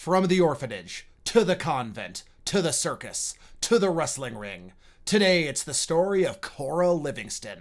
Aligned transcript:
From 0.00 0.28
the 0.28 0.40
orphanage, 0.40 1.06
to 1.26 1.44
the 1.44 1.54
convent, 1.54 2.22
to 2.46 2.62
the 2.62 2.72
circus, 2.72 3.34
to 3.60 3.78
the 3.78 3.90
wrestling 3.90 4.38
ring. 4.38 4.72
Today 5.04 5.42
it's 5.44 5.62
the 5.62 5.74
story 5.74 6.24
of 6.24 6.40
Cora 6.40 6.90
Livingston. 6.90 7.60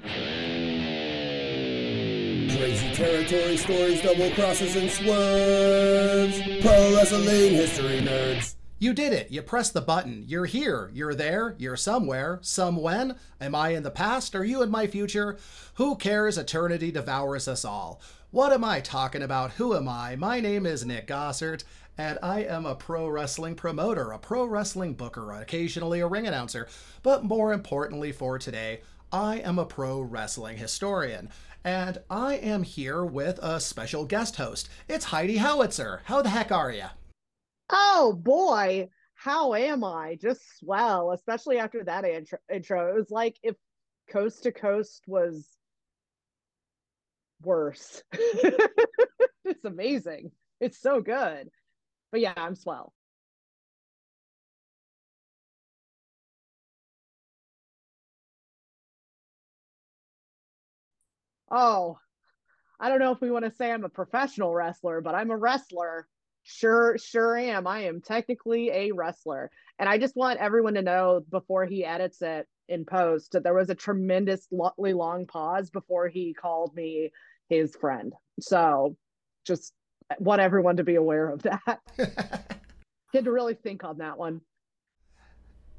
Crazy 2.56 2.94
territory 2.94 3.58
stories, 3.58 4.02
double 4.02 4.32
crosses, 4.32 4.78
and 4.78 4.90
swerves. 4.90 6.42
Pro 6.62 6.96
wrestling 6.96 7.56
history 7.56 8.00
nerds. 8.00 8.56
You 8.82 8.94
did 8.94 9.12
it. 9.12 9.30
You 9.30 9.42
pressed 9.42 9.74
the 9.74 9.82
button. 9.82 10.24
You're 10.26 10.46
here. 10.46 10.90
You're 10.94 11.16
there. 11.16 11.56
You're 11.58 11.76
somewhere. 11.76 12.40
Some 12.42 12.78
when? 12.78 13.18
Am 13.42 13.54
I 13.54 13.72
in 13.72 13.84
the 13.84 13.92
past? 13.92 14.34
Are 14.34 14.46
you 14.46 14.62
in 14.62 14.72
my 14.72 14.88
future? 14.88 15.38
Who 15.74 15.98
cares? 15.98 16.38
Eternity 16.38 16.90
devours 16.90 17.50
us 17.50 17.66
all. 17.66 18.00
What 18.32 18.54
am 18.54 18.64
I 18.64 18.80
talking 18.80 19.24
about? 19.24 19.54
Who 19.54 19.76
am 19.76 19.90
I? 19.90 20.16
My 20.16 20.40
name 20.40 20.66
is 20.68 20.86
Nick 20.86 21.08
Gossert, 21.08 21.64
and 22.00 22.18
I 22.24 22.44
am 22.44 22.66
a 22.66 22.76
pro 22.76 23.10
wrestling 23.10 23.56
promoter, 23.56 24.12
a 24.12 24.18
pro 24.18 24.46
wrestling 24.46 24.94
booker, 24.94 25.34
occasionally 25.34 26.00
a 26.00 26.08
ring 26.08 26.28
announcer, 26.28 26.70
but 27.04 27.26
more 27.26 27.52
importantly 27.52 28.14
for 28.14 28.40
today, 28.40 28.80
I 29.12 29.40
am 29.40 29.60
a 29.60 29.66
pro 29.66 30.00
wrestling 30.00 30.56
historian. 30.56 31.30
And 31.62 31.98
I 32.10 32.36
am 32.36 32.64
here 32.64 33.04
with 33.04 33.38
a 33.40 33.60
special 33.60 34.06
guest 34.06 34.38
host. 34.38 34.70
It's 34.88 35.04
Heidi 35.04 35.36
Howitzer. 35.36 36.04
How 36.06 36.22
the 36.22 36.30
heck 36.30 36.54
are 36.54 36.72
you? 36.72 36.86
Oh 37.70 38.14
boy, 38.14 38.88
how 39.16 39.54
am 39.54 39.84
I? 39.84 40.18
Just 40.22 40.58
swell, 40.58 41.12
especially 41.12 41.60
after 41.60 41.84
that 41.84 42.06
intro. 42.06 42.40
intro. 42.50 42.92
It 42.92 42.96
was 42.96 43.12
like 43.12 43.36
if 43.44 43.58
Coast 44.10 44.44
to 44.44 44.54
Coast 44.54 45.04
was 45.06 45.50
worse. 47.44 48.04
it's 48.14 49.66
amazing. 49.66 50.32
It's 50.62 50.80
so 50.80 51.02
good. 51.02 51.50
But 52.12 52.22
yeah, 52.22 52.34
I'm 52.38 52.56
swell. 52.56 52.94
Oh, 61.52 61.98
I 62.80 62.90
don't 62.90 63.00
know 63.00 63.12
if 63.14 63.22
we 63.22 63.32
want 63.32 63.46
to 63.46 63.52
say 63.52 63.72
I'm 63.72 63.84
a 63.86 63.90
professional 63.90 64.54
wrestler, 64.54 65.02
but 65.02 65.16
I'm 65.16 65.32
a 65.32 65.38
wrestler. 65.38 66.08
Sure, 66.44 66.98
sure 66.98 67.38
am. 67.38 67.68
I 67.68 67.82
am 67.82 68.02
technically 68.02 68.70
a 68.72 68.92
wrestler. 68.94 69.52
And 69.80 69.90
I 69.90 69.98
just 69.98 70.16
want 70.16 70.40
everyone 70.40 70.76
to 70.76 70.82
know 70.82 71.22
before 71.30 71.66
he 71.66 71.86
edits 71.86 72.22
it 72.22 72.48
in 72.68 72.86
post 72.86 73.34
that 73.34 73.44
there 73.44 73.54
was 73.54 73.70
a 73.70 73.76
tremendously 73.76 74.94
long 74.94 75.28
pause 75.28 75.70
before 75.72 76.08
he 76.10 76.34
called 76.34 76.76
me 76.76 77.12
his 77.50 77.76
friend. 77.76 78.14
So 78.40 78.98
just 79.46 79.74
want 80.18 80.42
everyone 80.42 80.78
to 80.78 80.84
be 80.84 80.96
aware 80.96 81.30
of 81.30 81.44
that. 81.44 81.80
Had 83.14 83.26
to 83.26 83.32
really 83.32 83.54
think 83.54 83.84
on 83.84 83.98
that 84.00 84.18
one. 84.18 84.42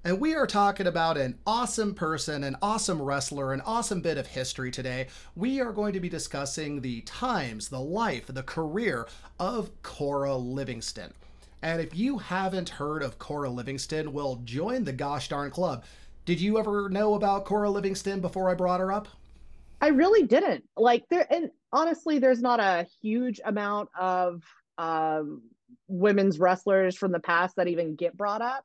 And 0.03 0.19
we 0.19 0.35
are 0.35 0.47
talking 0.47 0.87
about 0.87 1.19
an 1.19 1.39
awesome 1.47 1.95
person, 1.95 2.43
an 2.43 2.57
awesome 2.63 3.03
wrestler, 3.03 3.53
an 3.53 3.61
awesome 3.61 4.01
bit 4.01 4.17
of 4.17 4.29
history 4.29 4.71
today. 4.71 5.09
We 5.37 5.61
are 5.61 5.73
going 5.73 5.93
to 5.93 6.01
be 6.01 6.09
discussing 6.09 6.81
the 6.81 7.03
times, 7.03 7.69
the 7.69 7.81
life, 7.81 8.27
the 8.27 8.43
career 8.43 9.07
of 9.39 9.71
Cora 9.83 10.37
Livingston. 10.37 11.13
And 11.61 11.83
if 11.83 11.95
you 11.95 12.17
haven't 12.17 12.71
heard 12.71 13.03
of 13.03 13.19
Cora 13.19 13.51
Livingston, 13.51 14.15
well, 14.15 14.41
join 14.45 14.85
the 14.85 14.93
gosh 14.95 15.29
darn 15.29 15.51
club. 15.51 15.85
Did 16.25 16.41
you 16.41 16.59
ever 16.59 16.89
know 16.89 17.13
about 17.13 17.45
Cora 17.45 17.69
Livingston 17.69 18.21
before 18.21 18.49
I 18.49 18.55
brought 18.55 18.81
her 18.81 18.91
up? 18.91 19.09
I 19.81 19.89
really 19.89 20.27
didn't. 20.27 20.65
Like 20.77 21.05
there 21.11 21.27
and 21.31 21.51
honestly 21.73 22.19
there's 22.19 22.43
not 22.43 22.61
a 22.61 22.87
huge 23.03 23.41
amount 23.45 23.89
of 23.99 24.43
um 24.79 25.43
women's 25.89 26.39
wrestlers 26.39 26.97
from 26.97 27.13
the 27.13 27.21
past 27.21 27.57
that 27.57 27.69
even 27.69 27.95
get 27.97 28.17
brought 28.17 28.43
up 28.43 28.65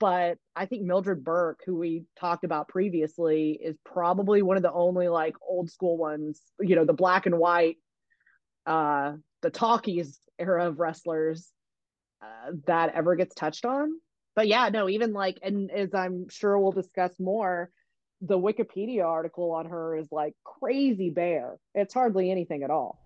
but 0.00 0.38
I 0.56 0.66
think 0.66 0.82
Mildred 0.82 1.24
Burke, 1.24 1.60
who 1.64 1.76
we 1.76 2.04
talked 2.18 2.44
about 2.44 2.68
previously, 2.68 3.52
is 3.52 3.76
probably 3.84 4.42
one 4.42 4.56
of 4.56 4.62
the 4.62 4.72
only 4.72 5.08
like 5.08 5.34
old 5.40 5.70
school 5.70 5.96
ones, 5.96 6.40
you 6.60 6.76
know, 6.76 6.84
the 6.84 6.92
black 6.92 7.26
and 7.26 7.38
white, 7.38 7.76
uh, 8.66 9.12
the 9.42 9.50
talkies 9.50 10.18
era 10.38 10.66
of 10.66 10.80
wrestlers 10.80 11.50
uh, 12.22 12.52
that 12.66 12.94
ever 12.94 13.14
gets 13.14 13.34
touched 13.34 13.64
on. 13.64 13.92
But 14.34 14.48
yeah, 14.48 14.68
no, 14.68 14.88
even 14.88 15.12
like, 15.12 15.38
and 15.42 15.70
as 15.70 15.94
I'm 15.94 16.28
sure 16.28 16.58
we'll 16.58 16.72
discuss 16.72 17.12
more, 17.20 17.70
the 18.20 18.38
Wikipedia 18.38 19.04
article 19.04 19.50
on 19.52 19.66
her 19.66 19.96
is 19.96 20.10
like 20.10 20.34
crazy 20.44 21.10
bare. 21.10 21.58
It's 21.74 21.94
hardly 21.94 22.30
anything 22.30 22.62
at 22.62 22.70
all. 22.70 22.98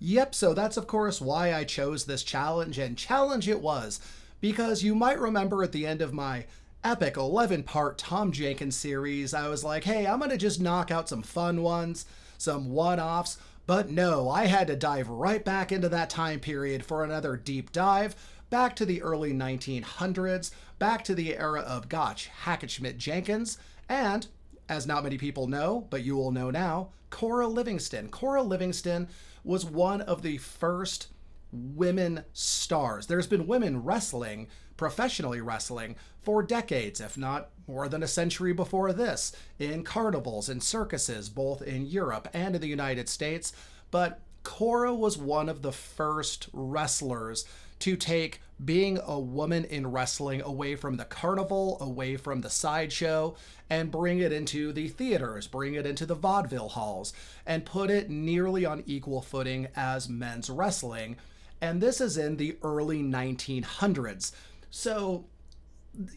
Yep, 0.00 0.34
so 0.34 0.52
that's 0.52 0.76
of 0.76 0.86
course 0.86 1.20
why 1.20 1.54
I 1.54 1.64
chose 1.64 2.04
this 2.04 2.24
challenge, 2.24 2.78
and 2.78 2.98
challenge 2.98 3.48
it 3.48 3.60
was 3.60 4.00
because 4.40 4.82
you 4.82 4.94
might 4.94 5.20
remember 5.20 5.62
at 5.62 5.72
the 5.72 5.86
end 5.86 6.02
of 6.02 6.12
my 6.12 6.44
epic 6.82 7.16
11 7.16 7.62
part 7.62 7.96
Tom 7.96 8.32
Jenkins 8.32 8.76
series, 8.76 9.32
I 9.32 9.48
was 9.48 9.62
like, 9.62 9.84
hey, 9.84 10.06
I'm 10.06 10.20
to 10.20 10.36
just 10.36 10.60
knock 10.60 10.90
out 10.90 11.08
some 11.08 11.22
fun 11.22 11.62
ones, 11.62 12.04
some 12.38 12.70
one 12.70 12.98
offs. 12.98 13.38
But 13.66 13.90
no, 13.90 14.28
I 14.28 14.46
had 14.46 14.66
to 14.66 14.76
dive 14.76 15.08
right 15.08 15.44
back 15.44 15.70
into 15.70 15.88
that 15.90 16.10
time 16.10 16.40
period 16.40 16.84
for 16.84 17.04
another 17.04 17.36
deep 17.36 17.70
dive, 17.70 18.16
back 18.50 18.74
to 18.76 18.84
the 18.84 19.00
early 19.02 19.32
1900s, 19.32 20.50
back 20.80 21.04
to 21.04 21.14
the 21.14 21.36
era 21.36 21.60
of 21.60 21.88
Gotch, 21.88 22.28
Hackenschmidt 22.44 22.98
Jenkins, 22.98 23.58
and, 23.88 24.26
as 24.68 24.86
not 24.86 25.04
many 25.04 25.18
people 25.18 25.46
know, 25.46 25.86
but 25.90 26.04
you 26.04 26.16
will 26.16 26.30
know 26.30 26.50
now, 26.50 26.90
Cora 27.10 27.46
Livingston. 27.46 28.08
Cora 28.08 28.42
Livingston 28.42 29.08
was 29.44 29.64
one 29.64 30.00
of 30.00 30.22
the 30.22 30.38
first 30.38 31.08
women 31.52 32.24
stars. 32.32 33.06
There's 33.06 33.26
been 33.26 33.46
women 33.46 33.82
wrestling, 33.82 34.48
professionally 34.76 35.40
wrestling, 35.40 35.96
for 36.20 36.42
decades, 36.42 37.00
if 37.00 37.18
not 37.18 37.50
more 37.66 37.88
than 37.88 38.02
a 38.02 38.08
century 38.08 38.52
before 38.52 38.92
this, 38.92 39.32
in 39.58 39.84
carnivals 39.84 40.48
and 40.48 40.62
circuses, 40.62 41.28
both 41.28 41.62
in 41.62 41.86
Europe 41.86 42.28
and 42.32 42.54
in 42.54 42.60
the 42.60 42.68
United 42.68 43.08
States. 43.08 43.52
But 43.90 44.20
Cora 44.42 44.94
was 44.94 45.18
one 45.18 45.48
of 45.48 45.62
the 45.62 45.72
first 45.72 46.48
wrestlers 46.52 47.44
to 47.80 47.96
take 47.96 48.40
being 48.64 48.98
a 49.04 49.18
woman 49.18 49.64
in 49.64 49.90
wrestling 49.90 50.42
away 50.42 50.76
from 50.76 50.96
the 50.96 51.04
carnival, 51.04 51.78
away 51.80 52.16
from 52.16 52.40
the 52.40 52.50
sideshow, 52.50 53.34
and 53.68 53.90
bring 53.90 54.18
it 54.18 54.32
into 54.32 54.72
the 54.72 54.88
theaters, 54.88 55.46
bring 55.46 55.74
it 55.74 55.86
into 55.86 56.06
the 56.06 56.14
vaudeville 56.14 56.68
halls, 56.68 57.12
and 57.46 57.64
put 57.64 57.90
it 57.90 58.10
nearly 58.10 58.64
on 58.64 58.84
equal 58.86 59.22
footing 59.22 59.68
as 59.74 60.08
men's 60.08 60.48
wrestling 60.50 61.16
and 61.62 61.80
this 61.80 62.00
is 62.00 62.18
in 62.18 62.36
the 62.36 62.58
early 62.62 63.02
1900s. 63.02 64.32
So 64.68 65.26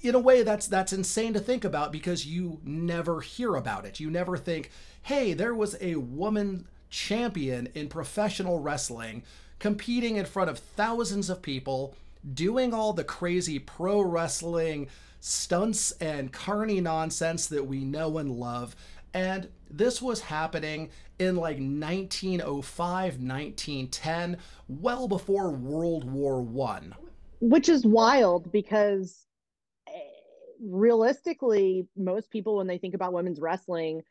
in 0.01 0.15
a 0.15 0.19
way 0.19 0.41
that's 0.41 0.67
that's 0.67 0.91
insane 0.91 1.33
to 1.33 1.39
think 1.39 1.63
about 1.63 1.91
because 1.91 2.25
you 2.25 2.59
never 2.63 3.21
hear 3.21 3.55
about 3.55 3.85
it. 3.85 3.99
You 3.99 4.09
never 4.09 4.37
think, 4.37 4.71
"Hey, 5.03 5.33
there 5.33 5.53
was 5.53 5.77
a 5.79 5.95
woman 5.95 6.67
champion 6.89 7.67
in 7.75 7.89
professional 7.89 8.59
wrestling 8.59 9.23
competing 9.59 10.15
in 10.15 10.25
front 10.25 10.49
of 10.49 10.57
thousands 10.57 11.29
of 11.29 11.43
people, 11.43 11.95
doing 12.33 12.73
all 12.73 12.93
the 12.93 13.03
crazy 13.03 13.59
pro 13.59 14.01
wrestling 14.01 14.87
stunts 15.19 15.91
and 15.93 16.31
carny 16.31 16.81
nonsense 16.81 17.47
that 17.47 17.65
we 17.65 17.83
know 17.83 18.17
and 18.17 18.31
love." 18.31 18.75
And 19.13 19.47
this 19.69 20.01
was 20.01 20.19
happening 20.19 20.89
in 21.19 21.37
like 21.37 21.57
1905, 21.57 23.03
1910, 23.21 24.37
well 24.67 25.07
before 25.07 25.51
World 25.51 26.09
War 26.11 26.41
One. 26.41 26.93
Which 27.39 27.69
is 27.69 27.85
wild 27.85 28.51
because 28.51 29.25
eh, 29.87 29.91
realistically, 30.61 31.87
most 31.95 32.29
people, 32.29 32.57
when 32.57 32.67
they 32.67 32.77
think 32.77 32.93
about 32.93 33.13
women's 33.13 33.39
wrestling, 33.39 34.01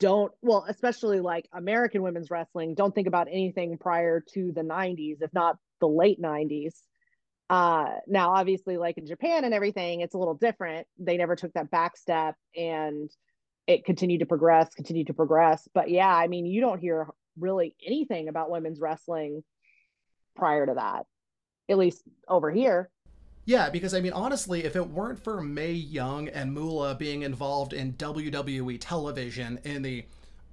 don't, 0.00 0.32
well, 0.42 0.66
especially 0.68 1.20
like 1.20 1.48
American 1.52 2.02
women's 2.02 2.30
wrestling, 2.30 2.74
don't 2.74 2.94
think 2.94 3.06
about 3.06 3.28
anything 3.28 3.78
prior 3.78 4.20
to 4.34 4.52
the 4.52 4.62
90s, 4.62 5.22
if 5.22 5.32
not 5.32 5.58
the 5.80 5.88
late 5.88 6.20
90s. 6.20 6.74
Uh, 7.54 8.00
now, 8.08 8.32
obviously, 8.32 8.76
like 8.76 8.98
in 8.98 9.06
Japan 9.06 9.44
and 9.44 9.54
everything, 9.54 10.00
it's 10.00 10.16
a 10.16 10.18
little 10.18 10.34
different. 10.34 10.88
They 10.98 11.16
never 11.16 11.36
took 11.36 11.52
that 11.52 11.70
back 11.70 11.96
step 11.96 12.34
and 12.56 13.08
it 13.68 13.84
continued 13.84 14.18
to 14.18 14.26
progress, 14.26 14.74
continued 14.74 15.06
to 15.06 15.14
progress. 15.14 15.68
But 15.72 15.88
yeah, 15.88 16.12
I 16.12 16.26
mean, 16.26 16.46
you 16.46 16.60
don't 16.60 16.80
hear 16.80 17.06
really 17.38 17.76
anything 17.86 18.26
about 18.26 18.50
women's 18.50 18.80
wrestling 18.80 19.44
prior 20.34 20.66
to 20.66 20.74
that, 20.74 21.06
at 21.68 21.78
least 21.78 22.02
over 22.26 22.50
here. 22.50 22.90
Yeah, 23.44 23.70
because 23.70 23.94
I 23.94 24.00
mean, 24.00 24.14
honestly, 24.14 24.64
if 24.64 24.74
it 24.74 24.90
weren't 24.90 25.22
for 25.22 25.40
Mae 25.40 25.74
Young 25.74 26.26
and 26.26 26.52
Moolah 26.52 26.96
being 26.96 27.22
involved 27.22 27.72
in 27.72 27.92
WWE 27.92 28.78
television 28.80 29.60
in 29.62 29.82
the 29.82 30.06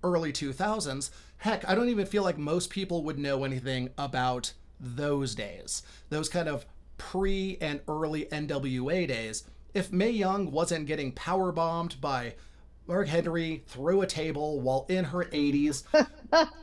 early 0.03 0.31
2000s, 0.31 1.09
heck, 1.37 1.67
I 1.67 1.73
don't 1.73 1.89
even 1.89 2.05
feel 2.05 2.21
like 2.21 2.37
most 2.37 2.69
people 2.69 3.03
would 3.05 3.17
know 3.17 3.43
anything 3.43 3.89
about 3.97 4.53
those 4.79 5.35
days. 5.35 5.83
Those 6.09 6.29
kind 6.29 6.47
of 6.47 6.65
pre 7.09 7.57
and 7.59 7.81
early 7.87 8.25
NWA 8.25 9.07
days. 9.07 9.43
If 9.73 9.91
Mae 9.91 10.11
Young 10.11 10.51
wasn't 10.51 10.85
getting 10.85 11.11
power 11.13 11.51
bombed 11.51 11.99
by 11.99 12.35
Mark 12.87 13.07
Henry 13.07 13.63
through 13.67 14.01
a 14.01 14.07
table 14.07 14.59
while 14.59 14.85
in 14.89 15.05
her 15.05 15.23
80s. 15.25 15.83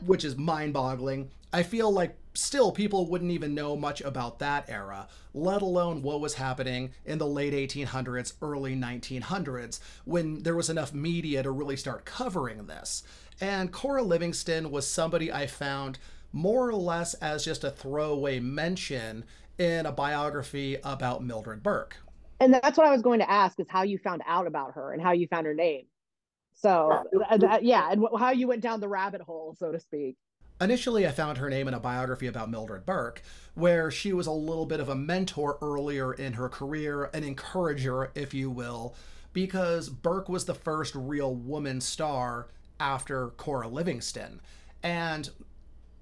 which 0.05 0.23
is 0.23 0.37
mind 0.37 0.73
boggling. 0.73 1.29
I 1.51 1.63
feel 1.63 1.91
like 1.91 2.17
still 2.33 2.71
people 2.71 3.07
wouldn't 3.07 3.31
even 3.31 3.55
know 3.55 3.75
much 3.75 4.01
about 4.01 4.39
that 4.39 4.69
era, 4.69 5.07
let 5.33 5.61
alone 5.61 6.01
what 6.01 6.21
was 6.21 6.35
happening 6.35 6.91
in 7.05 7.17
the 7.17 7.27
late 7.27 7.53
1800s, 7.53 8.33
early 8.41 8.75
1900s, 8.75 9.79
when 10.05 10.43
there 10.43 10.55
was 10.55 10.69
enough 10.69 10.93
media 10.93 11.43
to 11.43 11.51
really 11.51 11.75
start 11.75 12.05
covering 12.05 12.67
this. 12.67 13.03
And 13.41 13.71
Cora 13.71 14.03
Livingston 14.03 14.69
was 14.69 14.87
somebody 14.87 15.31
I 15.31 15.47
found 15.47 15.97
more 16.31 16.67
or 16.67 16.73
less 16.73 17.15
as 17.15 17.45
just 17.45 17.63
a 17.63 17.71
throwaway 17.71 18.39
mention 18.39 19.25
in 19.59 19.85
a 19.85 19.91
biography 19.91 20.77
about 20.83 21.23
Mildred 21.23 21.61
Burke. 21.61 21.97
And 22.39 22.53
that's 22.53 22.77
what 22.77 22.87
I 22.87 22.91
was 22.91 23.01
going 23.01 23.19
to 23.19 23.29
ask 23.29 23.59
is 23.59 23.67
how 23.69 23.83
you 23.83 23.97
found 23.97 24.21
out 24.25 24.47
about 24.47 24.73
her 24.73 24.93
and 24.93 25.01
how 25.01 25.11
you 25.11 25.27
found 25.27 25.45
her 25.45 25.53
name. 25.53 25.85
So, 26.53 27.03
uh, 27.29 27.59
yeah, 27.61 27.91
and 27.91 28.05
how 28.17 28.31
you 28.31 28.47
went 28.47 28.61
down 28.61 28.79
the 28.79 28.87
rabbit 28.87 29.21
hole, 29.21 29.55
so 29.57 29.71
to 29.71 29.79
speak. 29.79 30.17
Initially, 30.61 31.07
I 31.07 31.11
found 31.11 31.37
her 31.37 31.49
name 31.49 31.67
in 31.69 31.73
a 31.73 31.79
biography 31.79 32.27
about 32.27 32.49
Mildred 32.49 32.85
Burke, 32.85 33.21
where 33.53 33.89
she 33.91 34.11
was 34.11 34.27
a 34.27 34.31
little 34.31 34.65
bit 34.65 34.81
of 34.81 34.89
a 34.89 34.95
mentor 34.95 35.57
earlier 35.61 36.13
in 36.13 36.33
her 36.33 36.49
career, 36.49 37.09
an 37.13 37.23
encourager, 37.23 38.11
if 38.13 38.33
you 38.33 38.49
will, 38.49 38.95
because 39.31 39.89
Burke 39.89 40.27
was 40.27 40.45
the 40.45 40.55
first 40.55 40.95
real 40.95 41.33
woman 41.33 41.79
star 41.79 42.47
after 42.79 43.27
Cora 43.29 43.69
Livingston. 43.69 44.41
And 44.83 45.29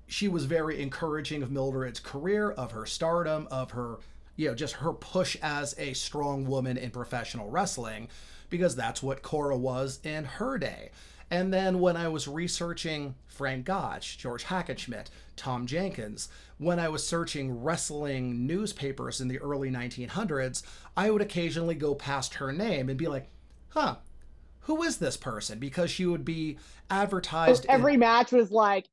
she 0.08 0.28
was 0.28 0.46
very 0.46 0.82
encouraging 0.82 1.44
of 1.44 1.52
Mildred's 1.52 2.00
career, 2.00 2.52
of 2.52 2.72
her 2.72 2.86
stardom, 2.86 3.48
of 3.52 3.72
her, 3.72 3.98
you 4.36 4.48
know, 4.48 4.56
just 4.56 4.76
her 4.76 4.94
push 4.94 5.36
as 5.42 5.76
a 5.78 5.94
strong 5.94 6.46
woman 6.46 6.78
in 6.78 6.90
professional 6.92 7.50
wrestling, 7.50 8.08
because 8.50 8.76
that's 8.76 9.04
what 9.04 9.22
Cora 9.22 9.58
was 9.58 10.00
in 10.04 10.24
her 10.24 10.58
day. 10.58 10.92
And 11.30 11.54
then 11.54 11.80
when 11.80 11.98
I 11.98 12.08
was 12.08 12.28
researching 12.28 13.16
Frank 13.26 13.66
Gotch, 13.66 14.18
George 14.18 14.46
Hackenschmidt, 14.46 15.08
Tom 15.36 15.68
Jenkins, 15.68 16.30
when 16.58 16.80
I 16.80 16.88
was 16.88 17.06
searching 17.06 17.62
wrestling 17.62 18.48
newspapers 18.48 19.20
in 19.20 19.28
the 19.28 19.40
early 19.40 19.70
1900s, 19.70 20.64
I 20.96 21.12
would 21.12 21.22
occasionally 21.22 21.76
go 21.76 21.96
past 21.96 22.36
her 22.36 22.54
name 22.54 22.88
and 22.88 22.98
be 22.98 23.08
like, 23.08 23.30
huh, 23.70 23.98
who 24.62 24.84
is 24.84 24.98
this 24.98 25.18
person? 25.18 25.60
Because 25.60 25.92
she 25.92 26.06
would 26.06 26.24
be 26.24 26.58
advertised. 26.90 27.66
Every 27.68 27.96
in... 27.96 28.00
match 28.00 28.32
was 28.32 28.50
like, 28.50 28.88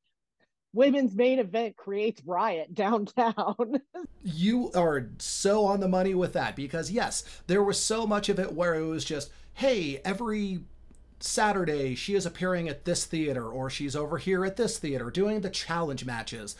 women's 0.75 1.15
main 1.15 1.39
event 1.39 1.77
creates 1.77 2.21
riot 2.25 2.73
downtown. 2.75 3.81
you 4.23 4.71
are 4.73 5.09
so 5.17 5.65
on 5.65 5.79
the 5.79 5.87
money 5.87 6.13
with 6.13 6.33
that 6.33 6.55
because, 6.55 6.91
yes, 6.91 7.23
there 7.47 7.63
was 7.63 7.81
so 7.81 8.05
much 8.05 8.29
of 8.29 8.39
it 8.39 8.53
where 8.53 8.75
it 8.75 8.85
was 8.85 9.05
just, 9.05 9.31
hey, 9.53 10.01
every 10.03 10.59
Saturday 11.19 11.95
she 11.95 12.13
is 12.13 12.25
appearing 12.25 12.67
at 12.67 12.85
this 12.85 13.05
theater 13.05 13.47
or 13.47 13.69
she's 13.69 13.95
over 13.95 14.17
here 14.17 14.45
at 14.45 14.57
this 14.57 14.77
theater 14.77 15.09
doing 15.09 15.41
the 15.41 15.49
challenge 15.49 16.05
matches. 16.05 16.55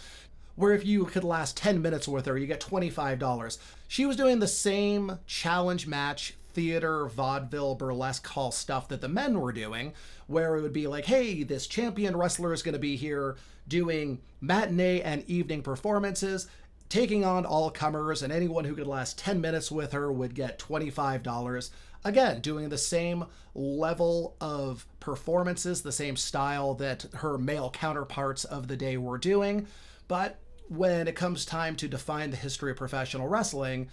Where 0.55 0.71
if 0.71 0.85
you 0.85 1.03
could 1.05 1.25
last 1.25 1.57
10 1.57 1.81
minutes 1.81 2.07
with 2.07 2.25
her, 2.27 2.37
you 2.37 2.47
get 2.47 2.61
$25. 2.61 3.57
She 3.89 4.05
was 4.05 4.15
doing 4.15 4.39
the 4.39 4.47
same 4.47 5.19
challenge 5.27 5.85
match 5.85 6.35
theater, 6.53 7.07
vaudeville, 7.07 7.75
burlesque 7.75 8.25
hall 8.25 8.53
stuff 8.53 8.87
that 8.87 9.01
the 9.01 9.09
men 9.09 9.41
were 9.41 9.51
doing, 9.51 9.91
where 10.27 10.55
it 10.55 10.61
would 10.61 10.71
be 10.71 10.87
like, 10.87 11.05
hey, 11.07 11.43
this 11.43 11.67
champion 11.67 12.15
wrestler 12.15 12.53
is 12.53 12.63
going 12.63 12.71
to 12.71 12.79
be 12.79 12.95
here 12.95 13.35
doing 13.67 14.21
matinee 14.41 15.01
and 15.01 15.23
evening 15.27 15.61
performances, 15.61 16.47
taking 16.89 17.25
on 17.25 17.45
all 17.45 17.71
comers, 17.71 18.21
and 18.21 18.31
anyone 18.31 18.65
who 18.65 18.75
could 18.75 18.87
last 18.87 19.17
10 19.17 19.41
minutes 19.41 19.71
with 19.71 19.91
her 19.91 20.11
would 20.11 20.35
get 20.35 20.59
$25. 20.59 21.69
Again, 22.03 22.39
doing 22.41 22.69
the 22.69 22.77
same 22.77 23.25
level 23.55 24.35
of 24.39 24.85
performances, 24.99 25.81
the 25.81 25.91
same 25.91 26.15
style 26.15 26.75
that 26.75 27.05
her 27.15 27.37
male 27.37 27.71
counterparts 27.71 28.43
of 28.43 28.67
the 28.67 28.77
day 28.77 28.97
were 28.97 29.17
doing. 29.17 29.65
But 30.07 30.39
when 30.67 31.07
it 31.07 31.15
comes 31.15 31.45
time 31.45 31.75
to 31.77 31.87
define 31.87 32.29
the 32.29 32.37
history 32.37 32.71
of 32.71 32.77
professional 32.77 33.27
wrestling, 33.27 33.89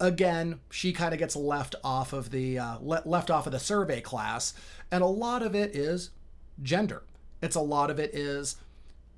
again, 0.00 0.60
she 0.70 0.92
kind 0.92 1.12
of 1.12 1.18
gets 1.20 1.36
left 1.36 1.76
off 1.84 2.12
of 2.12 2.30
the 2.30 2.58
uh, 2.58 2.78
le- 2.80 3.02
left 3.04 3.30
off 3.30 3.46
of 3.46 3.52
the 3.52 3.60
survey 3.60 4.00
class, 4.00 4.52
and 4.90 5.02
a 5.02 5.06
lot 5.06 5.42
of 5.42 5.54
it 5.54 5.76
is 5.76 6.10
gender. 6.60 7.04
It's 7.40 7.56
a 7.56 7.60
lot 7.60 7.90
of 7.90 7.98
it 7.98 8.14
is 8.14 8.56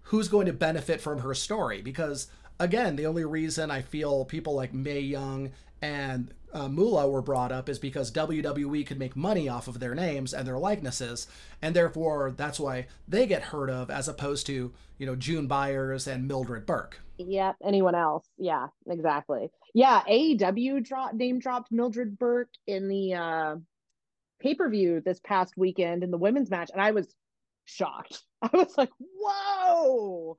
who's 0.04 0.28
going 0.28 0.46
to 0.46 0.52
benefit 0.52 1.00
from 1.00 1.20
her 1.20 1.34
story 1.34 1.82
because 1.82 2.28
again, 2.58 2.96
the 2.96 3.06
only 3.06 3.24
reason 3.24 3.70
I 3.70 3.82
feel 3.82 4.24
people 4.24 4.54
like 4.54 4.72
Mae 4.72 5.00
Young 5.00 5.50
and 5.82 6.32
uh, 6.52 6.68
Moolah 6.68 7.10
were 7.10 7.20
brought 7.20 7.50
up 7.50 7.68
is 7.68 7.78
because 7.78 8.12
WWE 8.12 8.86
could 8.86 8.98
make 8.98 9.16
money 9.16 9.48
off 9.48 9.66
of 9.66 9.80
their 9.80 9.94
names 9.94 10.32
and 10.32 10.46
their 10.46 10.58
likenesses, 10.58 11.26
and 11.60 11.74
therefore 11.74 12.32
that's 12.36 12.60
why 12.60 12.86
they 13.08 13.26
get 13.26 13.42
heard 13.42 13.68
of 13.68 13.90
as 13.90 14.06
opposed 14.08 14.46
to 14.46 14.72
you 14.98 15.06
know 15.06 15.16
June 15.16 15.48
Byers 15.48 16.06
and 16.06 16.28
Mildred 16.28 16.64
Burke. 16.64 17.00
Yep, 17.18 17.56
anyone 17.64 17.94
else? 17.94 18.26
Yeah, 18.38 18.68
exactly. 18.86 19.50
Yeah, 19.74 20.02
AEW 20.08 20.84
drop, 20.84 21.14
name 21.14 21.38
dropped 21.40 21.72
Mildred 21.72 22.18
Burke 22.18 22.50
in 22.66 22.88
the 22.88 23.14
uh, 23.14 23.56
pay 24.40 24.54
per 24.54 24.70
view 24.70 25.02
this 25.04 25.20
past 25.24 25.54
weekend 25.56 26.04
in 26.04 26.12
the 26.12 26.18
women's 26.18 26.50
match, 26.50 26.70
and 26.72 26.80
I 26.80 26.92
was 26.92 27.12
shocked. 27.64 28.22
I 28.52 28.56
was 28.56 28.76
like, 28.76 28.90
"Whoa!" 28.98 30.36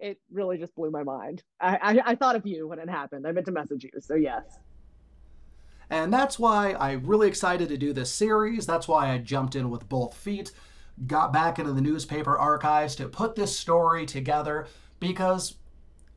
It 0.00 0.18
really 0.30 0.58
just 0.58 0.74
blew 0.74 0.90
my 0.90 1.02
mind. 1.02 1.42
I, 1.60 1.78
I, 1.80 2.00
I 2.10 2.14
thought 2.14 2.36
of 2.36 2.46
you 2.46 2.68
when 2.68 2.78
it 2.78 2.90
happened. 2.90 3.26
I 3.26 3.32
meant 3.32 3.46
to 3.46 3.52
message 3.52 3.84
you, 3.84 3.90
so 4.00 4.14
yes. 4.14 4.58
And 5.88 6.12
that's 6.12 6.38
why 6.38 6.74
I'm 6.78 7.06
really 7.06 7.28
excited 7.28 7.68
to 7.68 7.76
do 7.76 7.92
this 7.92 8.10
series. 8.10 8.66
That's 8.66 8.88
why 8.88 9.10
I 9.10 9.18
jumped 9.18 9.54
in 9.54 9.70
with 9.70 9.88
both 9.88 10.14
feet, 10.14 10.50
got 11.06 11.32
back 11.32 11.58
into 11.58 11.72
the 11.72 11.80
newspaper 11.80 12.36
archives 12.36 12.96
to 12.96 13.08
put 13.08 13.36
this 13.36 13.56
story 13.56 14.04
together 14.04 14.66
because, 14.98 15.54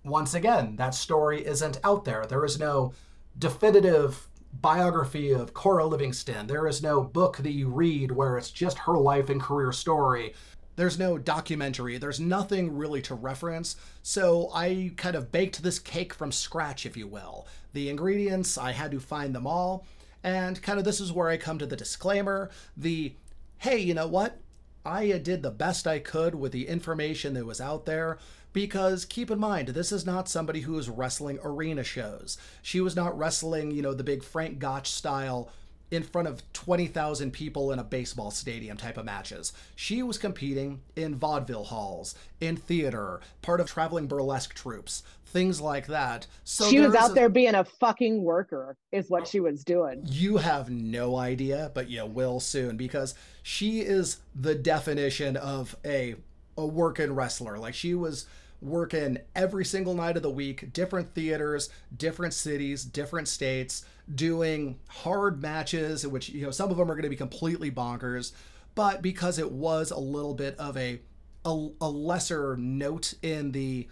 once 0.03 0.33
again, 0.33 0.75
that 0.77 0.95
story 0.95 1.45
isn't 1.45 1.79
out 1.83 2.05
there. 2.05 2.25
There 2.25 2.45
is 2.45 2.59
no 2.59 2.93
definitive 3.37 4.27
biography 4.53 5.31
of 5.31 5.53
Cora 5.53 5.85
Livingston. 5.85 6.47
There 6.47 6.67
is 6.67 6.81
no 6.81 7.03
book 7.03 7.37
that 7.37 7.51
you 7.51 7.69
read 7.69 8.11
where 8.11 8.37
it's 8.37 8.51
just 8.51 8.79
her 8.79 8.97
life 8.97 9.29
and 9.29 9.41
career 9.41 9.71
story. 9.71 10.33
There's 10.77 10.97
no 10.97 11.17
documentary. 11.17 11.97
There's 11.97 12.19
nothing 12.19 12.77
really 12.77 13.01
to 13.01 13.15
reference. 13.15 13.75
So 14.03 14.49
I 14.53 14.93
kind 14.95 15.15
of 15.15 15.31
baked 15.31 15.63
this 15.63 15.79
cake 15.79 16.13
from 16.13 16.31
scratch, 16.31 16.85
if 16.85 16.95
you 16.95 17.07
will. 17.07 17.47
The 17.73 17.89
ingredients, 17.89 18.57
I 18.57 18.71
had 18.71 18.91
to 18.91 18.99
find 18.99 19.35
them 19.35 19.47
all. 19.47 19.85
And 20.23 20.61
kind 20.61 20.79
of 20.79 20.85
this 20.85 21.01
is 21.01 21.11
where 21.11 21.29
I 21.29 21.37
come 21.37 21.57
to 21.59 21.65
the 21.65 21.75
disclaimer 21.75 22.49
the 22.77 23.13
hey, 23.59 23.79
you 23.79 23.95
know 23.95 24.07
what? 24.07 24.37
I 24.85 25.11
did 25.17 25.41
the 25.41 25.51
best 25.51 25.87
I 25.87 25.97
could 25.97 26.35
with 26.35 26.51
the 26.51 26.67
information 26.67 27.33
that 27.33 27.45
was 27.45 27.59
out 27.59 27.85
there 27.85 28.19
because 28.53 29.03
keep 29.03 29.31
in 29.31 29.39
mind, 29.39 29.69
this 29.69 29.91
is 29.91 30.05
not 30.05 30.29
somebody 30.29 30.61
who 30.61 30.77
is 30.77 30.89
wrestling 30.89 31.39
arena 31.43 31.83
shows. 31.83 32.37
She 32.61 32.79
was 32.79 32.95
not 32.95 33.17
wrestling, 33.17 33.71
you 33.71 33.81
know, 33.81 33.95
the 33.95 34.03
big 34.03 34.23
Frank 34.23 34.59
Gotch 34.59 34.91
style 34.91 35.49
in 35.91 36.03
front 36.03 36.27
of 36.27 36.41
20,000 36.53 37.31
people 37.31 37.71
in 37.71 37.79
a 37.79 37.83
baseball 37.83 38.31
stadium 38.31 38.77
type 38.77 38.97
of 38.97 39.05
matches. 39.05 39.53
She 39.75 40.03
was 40.03 40.17
competing 40.17 40.81
in 40.95 41.15
vaudeville 41.15 41.65
halls, 41.65 42.15
in 42.41 42.57
theater, 42.57 43.21
part 43.41 43.59
of 43.59 43.67
traveling 43.67 44.07
burlesque 44.07 44.53
troops, 44.53 45.03
things 45.25 45.61
like 45.61 45.87
that. 45.87 46.27
So 46.43 46.69
she 46.69 46.79
was 46.79 46.93
out 46.95 47.11
a, 47.11 47.13
there 47.13 47.29
being 47.29 47.55
a 47.55 47.63
fucking 47.63 48.21
worker, 48.21 48.75
is 48.91 49.09
what 49.09 49.27
she 49.27 49.39
was 49.39 49.63
doing. 49.63 50.01
You 50.05 50.37
have 50.37 50.69
no 50.69 51.15
idea, 51.15 51.71
but 51.73 51.89
you 51.89 52.05
will 52.05 52.39
soon 52.39 52.75
because 52.75 53.15
she 53.43 53.79
is 53.79 54.17
the 54.35 54.55
definition 54.55 55.37
of 55.37 55.75
a 55.85 56.15
a 56.57 56.65
working 56.65 57.13
wrestler. 57.13 57.57
Like 57.57 57.75
she 57.75 57.93
was 57.93 58.25
working 58.61 59.19
every 59.35 59.63
single 59.63 59.93
night 59.93 60.17
of 60.17 60.23
the 60.23 60.29
week, 60.31 60.73
different 60.73 61.13
theaters, 61.13 61.69
different 61.95 62.33
cities, 62.33 62.83
different 62.83 63.27
states 63.27 63.85
doing 64.13 64.79
hard 64.89 65.41
matches, 65.41 66.05
which, 66.05 66.29
you 66.29 66.43
know, 66.43 66.51
some 66.51 66.71
of 66.71 66.77
them 66.77 66.89
are 66.89 66.95
going 66.95 67.03
to 67.03 67.09
be 67.09 67.15
completely 67.15 67.71
bonkers. 67.71 68.31
But 68.75 69.01
because 69.01 69.39
it 69.39 69.51
was 69.51 69.91
a 69.91 69.99
little 69.99 70.33
bit 70.33 70.57
of 70.57 70.77
a, 70.77 71.01
a, 71.45 71.69
a 71.81 71.89
lesser 71.89 72.55
note 72.57 73.13
in 73.21 73.51
the 73.51 73.87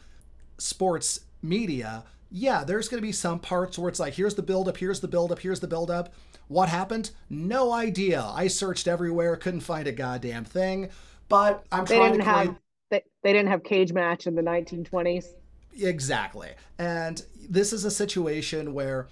sports 0.57 1.21
media, 1.41 2.03
yeah, 2.31 2.63
there's 2.63 2.87
going 2.87 3.01
to 3.01 3.05
be 3.05 3.11
some 3.11 3.39
parts 3.39 3.77
where 3.77 3.89
it's 3.89 3.99
like, 3.99 4.13
here's 4.13 4.35
the 4.35 4.43
buildup, 4.43 4.77
here's 4.77 4.99
the 4.99 5.07
buildup, 5.07 5.39
here's 5.39 5.59
the 5.59 5.67
buildup. 5.67 6.13
What 6.47 6.69
happened? 6.69 7.11
No 7.29 7.71
idea. 7.71 8.21
I 8.23 8.47
searched 8.47 8.87
everywhere, 8.87 9.35
couldn't 9.35 9.61
find 9.61 9.87
a 9.87 9.91
goddamn 9.91 10.45
thing. 10.45 10.89
But 11.29 11.65
I'm 11.71 11.85
they 11.87 11.97
trying 11.97 12.13
didn't 12.13 12.19
to 12.19 12.23
create... 12.23 12.51
have 12.51 12.59
they, 12.91 13.03
they 13.23 13.33
didn't 13.33 13.49
have 13.49 13.63
cage 13.63 13.93
match 13.93 14.27
in 14.27 14.35
the 14.35 14.41
1920s. 14.43 15.25
Exactly. 15.77 16.51
And 16.79 17.21
this 17.49 17.73
is 17.73 17.85
a 17.85 17.91
situation 17.91 18.73
where 18.73 19.07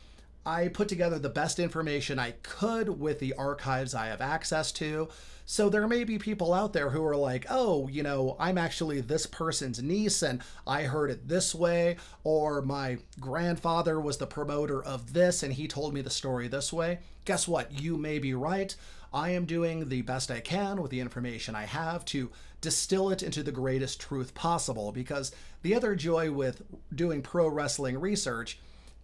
I 0.46 0.68
put 0.68 0.90
together 0.90 1.20
the 1.20 1.30
best 1.30 1.58
information 1.60 2.20
I 2.20 2.32
could 2.44 3.00
with 3.00 3.20
the 3.20 3.34
archives 3.36 3.96
I 3.96 4.08
have 4.08 4.22
access 4.22 4.72
to. 4.74 5.08
So 5.46 5.70
there 5.70 5.88
may 5.88 6.04
be 6.04 6.18
people 6.18 6.54
out 6.54 6.74
there 6.74 6.90
who 6.90 7.04
are 7.06 7.16
like, 7.16 7.46
oh, 7.50 7.88
you 7.88 8.04
know, 8.04 8.36
I'm 8.40 8.58
actually 8.58 9.02
this 9.02 9.26
person's 9.26 9.82
niece 9.82 10.22
and 10.22 10.42
I 10.66 10.84
heard 10.84 11.12
it 11.12 11.28
this 11.28 11.54
way, 11.54 11.98
or 12.24 12.62
my 12.62 12.98
grandfather 13.20 14.00
was 14.00 14.18
the 14.18 14.28
promoter 14.28 14.82
of 14.84 15.14
this 15.14 15.44
and 15.44 15.54
he 15.54 15.68
told 15.68 15.94
me 15.94 16.02
the 16.02 16.10
story 16.10 16.48
this 16.48 16.72
way. 16.72 17.00
Guess 17.26 17.48
what? 17.48 17.82
You 17.82 17.98
may 17.98 18.20
be 18.20 18.34
right. 18.34 18.76
I 19.14 19.30
am 19.30 19.46
doing 19.46 19.90
the 19.90 20.02
best 20.02 20.32
I 20.32 20.40
can 20.40 20.82
with 20.82 20.92
the 20.92 21.00
information 21.00 21.56
I 21.56 21.66
have 21.66 22.04
to 22.06 22.32
distill 22.62 23.12
it 23.12 23.22
into 23.22 23.44
the 23.44 23.52
greatest 23.52 24.00
truth 24.00 24.34
possible 24.34 24.92
because 24.92 25.32
the 25.62 25.76
other 25.76 25.96
joy 25.96 26.32
with 26.32 26.64
doing 26.96 27.22
pro 27.22 27.48
wrestling 27.48 28.00
research 28.00 28.58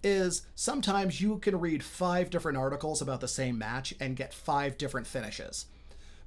is 0.03 0.43
sometimes 0.55 1.21
you 1.21 1.37
can 1.39 1.59
read 1.59 1.83
five 1.83 2.29
different 2.29 2.57
articles 2.57 3.01
about 3.01 3.21
the 3.21 3.27
same 3.27 3.57
match 3.57 3.93
and 3.99 4.15
get 4.15 4.33
five 4.33 4.77
different 4.77 5.07
finishes. 5.07 5.65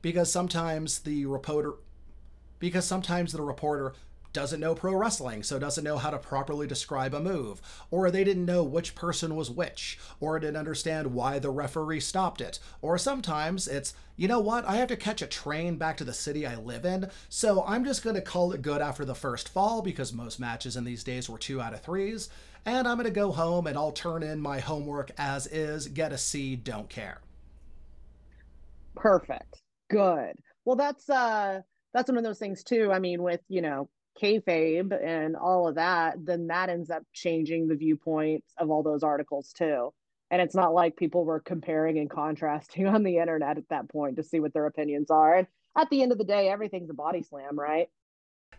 Because 0.00 0.31
sometimes 0.33 1.00
the 1.00 1.26
reporter 1.26 1.75
because 2.59 2.87
sometimes 2.87 3.33
the 3.33 3.43
reporter 3.43 3.93
doesn't 4.33 4.61
know 4.61 4.75
pro 4.75 4.95
wrestling, 4.95 5.43
so 5.43 5.59
doesn't 5.59 5.85
know 5.85 5.99
how 5.99 6.11
to 6.11 6.19
properly 6.19 6.67
describe 6.67 7.14
a 7.14 7.21
move, 7.21 7.61
or 7.91 8.11
they 8.11 8.25
didn't 8.25 8.47
know 8.47 8.62
which 8.62 8.95
person 8.95 9.37
was 9.37 9.50
which, 9.50 9.99
or 10.21 10.38
didn't 10.38 10.57
understand 10.57 11.12
why 11.12 11.38
the 11.38 11.50
referee 11.50 12.00
stopped 12.00 12.41
it, 12.41 12.59
or 12.81 12.97
sometimes 12.97 13.69
it's, 13.69 13.95
you 14.17 14.29
know 14.29 14.41
what, 14.41 14.64
I 14.64 14.76
have 14.76 14.88
to 14.88 14.97
catch 14.97 15.23
a 15.23 15.26
train 15.26 15.76
back 15.76 15.97
to 15.99 16.05
the 16.05 16.12
city 16.12 16.47
I 16.47 16.57
live 16.57 16.85
in, 16.85 17.11
so 17.29 17.64
I'm 17.67 17.85
just 17.85 18.02
going 18.02 18.17
to 18.17 18.23
call 18.23 18.52
it 18.52 18.62
good 18.62 18.81
after 18.81 19.05
the 19.05 19.14
first 19.14 19.49
fall 19.49 19.83
because 19.83 20.12
most 20.12 20.41
matches 20.41 20.76
in 20.76 20.85
these 20.85 21.05
days 21.05 21.29
were 21.29 21.38
two 21.38 21.61
out 21.61 21.75
of 21.75 21.83
threes, 21.83 22.29
and 22.64 22.87
I'm 22.87 22.97
going 22.97 23.04
to 23.04 23.11
go 23.11 23.33
home 23.33 23.66
and 23.66 23.76
I'll 23.76 23.92
turn 23.92 24.23
in 24.23 24.40
my 24.40 24.61
homework 24.61 25.11
as 25.19 25.47
is, 25.47 25.88
get 25.88 26.12
a 26.12 26.19
C, 26.19 26.57
don't 26.57 26.88
care. 26.88 27.21
Perfect. 28.95 29.62
Good. 29.88 30.35
Well, 30.64 30.76
that's 30.76 31.09
uh 31.11 31.61
that's 31.92 32.09
one 32.09 32.19
of 32.19 32.25
those 32.25 32.38
things 32.38 32.62
too. 32.62 32.90
I 32.92 32.99
mean, 32.99 33.23
with 33.23 33.40
you 33.49 33.62
know 33.62 33.88
kayfabe 34.21 34.92
and 35.02 35.37
all 35.37 35.69
of 35.69 35.76
that, 35.76 36.25
then 36.25 36.47
that 36.49 36.69
ends 36.69 36.90
up 36.90 37.02
changing 37.12 37.66
the 37.66 37.75
viewpoints 37.75 38.52
of 38.59 38.71
all 38.71 38.83
those 38.83 39.02
articles 39.02 39.52
too. 39.52 39.92
And 40.31 40.40
it's 40.40 40.54
not 40.54 40.75
like 40.75 40.97
people 40.97 41.25
were 41.25 41.40
comparing 41.40 41.99
and 41.99 42.11
contrasting 42.11 42.87
on 42.95 43.02
the 43.02 43.19
internet 43.19 43.59
at 43.59 43.69
that 43.71 43.88
point 43.88 44.16
to 44.16 44.23
see 44.23 44.40
what 44.40 44.52
their 44.52 44.66
opinions 44.66 45.11
are. 45.11 45.37
And 45.37 45.47
at 45.76 45.90
the 45.90 46.02
end 46.02 46.12
of 46.12 46.19
the 46.19 46.25
day, 46.25 46.49
everything's 46.49 46.90
a 46.90 46.95
body 46.95 47.23
slam, 47.23 47.59
right? 47.59 47.88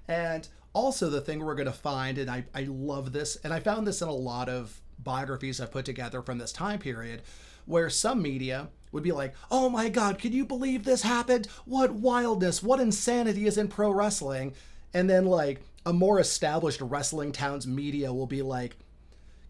And 0.07 0.47
also, 0.73 1.09
the 1.09 1.21
thing 1.21 1.43
we're 1.43 1.55
going 1.55 1.67
to 1.67 1.71
find, 1.71 2.17
and 2.17 2.29
I, 2.29 2.45
I 2.53 2.63
love 2.63 3.13
this, 3.13 3.35
and 3.43 3.53
I 3.53 3.59
found 3.59 3.85
this 3.85 4.01
in 4.01 4.07
a 4.07 4.13
lot 4.13 4.49
of 4.49 4.81
biographies 4.97 5.61
I've 5.61 5.71
put 5.71 5.85
together 5.85 6.21
from 6.21 6.39
this 6.39 6.51
time 6.51 6.79
period, 6.79 7.21
where 7.65 7.89
some 7.89 8.21
media 8.21 8.69
would 8.91 9.03
be 9.03 9.11
like, 9.11 9.35
oh 9.51 9.69
my 9.69 9.89
God, 9.89 10.17
can 10.17 10.33
you 10.33 10.45
believe 10.45 10.83
this 10.83 11.03
happened? 11.03 11.47
What 11.65 11.93
wildness, 11.93 12.63
what 12.63 12.79
insanity 12.79 13.45
is 13.45 13.57
in 13.57 13.67
pro 13.67 13.91
wrestling? 13.91 14.53
And 14.93 15.09
then, 15.09 15.25
like, 15.25 15.61
a 15.85 15.93
more 15.93 16.19
established 16.19 16.81
wrestling 16.81 17.31
town's 17.31 17.67
media 17.67 18.11
will 18.11 18.27
be 18.27 18.41
like, 18.41 18.75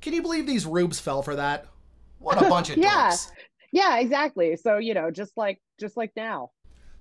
can 0.01 0.13
you 0.13 0.22
believe 0.22 0.46
these 0.46 0.65
rubes 0.65 1.00
fell 1.00 1.22
for 1.22 1.36
that? 1.36 1.68
What 2.20 2.42
a 2.42 2.50
bunch 2.50 2.70
of 2.70 2.77
yeah. 2.77 3.10
dorks. 3.10 3.32
Yeah, 3.72 3.98
exactly. 3.98 4.56
So, 4.58 4.77
you 4.77 4.94
know, 4.94 5.10
just 5.10 5.38
like 5.38 5.60
just 5.80 5.98
like 5.98 6.12
now. 6.15 6.51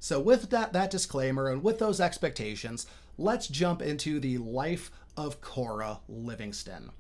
So 0.02 0.18
with 0.18 0.50
that 0.50 0.73
that 0.73 0.90
disclaimer 0.90 1.49
and 1.49 1.62
with 1.62 1.78
those 1.78 2.00
expectations, 2.00 2.88
let's 3.16 3.47
jump 3.47 3.80
into 3.80 4.18
the 4.18 4.37
life 4.38 4.90
of 5.16 5.40
Cora 5.40 6.00
Livingston. 6.09 6.90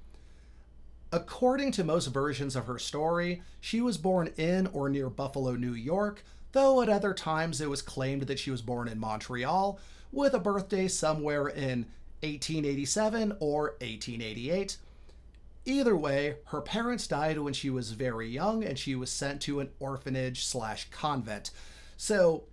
According 1.10 1.72
to 1.72 1.82
most 1.82 2.06
versions 2.06 2.54
of 2.54 2.66
her 2.66 2.78
story, 2.78 3.42
she 3.60 3.80
was 3.80 3.98
born 3.98 4.30
in 4.36 4.68
or 4.68 4.88
near 4.88 5.10
Buffalo, 5.10 5.56
New 5.56 5.72
York, 5.72 6.24
though 6.52 6.80
at 6.80 6.88
other 6.88 7.12
times 7.12 7.60
it 7.60 7.68
was 7.68 7.82
claimed 7.82 8.22
that 8.22 8.38
she 8.38 8.52
was 8.52 8.62
born 8.62 8.86
in 8.86 9.00
Montreal, 9.00 9.80
with 10.12 10.32
a 10.32 10.38
birthday 10.38 10.86
somewhere 10.86 11.48
in 11.48 11.86
1887 12.20 13.32
or 13.40 13.74
1888. 13.80 14.76
Either 15.64 15.96
way, 15.96 16.36
her 16.46 16.60
parents 16.60 17.08
died 17.08 17.40
when 17.40 17.52
she 17.52 17.68
was 17.68 17.90
very 17.90 18.28
young 18.28 18.62
and 18.62 18.78
she 18.78 18.94
was 18.94 19.10
sent 19.10 19.42
to 19.42 19.58
an 19.58 19.70
orphanage 19.80 20.44
slash 20.44 20.88
convent. 20.92 21.50
So, 21.96 22.44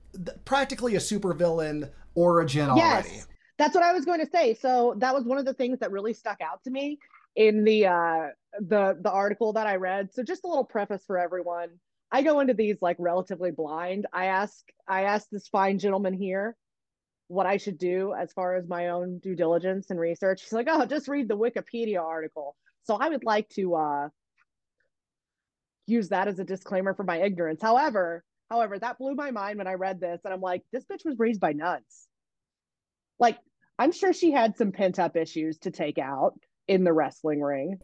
practically 0.46 0.96
a 0.96 1.00
supervillain 1.00 1.90
origin 2.16 2.70
Yes. 2.76 3.06
already. 3.06 3.22
That's 3.58 3.76
what 3.76 3.84
I 3.84 3.94
was 3.94 4.06
going 4.06 4.20
to 4.20 4.30
say. 4.30 4.54
So 4.54 4.96
that 5.00 5.14
was 5.14 5.26
one 5.26 5.38
of 5.38 5.46
the 5.46 5.54
things 5.54 5.80
that 5.80 5.92
really 5.92 6.14
stuck 6.14 6.40
out 6.42 6.64
to 6.64 6.72
me 6.72 6.98
in 7.36 7.64
the 7.64 7.88
uh 7.88 8.28
the 8.60 8.98
the 9.02 9.12
article 9.12 9.54
that 9.54 9.68
I 9.68 9.76
read. 9.76 10.14
So 10.14 10.24
just 10.24 10.44
a 10.44 10.48
little 10.48 10.66
preface 10.66 11.04
for 11.06 11.18
everyone. 11.18 11.70
I 12.12 12.24
go 12.24 12.40
into 12.40 12.54
these 12.54 12.78
like 12.82 12.96
relatively 13.00 13.52
blind. 13.52 14.08
I 14.14 14.26
ask 14.26 14.64
I 14.88 15.04
ask 15.04 15.28
this 15.30 15.48
fine 15.48 15.78
gentleman 15.78 16.14
here 16.14 16.56
what 17.28 17.46
I 17.46 17.58
should 17.58 17.78
do 17.78 18.14
as 18.20 18.34
far 18.34 18.56
as 18.56 18.68
my 18.68 18.90
own 18.90 19.20
due 19.20 19.36
diligence 19.36 19.92
and 19.92 20.00
research. 20.00 20.42
He's 20.42 20.54
like, 20.54 20.68
"Oh, 20.70 20.86
just 20.86 21.08
read 21.08 21.28
the 21.28 21.38
Wikipedia 21.38 22.02
article." 22.02 22.56
So 22.84 22.96
I 22.96 23.10
would 23.10 23.24
like 23.24 23.48
to 23.50 23.76
uh 23.76 24.10
use 25.86 26.10
that 26.10 26.28
as 26.28 26.40
a 26.40 26.44
disclaimer 26.44 26.94
for 26.94 27.04
my 27.04 27.22
ignorance. 27.22 27.62
However, 27.62 28.24
however, 28.50 28.80
that 28.80 28.98
blew 28.98 29.16
my 29.16 29.32
mind 29.32 29.58
when 29.58 29.68
I 29.68 29.74
read 29.74 30.00
this 30.00 30.22
and 30.24 30.34
I'm 30.34 30.42
like, 30.42 30.64
this 30.72 30.86
bitch 30.86 31.06
was 31.06 31.18
raised 31.18 31.40
by 31.40 31.54
nuns. 31.54 32.08
Like, 33.20 33.38
I'm 33.78 33.92
sure 33.92 34.14
she 34.14 34.32
had 34.32 34.58
some 34.58 34.72
pent 34.72 35.00
up 35.00 35.16
issues 35.16 35.58
to 35.60 35.72
take 35.72 35.98
out 35.98 36.34
in 36.68 36.84
the 36.84 36.94
wrestling 36.94 37.42
ring. 37.42 37.80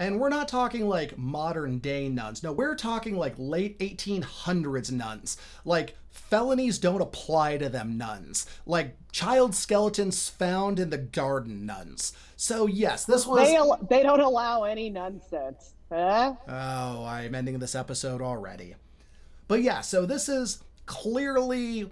And 0.00 0.20
we're 0.20 0.28
not 0.28 0.46
talking 0.46 0.88
like 0.88 1.18
modern 1.18 1.78
day 1.80 2.08
nuns. 2.08 2.42
No, 2.42 2.52
we're 2.52 2.76
talking 2.76 3.16
like 3.16 3.34
late 3.36 3.78
1800s 3.80 4.92
nuns. 4.92 5.36
Like 5.64 5.96
felonies 6.10 6.78
don't 6.78 7.00
apply 7.00 7.58
to 7.58 7.68
them 7.68 7.98
nuns. 7.98 8.46
Like 8.64 8.96
child 9.10 9.56
skeletons 9.56 10.28
found 10.28 10.78
in 10.78 10.90
the 10.90 10.98
garden 10.98 11.66
nuns. 11.66 12.12
So 12.36 12.66
yes, 12.66 13.06
this 13.06 13.26
was 13.26 13.48
They 13.48 13.56
al- 13.56 13.84
they 13.90 14.04
don't 14.04 14.20
allow 14.20 14.62
any 14.64 14.88
nonsense. 14.88 15.74
Huh? 15.90 16.34
Oh, 16.46 17.04
I'm 17.04 17.34
ending 17.34 17.58
this 17.58 17.74
episode 17.74 18.22
already. 18.22 18.76
But 19.48 19.62
yeah, 19.62 19.80
so 19.80 20.04
this 20.04 20.28
is 20.28 20.62
clearly, 20.86 21.90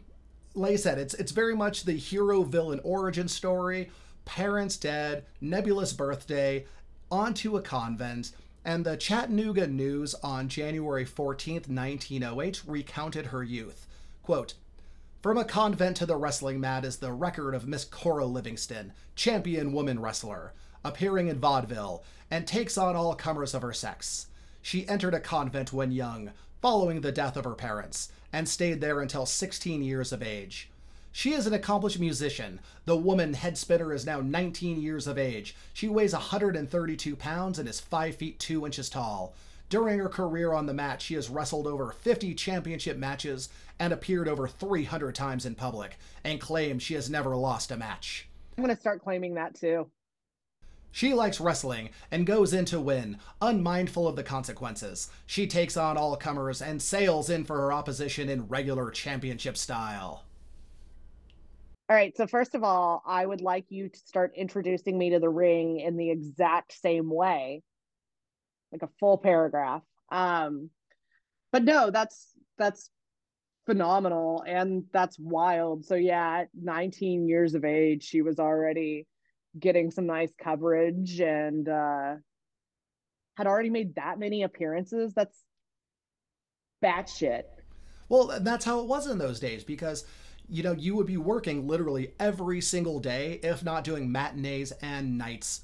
like 0.55 0.75
I 0.75 0.77
said, 0.77 0.99
it's 0.99 1.15
it's 1.15 1.33
very 1.33 1.57
much 1.57 1.85
the 1.85 1.95
hero 1.95 2.43
villain 2.43 2.81
origin 2.85 3.29
story. 3.29 3.91
Parents 4.27 4.77
dead, 4.77 5.25
nebulous 5.41 5.93
birthday, 5.93 6.67
onto 7.11 7.57
a 7.57 7.63
convent, 7.63 8.33
and 8.65 8.85
the 8.85 8.97
Chattanooga 8.97 9.67
News 9.67 10.15
on 10.17 10.49
January 10.49 11.07
14th, 11.07 11.69
1908 11.69 12.63
recounted 12.67 13.27
her 13.27 13.43
youth. 13.43 13.87
Quote, 14.23 14.55
from 15.23 15.39
a 15.39 15.45
convent 15.45 15.97
to 15.97 16.07
the 16.07 16.17
wrestling 16.17 16.61
mat 16.61 16.85
is 16.85 16.99
the 16.99 17.13
record 17.13 17.55
of 17.55 17.67
Miss 17.67 17.85
Cora 17.85 18.27
Livingston, 18.27 18.93
champion 19.15 19.73
woman 19.73 19.99
wrestler, 20.01 20.53
appearing 20.85 21.29
in 21.29 21.41
vaudeville, 21.41 22.05
and 22.31 22.47
takes 22.47 22.77
on 22.77 22.95
all 22.95 23.15
comers 23.15 23.55
of 23.55 23.63
her 23.63 23.73
sex. 23.73 24.27
She 24.63 24.89
entered 24.89 25.15
a 25.15 25.21
convent 25.21 25.73
when 25.73 25.91
young, 25.93 26.33
following 26.67 27.01
the 27.01 27.13
death 27.13 27.37
of 27.37 27.45
her 27.45 27.55
parents, 27.55 28.11
and 28.33 28.49
stayed 28.49 28.81
there 28.81 29.01
until 29.01 29.25
16 29.25 29.85
years 29.85 30.11
of 30.11 30.21
age. 30.21 30.69
She 31.13 31.33
is 31.33 31.47
an 31.47 31.55
accomplished 31.55 32.01
musician. 32.01 32.59
The 32.87 32.97
woman 32.97 33.35
head 33.35 33.57
spinner 33.57 33.95
is 33.95 34.05
now 34.05 34.21
19 34.21 34.83
years 34.83 35.07
of 35.07 35.17
age. 35.17 35.55
She 35.73 35.87
weighs 35.87 36.13
132 36.13 37.15
pounds 37.15 37.61
and 37.61 37.69
is 37.69 37.79
5 37.79 38.17
feet 38.17 38.41
2 38.41 38.67
inches 38.67 38.91
tall. 38.91 39.33
During 39.69 40.01
her 40.01 40.09
career 40.09 40.53
on 40.53 40.67
the 40.67 40.75
mat, 40.75 41.01
she 41.01 41.15
has 41.15 41.31
wrestled 41.31 41.69
over 41.69 41.93
50 41.93 42.35
championship 42.35 42.97
matches 42.97 43.49
and 43.79 43.93
appeared 43.93 44.27
over 44.27 44.49
300 44.49 45.15
times 45.15 45.47
in 45.47 45.55
public, 45.55 45.97
and 46.25 46.41
claims 46.41 46.83
she 46.83 46.95
has 46.95 47.09
never 47.09 47.37
lost 47.37 47.71
a 47.71 47.77
match. 47.77 48.27
I'm 48.59 48.65
gonna 48.65 48.75
start 48.75 49.05
claiming 49.05 49.35
that 49.35 49.55
too. 49.55 49.89
She 50.97 51.13
likes 51.13 51.43
wrestling 51.43 51.91
and 52.11 52.27
goes 52.27 52.55
in 52.55 52.65
to 52.67 52.81
win, 52.81 53.19
unmindful 53.43 54.09
of 54.09 54.17
the 54.17 54.23
consequences. 54.23 55.11
She 55.27 55.47
takes 55.47 55.77
on 55.77 55.99
all 55.99 56.17
comers 56.17 56.63
and 56.63 56.81
sails 56.81 57.29
in 57.29 57.45
for 57.45 57.59
her 57.59 57.71
opposition 57.71 58.31
in 58.31 58.49
regular 58.49 58.91
championship 58.91 59.59
style. 59.59 60.25
All 61.91 61.97
right. 61.97 62.17
So 62.17 62.27
first 62.27 62.55
of 62.55 62.65
all, 62.65 63.03
I 63.07 63.27
would 63.27 63.43
like 63.43 63.67
you 63.69 63.91
to 63.91 63.99
start 64.07 64.33
introducing 64.39 64.97
me 64.97 65.11
to 65.11 65.19
the 65.19 65.29
ring 65.29 65.81
in 65.81 65.99
the 65.99 66.11
exact 66.11 66.73
same 66.73 67.11
way, 67.11 67.63
like 68.73 68.81
a 68.81 68.89
full 68.99 69.19
paragraph. 69.19 69.83
Um, 70.11 70.71
but 71.53 71.63
no, 71.63 71.91
that's 71.91 72.29
that's 72.57 72.89
phenomenal 73.67 74.45
and 74.47 74.85
that's 74.95 75.19
wild. 75.19 75.85
So 75.85 75.95
yeah, 75.95 76.39
at 76.39 76.49
19 76.59 77.29
years 77.29 77.55
of 77.55 77.67
age, 77.67 78.03
she 78.03 78.23
was 78.23 78.39
already 78.39 79.07
getting 79.59 79.91
some 79.91 80.07
nice 80.07 80.33
coverage 80.43 81.21
and 81.21 81.69
uh 81.69 82.15
had 83.37 83.47
already 83.47 83.71
made 83.71 83.95
that 83.97 84.19
many 84.19 84.43
appearances. 84.43 85.13
That's 85.15 85.45
batshit. 86.83 87.43
Well, 88.09 88.39
that's 88.41 88.65
how 88.65 88.81
it 88.81 88.87
was 88.87 89.07
in 89.07 89.19
those 89.19 89.41
days 89.41 89.65
because, 89.65 90.05
you 90.49 90.63
know, 90.63 90.73
you 90.73 90.95
would 90.97 91.07
be 91.07 91.17
working 91.17 91.67
literally 91.67 92.13
every 92.19 92.61
single 92.61 93.01
day, 93.01 93.41
if 93.43 93.65
not 93.65 93.85
doing 93.85 94.11
matinees 94.11 94.73
and 94.81 95.19
nights 95.19 95.63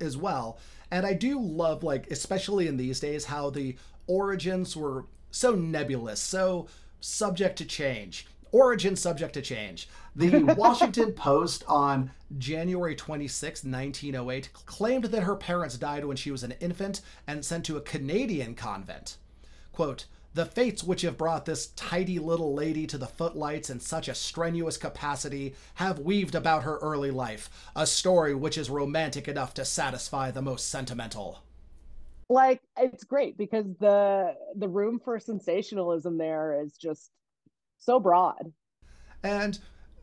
as 0.00 0.16
well. 0.16 0.58
And 0.90 1.06
I 1.06 1.14
do 1.14 1.40
love, 1.40 1.82
like, 1.82 2.10
especially 2.10 2.68
in 2.68 2.76
these 2.76 3.00
days, 3.00 3.24
how 3.24 3.50
the 3.50 3.76
origins 4.06 4.76
were 4.76 5.06
so 5.30 5.54
nebulous, 5.54 6.20
so 6.20 6.68
subject 7.00 7.56
to 7.58 7.64
change. 7.64 8.26
Origin 8.52 8.96
subject 8.96 9.34
to 9.34 9.42
change. 9.42 9.88
The 10.14 10.42
Washington 10.56 11.12
Post 11.12 11.64
on 11.66 12.10
January 12.38 12.94
26, 12.94 13.64
1908, 13.64 14.50
claimed 14.66 15.04
that 15.06 15.22
her 15.22 15.36
parents 15.36 15.78
died 15.78 16.04
when 16.04 16.16
she 16.16 16.30
was 16.30 16.42
an 16.42 16.54
infant 16.60 17.00
and 17.26 17.44
sent 17.44 17.64
to 17.66 17.76
a 17.76 17.80
Canadian 17.80 18.54
convent. 18.54 19.16
Quote, 19.72 20.04
the 20.34 20.46
fates 20.46 20.82
which 20.82 21.02
have 21.02 21.18
brought 21.18 21.44
this 21.44 21.68
tidy 21.68 22.18
little 22.18 22.54
lady 22.54 22.86
to 22.86 22.96
the 22.96 23.06
footlights 23.06 23.68
in 23.68 23.80
such 23.80 24.08
a 24.08 24.14
strenuous 24.14 24.78
capacity 24.78 25.54
have 25.74 25.98
weaved 25.98 26.34
about 26.34 26.62
her 26.62 26.78
early 26.78 27.10
life 27.10 27.50
a 27.76 27.86
story 27.86 28.34
which 28.34 28.56
is 28.56 28.70
romantic 28.70 29.28
enough 29.28 29.52
to 29.54 29.64
satisfy 29.64 30.30
the 30.30 30.40
most 30.40 30.70
sentimental. 30.70 31.42
Like 32.30 32.62
it's 32.78 33.04
great 33.04 33.36
because 33.36 33.66
the 33.78 34.34
the 34.56 34.68
room 34.68 35.00
for 35.04 35.20
sensationalism 35.20 36.16
there 36.16 36.62
is 36.62 36.78
just 36.78 37.10
so 37.84 38.00
broad. 38.00 38.52
And 39.22 39.58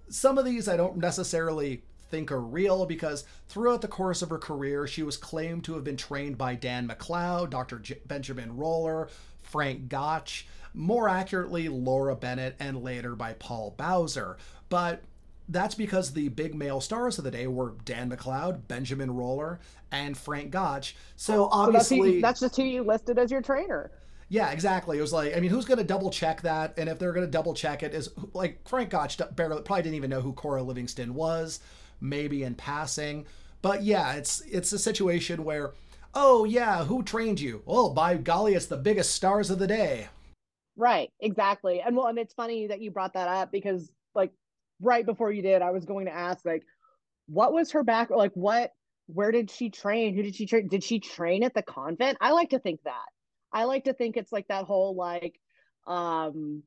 some 0.10 0.38
of 0.38 0.46
these 0.46 0.68
I 0.68 0.78
don't 0.78 0.98
necessarily 0.98 1.84
think 2.10 2.32
are 2.32 2.42
real 2.42 2.86
because 2.86 3.24
throughout 3.48 3.82
the 3.82 3.88
course 3.88 4.22
of 4.22 4.30
her 4.30 4.38
career, 4.38 4.88
she 4.88 5.04
was 5.04 5.18
claimed 5.18 5.64
to 5.66 5.76
have 5.76 5.84
been 5.84 5.98
trained 5.98 6.38
by 6.38 6.56
Dan 6.56 6.88
McLeod, 6.88 7.52
Dr. 7.52 7.80
J- 7.80 8.00
Benjamin 8.06 8.58
Roller, 8.58 9.10
Frank 9.42 9.90
Gotch, 9.90 10.48
more 10.74 11.08
accurately, 11.08 11.70
Laura 11.70 12.16
Bennett, 12.16 12.56
and 12.60 12.84
later 12.84 13.16
by 13.16 13.34
Paul 13.34 13.76
Bowser. 13.78 14.38
But 14.70 15.02
that's 15.48 15.76
because 15.76 16.14
the 16.14 16.30
big 16.30 16.54
male 16.56 16.82
stars 16.82 17.18
of 17.18 17.24
the 17.24 17.32
day 17.32 17.48
were 17.48 17.74
Dan 17.86 18.10
McLeod, 18.10 18.68
Benjamin 18.68 19.12
Roller, 19.12 19.60
and 19.92 20.18
Frank 20.18 20.52
Gotch. 20.52 20.96
So 21.16 21.50
obviously, 21.52 21.98
so 21.98 22.04
that's, 22.04 22.14
who, 22.14 22.22
that's 22.22 22.40
just 22.40 22.56
who 22.56 22.64
you 22.64 22.84
listed 22.84 23.18
as 23.18 23.32
your 23.32 23.42
trainer. 23.42 23.92
Yeah, 24.30 24.52
exactly. 24.52 25.00
It 25.00 25.02
was 25.02 25.12
like, 25.12 25.36
I 25.36 25.40
mean, 25.40 25.50
who's 25.50 25.66
going 25.66 25.80
to 25.80 25.84
double 25.84 26.12
check 26.12 26.42
that? 26.44 26.78
And 26.78 26.88
if 26.88 27.00
they're 27.00 27.14
going 27.14 27.26
to 27.26 27.32
double 27.32 27.54
check 27.54 27.82
it, 27.82 27.94
is 27.96 28.10
like 28.34 28.68
Frank 28.68 28.92
Gotch 28.92 29.20
barely, 29.36 29.62
probably 29.64 29.84
didn't 29.84 29.96
even 29.96 30.12
know 30.12 30.22
who 30.22 30.34
Cora 30.34 30.62
Livingston 30.62 31.16
was, 31.16 31.60
maybe 32.00 32.44
in 32.44 32.54
passing. 32.54 33.26
But 33.62 33.84
yeah, 33.84 34.14
it's 34.14 34.42
it's 34.42 34.72
a 34.72 34.80
situation 34.80 35.44
where 35.44 35.74
Oh, 36.14 36.44
yeah, 36.44 36.86
who 36.86 37.04
trained 37.04 37.40
you? 37.40 37.62
Oh, 37.68 37.92
by 37.92 38.18
golly, 38.18 38.56
it's 38.56 38.66
the 38.66 38.78
biggest 38.78 39.14
stars 39.14 39.50
of 39.50 39.60
the 39.60 39.68
day. 39.68 40.08
Right, 40.76 41.12
exactly. 41.20 41.82
And 41.82 41.96
well, 41.96 42.08
and 42.08 42.18
it's 42.18 42.34
funny 42.34 42.68
that 42.68 42.82
you 42.82 42.90
brought 42.90 43.14
that 43.14 43.28
up 43.28 43.52
because, 43.52 43.92
like, 44.16 44.32
right 44.82 45.06
before 45.06 45.32
you 45.32 45.42
did, 45.42 45.62
I 45.62 45.72
was 45.72 45.86
going 45.86 46.06
to 46.08 46.14
ask, 46.14 46.44
like, 46.46 46.64
what 47.28 47.54
was 47.54 47.72
her 47.72 47.84
back? 47.84 48.10
Like, 48.10 48.32
what, 48.34 48.72
where 49.06 49.32
did 49.32 49.52
she 49.52 49.70
train? 49.70 50.16
Who 50.16 50.24
did 50.24 50.36
she 50.36 50.48
train? 50.48 50.68
Did 50.68 50.84
she 50.84 51.00
train 51.00 51.44
at 51.44 51.54
the 51.54 51.62
convent? 51.62 52.18
I 52.22 52.32
like 52.32 52.50
to 52.52 52.60
think 52.60 52.82
that. 52.86 53.06
I 53.52 53.66
like 53.66 53.86
to 53.86 53.94
think 53.94 54.18
it's 54.18 54.32
like 54.32 54.48
that 54.48 54.66
whole, 54.66 54.96
like, 54.96 55.40
um, 55.88 56.64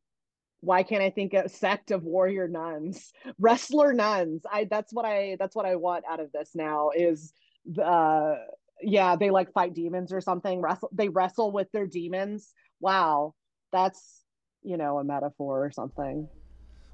why 0.61 0.85
can't 0.85 1.03
I 1.03 1.11
think 1.11 1.35
a 1.35 1.49
sect 1.49 1.91
of 1.91 2.05
warrior 2.05 2.49
nuns, 2.49 3.13
wrestler 3.39 3.93
nuns? 3.93 4.43
I 4.51 4.65
that's 4.65 4.93
what 4.93 5.05
I 5.05 5.37
that's 5.39 5.57
what 5.57 5.67
I 5.67 5.77
want 5.77 6.05
out 6.09 6.21
of 6.21 6.31
this 6.33 6.51
now 6.55 6.91
is 6.95 7.33
the 7.67 7.85
uh, 7.85 8.37
yeah, 8.81 9.17
they 9.17 9.31
like 9.31 9.53
fight 9.53 9.75
demons 9.75 10.13
or 10.13 10.21
something. 10.21 10.61
Wrestle, 10.61 10.91
they 10.93 11.09
wrestle 11.09 11.53
with 11.53 11.71
their 11.73 11.87
demons. 11.87 12.53
Wow, 12.81 13.35
that's 13.73 14.23
you 14.63 14.77
know 14.77 14.99
a 14.99 15.05
metaphor 15.05 15.65
or 15.65 15.71
something. 15.71 16.29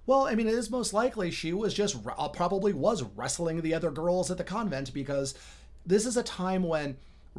Well, 0.07 0.27
I 0.27 0.35
mean, 0.35 0.49
it 0.49 0.55
is 0.55 0.71
most 0.71 0.95
likely 0.95 1.31
she 1.31 1.53
was 1.53 1.75
just 1.75 1.97
uh, 2.17 2.29
probably 2.29 2.73
was 2.73 3.03
wrestling 3.03 3.61
the 3.61 3.75
other 3.75 3.91
girls 3.91 4.31
at 4.31 4.39
the 4.39 4.45
convent 4.45 4.95
because 4.95 5.35
this 5.85 6.07
is 6.07 6.17
a 6.17 6.23
time 6.23 6.63
when 6.63 6.97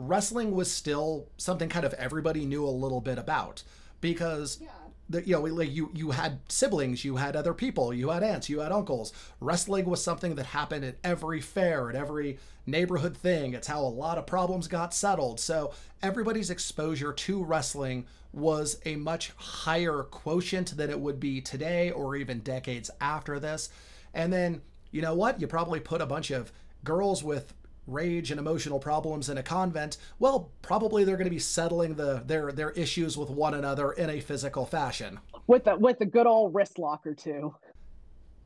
wrestling 0.07 0.51
was 0.51 0.71
still 0.71 1.27
something 1.37 1.69
kind 1.69 1.85
of 1.85 1.93
everybody 1.93 2.45
knew 2.45 2.65
a 2.65 2.69
little 2.69 3.01
bit 3.01 3.17
about 3.17 3.63
because 4.01 4.59
yeah 4.61 4.69
the, 5.09 5.25
you 5.25 5.33
know, 5.33 5.41
like 5.41 5.71
you 5.71 5.89
you 5.93 6.11
had 6.11 6.39
siblings, 6.49 7.03
you 7.03 7.15
had 7.15 7.35
other 7.35 7.53
people, 7.53 7.93
you 7.93 8.09
had 8.09 8.23
aunts, 8.23 8.47
you 8.47 8.59
had 8.59 8.71
uncles. 8.71 9.11
Wrestling 9.39 9.85
was 9.85 10.03
something 10.03 10.35
that 10.35 10.45
happened 10.45 10.85
at 10.85 10.97
every 11.03 11.41
fair, 11.41 11.89
at 11.89 11.95
every 11.95 12.37
neighborhood 12.67 13.17
thing. 13.17 13.53
It's 13.53 13.67
how 13.67 13.81
a 13.81 13.89
lot 13.89 14.19
of 14.19 14.27
problems 14.27 14.67
got 14.67 14.93
settled. 14.93 15.39
So 15.39 15.73
everybody's 16.03 16.51
exposure 16.51 17.11
to 17.11 17.43
wrestling 17.43 18.05
was 18.31 18.79
a 18.85 18.95
much 18.95 19.31
higher 19.35 20.03
quotient 20.03 20.77
than 20.77 20.91
it 20.91 20.99
would 20.99 21.19
be 21.19 21.41
today 21.41 21.89
or 21.89 22.15
even 22.15 22.39
decades 22.39 22.91
after 23.01 23.39
this. 23.39 23.69
And 24.13 24.31
then, 24.31 24.61
you 24.91 25.01
know 25.01 25.15
what? 25.15 25.41
You 25.41 25.47
probably 25.47 25.79
put 25.79 26.01
a 26.01 26.05
bunch 26.05 26.29
of 26.29 26.51
girls 26.83 27.23
with 27.23 27.53
rage 27.91 28.31
and 28.31 28.39
emotional 28.39 28.79
problems 28.79 29.29
in 29.29 29.37
a 29.37 29.43
convent, 29.43 29.97
well, 30.19 30.51
probably 30.61 31.03
they're 31.03 31.17
going 31.17 31.25
to 31.25 31.31
be 31.31 31.39
settling 31.39 31.95
the 31.95 32.23
their 32.25 32.51
their 32.51 32.71
issues 32.71 33.17
with 33.17 33.29
one 33.29 33.53
another 33.53 33.91
in 33.91 34.09
a 34.09 34.19
physical 34.19 34.65
fashion. 34.65 35.19
With 35.47 35.65
the 35.65 35.75
with 35.75 35.99
the 35.99 36.05
good 36.05 36.27
old 36.27 36.53
wrist 36.53 36.79
lock 36.79 37.05
or 37.05 37.13
two. 37.13 37.55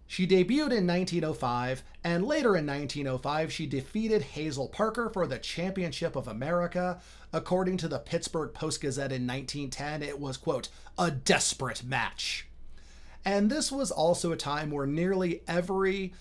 She 0.05 0.27
debuted 0.27 0.71
in 0.71 0.85
1905, 0.85 1.83
and 2.03 2.25
later 2.25 2.55
in 2.55 2.67
1905, 2.67 3.51
she 3.51 3.65
defeated 3.65 4.21
Hazel 4.21 4.67
Parker 4.67 5.09
for 5.09 5.25
the 5.25 5.39
Championship 5.39 6.15
of 6.15 6.27
America. 6.27 6.99
According 7.31 7.77
to 7.77 7.87
the 7.87 7.99
Pittsburgh 7.99 8.53
Post 8.53 8.81
Gazette 8.81 9.11
in 9.11 9.25
1910, 9.25 10.03
it 10.03 10.19
was, 10.19 10.37
quote, 10.37 10.69
a 10.99 11.09
desperate 11.09 11.83
match. 11.83 12.47
And 13.25 13.49
this 13.49 13.71
was 13.71 13.89
also 13.89 14.31
a 14.31 14.37
time 14.37 14.69
where 14.69 14.85
nearly 14.85 15.41
every 15.47 16.13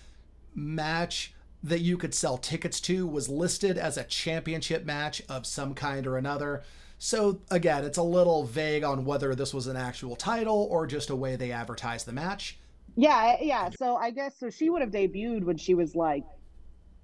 match 0.55 1.32
that 1.63 1.79
you 1.79 1.97
could 1.97 2.13
sell 2.13 2.37
tickets 2.37 2.81
to 2.81 3.07
was 3.07 3.29
listed 3.29 3.77
as 3.77 3.97
a 3.97 4.03
championship 4.03 4.85
match 4.85 5.21
of 5.29 5.45
some 5.45 5.73
kind 5.73 6.05
or 6.05 6.17
another. 6.17 6.63
So 6.99 7.39
again, 7.49 7.85
it's 7.85 7.97
a 7.97 8.03
little 8.03 8.43
vague 8.43 8.83
on 8.83 9.05
whether 9.05 9.33
this 9.33 9.53
was 9.53 9.67
an 9.67 9.77
actual 9.77 10.15
title 10.15 10.67
or 10.69 10.85
just 10.85 11.09
a 11.09 11.15
way 11.15 11.35
they 11.35 11.51
advertised 11.51 12.05
the 12.05 12.11
match. 12.11 12.57
Yeah, 12.95 13.37
yeah. 13.41 13.69
So 13.77 13.95
I 13.95 14.11
guess 14.11 14.37
so 14.37 14.49
she 14.49 14.69
would 14.69 14.81
have 14.81 14.91
debuted 14.91 15.43
when 15.43 15.57
she 15.57 15.73
was 15.73 15.95
like 15.95 16.23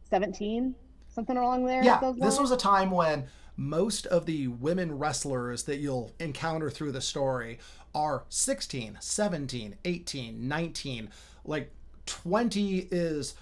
17, 0.10 0.76
something 1.08 1.38
along 1.38 1.66
there. 1.66 1.84
Yeah, 1.84 2.14
this 2.18 2.40
was 2.40 2.52
a 2.52 2.58
time 2.58 2.92
when 2.92 3.28
most 3.56 4.06
of 4.08 4.26
the 4.26 4.48
women 4.48 4.98
wrestlers 4.98 5.64
that 5.64 5.78
you'll 5.78 6.12
encounter 6.20 6.70
through 6.70 6.92
the 6.92 7.02
story 7.02 7.60
are 7.94 8.24
16, 8.30 8.98
17, 9.00 9.76
18, 9.84 10.48
19. 10.48 11.10
Like 11.44 11.72
20 12.06 12.88
is 12.92 13.36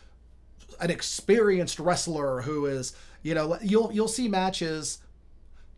an 0.80 0.90
experienced 0.90 1.80
wrestler 1.80 2.42
who 2.42 2.66
is, 2.66 2.94
you 3.24 3.34
know, 3.34 3.58
you'll 3.62 3.92
you'll 3.92 4.08
see 4.08 4.28
matches, 4.28 5.00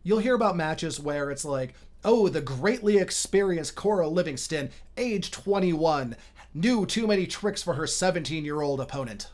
you'll 0.02 0.18
hear 0.18 0.34
about 0.34 0.56
matches 0.56 1.00
where 1.00 1.30
it's 1.30 1.44
like, 1.44 1.74
oh, 2.04 2.28
the 2.28 2.40
greatly 2.40 2.98
experienced 2.98 3.74
Cora 3.74 4.08
Livingston, 4.08 4.70
age 4.96 5.30
21, 5.30 6.16
knew 6.54 6.86
too 6.86 7.06
many 7.06 7.26
tricks 7.26 7.62
for 7.62 7.74
her 7.74 7.86
17 7.86 8.44
year 8.44 8.60
old 8.60 8.80
opponent. 8.80 9.30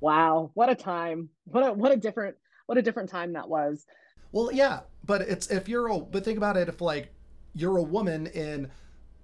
Wow, 0.00 0.50
what 0.54 0.68
a 0.68 0.74
time! 0.74 1.30
What 1.44 1.66
a 1.66 1.72
what 1.72 1.92
a 1.92 1.96
different 1.96 2.36
what 2.66 2.78
a 2.78 2.82
different 2.82 3.08
time 3.08 3.32
that 3.32 3.48
was. 3.48 3.86
Well, 4.32 4.52
yeah, 4.52 4.80
but 5.04 5.22
it's 5.22 5.50
if 5.50 5.68
you're 5.68 5.88
a 5.88 5.98
but 5.98 6.24
think 6.24 6.36
about 6.36 6.56
it 6.56 6.68
if 6.68 6.80
like 6.80 7.08
you're 7.54 7.78
a 7.78 7.82
woman 7.82 8.26
in 8.26 8.70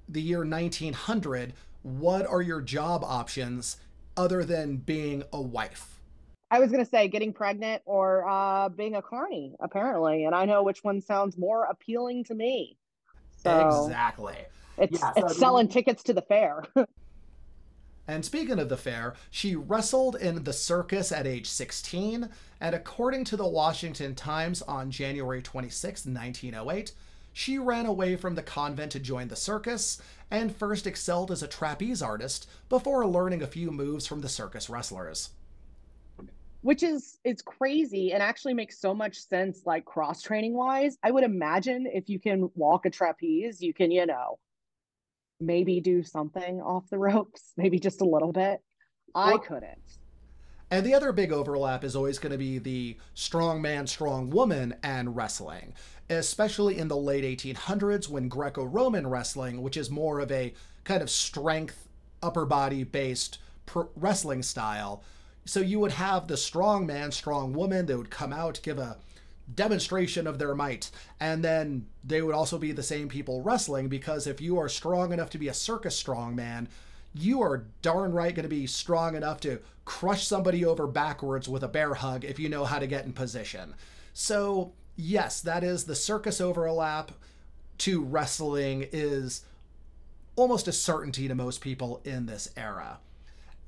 the 0.09 0.23
year 0.23 0.45
1900, 0.45 1.53
what 1.83 2.27
are 2.27 2.43
your 2.43 2.61
job 2.61 3.05
options 3.05 3.77
other 4.17 4.45
than 4.45 4.77
being 4.77 5.23
a 5.33 5.41
wife? 5.41 6.01
I 6.51 6.59
was 6.59 6.71
going 6.71 6.85
to 6.85 6.91
say 6.91 7.09
getting 7.09 7.33
pregnant 7.33 7.83
or 7.87 8.29
uh, 8.29 8.69
being 8.69 8.95
a 8.95 9.03
carny, 9.03 9.55
apparently. 9.61 10.25
And 10.25 10.35
I 10.35 10.45
know 10.45 10.63
which 10.63 10.85
one 10.85 11.01
sounds 11.01 11.39
more 11.39 11.65
appealing 11.65 12.25
to 12.25 12.35
me. 12.35 12.77
So 13.43 13.69
exactly. 13.69 14.37
It's, 14.77 15.01
yeah, 15.01 15.13
so 15.15 15.27
it's 15.27 15.39
selling 15.39 15.69
tickets 15.69 16.03
to 16.05 16.13
the 16.13 16.21
fair. 16.21 16.65
and 18.07 18.23
speaking 18.23 18.59
of 18.59 18.69
the 18.69 18.77
fair, 18.77 19.15
she 19.31 19.57
wrestled 19.57 20.17
in 20.17 20.45
the 20.45 20.53
circus 20.53 21.11
at 21.11 21.27
age 21.27 21.49
16. 21.49 22.29
And 22.61 22.75
according 22.75 23.25
to 23.25 23.37
the 23.39 23.49
Washington 23.49 24.15
Times 24.15 24.61
on 24.61 24.91
January 24.91 25.41
26, 25.41 26.05
1908, 26.07 26.93
she 27.33 27.59
ran 27.59 27.87
away 27.87 28.17
from 28.17 28.35
the 28.35 28.43
convent 28.43 28.93
to 28.93 29.01
join 29.01 29.29
the 29.29 29.37
circus 29.37 30.01
and 30.33 30.57
first 30.57 30.87
excelled 30.87 31.31
as 31.31 31.43
a 31.43 31.47
trapeze 31.47 32.03
artist 32.03 32.49
before 32.71 33.07
learning 33.07 33.43
a 33.43 33.47
few 33.47 33.71
moves 33.71 34.07
from 34.07 34.23
the 34.23 34.29
circus 34.29 34.71
wrestlers. 34.71 35.31
Which 36.63 36.83
is 36.83 37.19
it's 37.23 37.43
crazy 37.43 38.13
and 38.13 38.23
actually 38.23 38.55
makes 38.55 38.81
so 38.81 38.95
much 38.95 39.19
sense 39.19 39.63
like 39.67 39.85
cross 39.85 40.23
training 40.23 40.55
wise. 40.55 40.97
I 41.03 41.11
would 41.11 41.25
imagine 41.25 41.87
if 41.87 42.09
you 42.09 42.19
can 42.19 42.51
walk 42.55 42.87
a 42.87 42.91
trapeze, 42.91 43.61
you 43.61 43.75
can, 43.75 43.91
you 43.91 44.07
know, 44.07 44.39
maybe 45.39 45.81
do 45.81 46.03
something 46.03 46.63
off 46.63 46.89
the 46.89 46.99
ropes, 46.99 47.53
maybe 47.57 47.79
just 47.79 48.01
a 48.01 48.09
little 48.09 48.33
bit. 48.33 48.61
I 49.15 49.37
couldn't. 49.37 49.99
And 50.73 50.87
the 50.87 50.95
other 50.95 51.13
big 51.13 51.33
overlap 51.33 51.85
is 51.85 51.95
always 51.95 52.19
going 52.19 52.33
to 52.33 52.39
be 52.39 52.57
the 52.57 52.97
strong 53.13 53.61
man, 53.61 53.87
strong 53.87 54.31
woman 54.31 54.75
and 54.83 55.15
wrestling, 55.15 55.75
especially 56.09 56.79
in 56.79 56.89
the 56.89 56.97
late 56.97 57.25
1800s 57.25 58.09
when 58.09 58.29
Greco 58.29 58.65
Roman 58.65 59.07
wrestling, 59.07 59.61
which 59.61 59.77
is 59.77 59.91
more 59.91 60.19
of 60.19 60.33
a 60.33 60.55
kind 60.85 61.03
of 61.03 61.11
strength, 61.11 61.89
upper 62.23 62.47
body 62.47 62.85
based 62.85 63.37
wrestling 63.95 64.43
style, 64.43 65.05
So 65.45 65.61
you 65.61 65.79
would 65.79 65.93
have 65.93 66.27
the 66.27 66.39
strong 66.39 66.87
man, 66.87 67.13
strong 67.13 67.53
woman, 67.53 67.85
they 67.85 67.95
would 67.95 68.11
come 68.11 68.33
out, 68.33 68.59
give 68.63 68.79
a 68.79 68.97
demonstration 69.55 70.27
of 70.27 70.39
their 70.39 70.55
might. 70.55 70.91
And 71.21 71.45
then 71.45 71.87
they 72.03 72.23
would 72.23 72.35
also 72.35 72.57
be 72.57 72.73
the 72.73 72.83
same 72.83 73.11
people 73.11 73.43
wrestling 73.43 73.89
because 73.89 74.27
if 74.27 74.41
you 74.41 74.59
are 74.59 74.71
strong 74.71 75.13
enough 75.13 75.29
to 75.31 75.39
be 75.39 75.49
a 75.49 75.55
circus 75.55 76.03
strongman, 76.03 76.69
you 77.15 77.43
are 77.43 77.67
darn 77.83 78.13
right 78.13 78.35
going 78.35 78.45
to 78.45 78.49
be 78.49 78.67
strong 78.67 79.15
enough 79.15 79.41
to 79.41 79.61
crush 79.85 80.27
somebody 80.27 80.65
over 80.65 80.87
backwards 80.87 81.49
with 81.49 81.63
a 81.63 81.69
bear 81.69 81.95
hug 81.95 82.25
if 82.25 82.39
you 82.39 82.49
know 82.49 82.65
how 82.65 82.79
to 82.79 82.87
get 82.87 83.05
in 83.05 83.13
position. 83.13 83.75
So, 84.13 84.73
yes, 84.97 85.41
that 85.41 85.65
is 85.65 85.85
the 85.85 85.95
circus 85.95 86.41
overlap 86.41 87.13
to 87.79 88.03
wrestling 88.03 88.87
is 88.93 89.45
almost 90.37 90.69
a 90.69 90.73
certainty 90.73 91.29
to 91.29 91.35
most 91.35 91.61
people 91.61 92.01
in 92.05 92.27
this 92.27 92.49
era. 92.57 92.99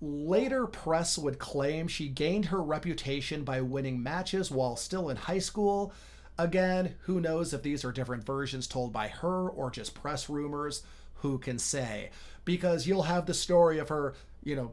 Later 0.01 0.67
press 0.67 1.19
would 1.19 1.39
claim 1.39 1.89
she 1.89 2.09
gained 2.09 2.47
her 2.47 2.63
reputation 2.63 3.45
by 3.45 3.61
winning 3.61 4.03
matches 4.03 4.51
while 4.51 4.77
still 4.77 5.09
in 5.09 5.17
high 5.17 5.39
school. 5.39 5.93
Again, 6.39 6.95
who 7.03 7.21
knows 7.21 7.55
if 7.55 7.63
these 7.63 7.85
are 7.85 7.93
different 7.93 8.27
versions 8.27 8.67
told 8.67 8.93
by 8.93 9.09
her 9.09 9.49
or 9.49 9.71
just 9.71 9.95
press 9.95 10.29
rumors? 10.29 10.83
Who 11.17 11.39
can 11.39 11.59
say? 11.59 12.11
Because 12.45 12.87
you'll 12.87 13.03
have 13.05 13.27
the 13.27 13.35
story 13.35 13.79
of 13.79 13.89
her, 13.89 14.15
you 14.43 14.57
know, 14.57 14.73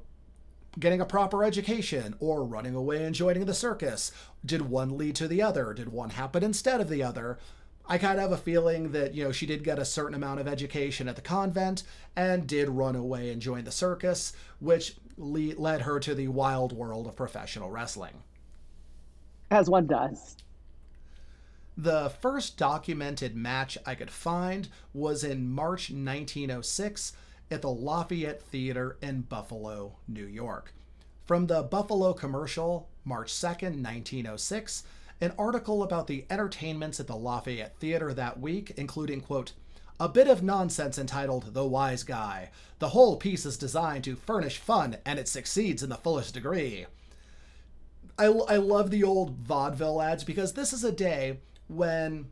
getting 0.79 1.01
a 1.01 1.05
proper 1.05 1.43
education 1.43 2.15
or 2.19 2.43
running 2.43 2.75
away 2.75 3.03
and 3.03 3.13
joining 3.15 3.45
the 3.45 3.53
circus. 3.53 4.11
Did 4.45 4.63
one 4.63 4.97
lead 4.97 5.15
to 5.17 5.27
the 5.27 5.41
other? 5.41 5.73
Did 5.73 5.89
one 5.89 6.11
happen 6.11 6.43
instead 6.43 6.79
of 6.81 6.89
the 6.89 7.03
other? 7.03 7.37
I 7.87 7.97
kind 7.97 8.15
of 8.19 8.21
have 8.21 8.31
a 8.31 8.37
feeling 8.37 8.91
that, 8.91 9.13
you 9.13 9.23
know, 9.23 9.31
she 9.31 9.45
did 9.45 9.63
get 9.63 9.79
a 9.79 9.85
certain 9.85 10.15
amount 10.15 10.39
of 10.39 10.47
education 10.47 11.07
at 11.07 11.15
the 11.15 11.21
convent 11.21 11.83
and 12.15 12.47
did 12.47 12.69
run 12.69 12.95
away 12.95 13.31
and 13.31 13.41
join 13.41 13.65
the 13.65 13.71
circus, 13.71 14.33
which 14.59 14.95
le- 15.17 15.55
led 15.59 15.81
her 15.81 15.99
to 15.99 16.15
the 16.15 16.29
wild 16.29 16.71
world 16.71 17.07
of 17.07 17.15
professional 17.15 17.69
wrestling. 17.69 18.23
As 19.49 19.69
one 19.69 19.87
does. 19.87 20.37
The 21.75 22.09
first 22.21 22.57
documented 22.57 23.35
match 23.35 23.77
I 23.85 23.95
could 23.95 24.11
find 24.11 24.69
was 24.93 25.23
in 25.23 25.49
March 25.49 25.89
1906 25.89 27.13
at 27.51 27.61
the 27.61 27.69
Lafayette 27.69 28.41
Theater 28.41 28.97
in 29.01 29.21
Buffalo, 29.21 29.97
New 30.07 30.25
York. 30.25 30.73
From 31.25 31.47
the 31.47 31.63
Buffalo 31.63 32.13
Commercial, 32.13 32.89
March 33.03 33.31
2nd, 33.31 33.83
1906, 33.83 34.83
an 35.19 35.33
article 35.37 35.83
about 35.83 36.07
the 36.07 36.25
entertainments 36.29 36.99
at 36.99 37.07
the 37.07 37.15
Lafayette 37.15 37.77
Theater 37.77 38.13
that 38.13 38.39
week, 38.39 38.73
including, 38.77 39.21
quote, 39.21 39.53
a 39.99 40.09
bit 40.09 40.27
of 40.27 40.41
nonsense 40.41 40.97
entitled 40.97 41.53
The 41.53 41.65
Wise 41.65 42.03
Guy. 42.03 42.49
The 42.79 42.89
whole 42.89 43.17
piece 43.17 43.45
is 43.45 43.55
designed 43.55 44.03
to 44.05 44.15
furnish 44.15 44.57
fun, 44.57 44.97
and 45.05 45.19
it 45.19 45.27
succeeds 45.27 45.83
in 45.83 45.89
the 45.89 45.95
fullest 45.95 46.33
degree. 46.33 46.87
I, 48.17 48.25
I 48.25 48.55
love 48.57 48.89
the 48.89 49.03
old 49.03 49.37
vaudeville 49.37 50.01
ads 50.01 50.23
because 50.23 50.53
this 50.53 50.73
is 50.73 50.83
a 50.83 50.91
day 50.91 51.39
when 51.67 52.29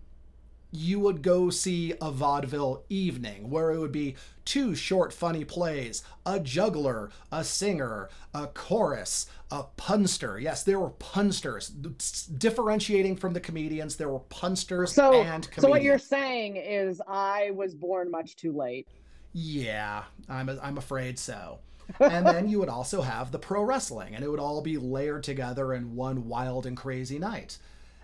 you 0.72 1.00
would 1.00 1.22
go 1.22 1.50
see 1.50 1.94
a 2.02 2.12
vaudeville 2.12 2.84
evening 2.90 3.50
where 3.50 3.72
it 3.72 3.80
would 3.80 3.92
be 3.92 4.16
two 4.46 4.76
short, 4.76 5.12
funny 5.12 5.44
plays, 5.44 6.04
a 6.26 6.40
juggler, 6.40 7.10
a 7.32 7.44
singer, 7.44 8.10
a 8.34 8.48
chorus, 8.48 9.28
a 9.52 9.64
punster. 9.78 10.40
Yes, 10.40 10.64
there 10.64 10.80
were 10.80 10.92
punsters. 10.92 11.70
Differentiating 11.70 13.16
from 13.16 13.34
the 13.34 13.40
comedians, 13.40 13.96
there 13.96 14.10
were 14.10 14.20
punsters 14.20 14.94
so, 14.94 15.22
and 15.22 15.44
comedians. 15.44 15.62
So 15.62 15.70
what 15.70 15.82
you're 15.82 15.98
saying 15.98 16.58
is 16.58 17.02
I 17.08 17.52
was 17.52 17.74
born 17.74 18.12
much 18.12 18.36
too 18.36 18.52
late. 18.52 18.88
Yeah, 19.34 20.04
I'm, 20.28 20.50
I'm 20.62 20.78
afraid 20.78 21.18
so. 21.18 21.60
and 22.00 22.26
then 22.26 22.48
you 22.48 22.60
would 22.60 22.70
also 22.70 23.02
have 23.02 23.32
the 23.32 23.40
pro 23.40 23.64
wrestling, 23.64 24.14
and 24.16 24.24
it 24.24 24.30
would 24.30 24.40
all 24.40 24.62
be 24.62 24.78
layered 24.78 25.24
together 25.24 25.74
in 25.74 25.96
one 25.96 26.28
wild 26.28 26.66
and 26.66 26.78
crazy 26.78 27.18
night. 27.18 27.58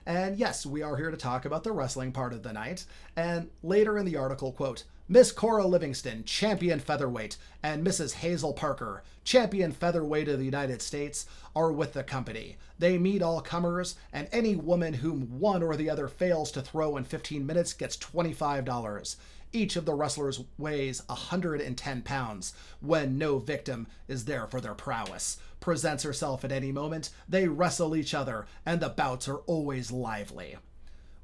And 0.06 0.38
yes, 0.38 0.66
we 0.66 0.84
are 0.84 0.98
here 0.98 1.10
to 1.10 1.18
talk 1.18 1.46
about 1.46 1.64
the 1.64 1.72
wrestling 1.72 2.12
part 2.12 2.34
of 2.34 2.44
the 2.44 2.54
night. 2.54 2.86
And 3.16 3.50
later 3.64 3.98
in 3.98 4.06
the 4.06 4.18
article, 4.18 4.52
quote, 4.52 4.84
Miss 5.08 5.32
Cora 5.32 5.68
Livingston, 5.68 6.24
champion 6.24 6.80
featherweight, 6.80 7.38
and 7.62 7.86
Mrs. 7.86 8.16
Hazel 8.16 8.54
Parker, 8.54 9.04
champion 9.24 9.72
featherweight 9.72 10.28
of 10.28 10.40
the 10.40 10.46
United 10.46 10.82
States, 10.82 11.28
are 11.56 11.72
with 11.72 11.94
the 11.94 12.04
company. 12.04 12.58
They 12.80 12.98
meet 12.98 13.22
all 13.22 13.42
comers, 13.42 13.96
and 14.12 14.28
any 14.32 14.56
woman 14.56 14.96
whom 14.96 15.40
one 15.40 15.62
or 15.62 15.76
the 15.76 15.92
other 15.92 16.08
fails 16.08 16.52
to 16.54 16.62
throw 16.62 16.98
in 16.98 17.04
15 17.04 17.46
minutes 17.46 17.74
gets 17.74 17.98
$25. 17.98 19.16
Each 19.54 19.76
of 19.76 19.86
the 19.86 19.94
wrestlers 19.94 20.44
weighs 20.58 21.02
110 21.08 22.02
pounds 22.02 22.54
when 22.82 23.18
no 23.18 23.38
victim 23.38 23.88
is 24.08 24.26
there 24.26 24.48
for 24.48 24.60
their 24.60 24.74
prowess. 24.74 25.38
Presents 25.66 26.04
herself 26.04 26.46
at 26.46 26.52
any 26.52 26.72
moment, 26.72 27.10
they 27.28 27.48
wrestle 27.48 27.96
each 27.96 28.14
other, 28.14 28.46
and 28.68 28.80
the 28.80 28.90
bouts 28.90 29.28
are 29.28 29.40
always 29.48 29.90
lively. 29.90 30.58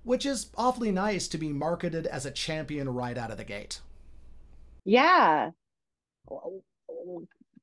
Which 0.04 0.26
is 0.26 0.48
awfully 0.58 0.92
nice 0.92 1.28
to 1.28 1.38
be 1.38 1.50
marketed 1.50 2.08
as 2.08 2.26
a 2.26 2.32
champion 2.32 2.90
right 2.90 3.20
out 3.20 3.30
of 3.30 3.38
the 3.38 3.44
gate. 3.44 3.82
Yeah. 4.84 5.52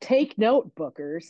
Take 0.01 0.39
note, 0.39 0.73
bookers. 0.77 1.27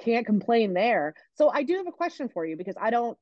Can't 0.00 0.26
complain 0.26 0.74
there. 0.74 1.14
So 1.36 1.48
I 1.48 1.62
do 1.62 1.76
have 1.76 1.86
a 1.86 1.92
question 1.92 2.28
for 2.28 2.44
you 2.44 2.56
because 2.56 2.74
I 2.80 2.90
don't, 2.90 3.16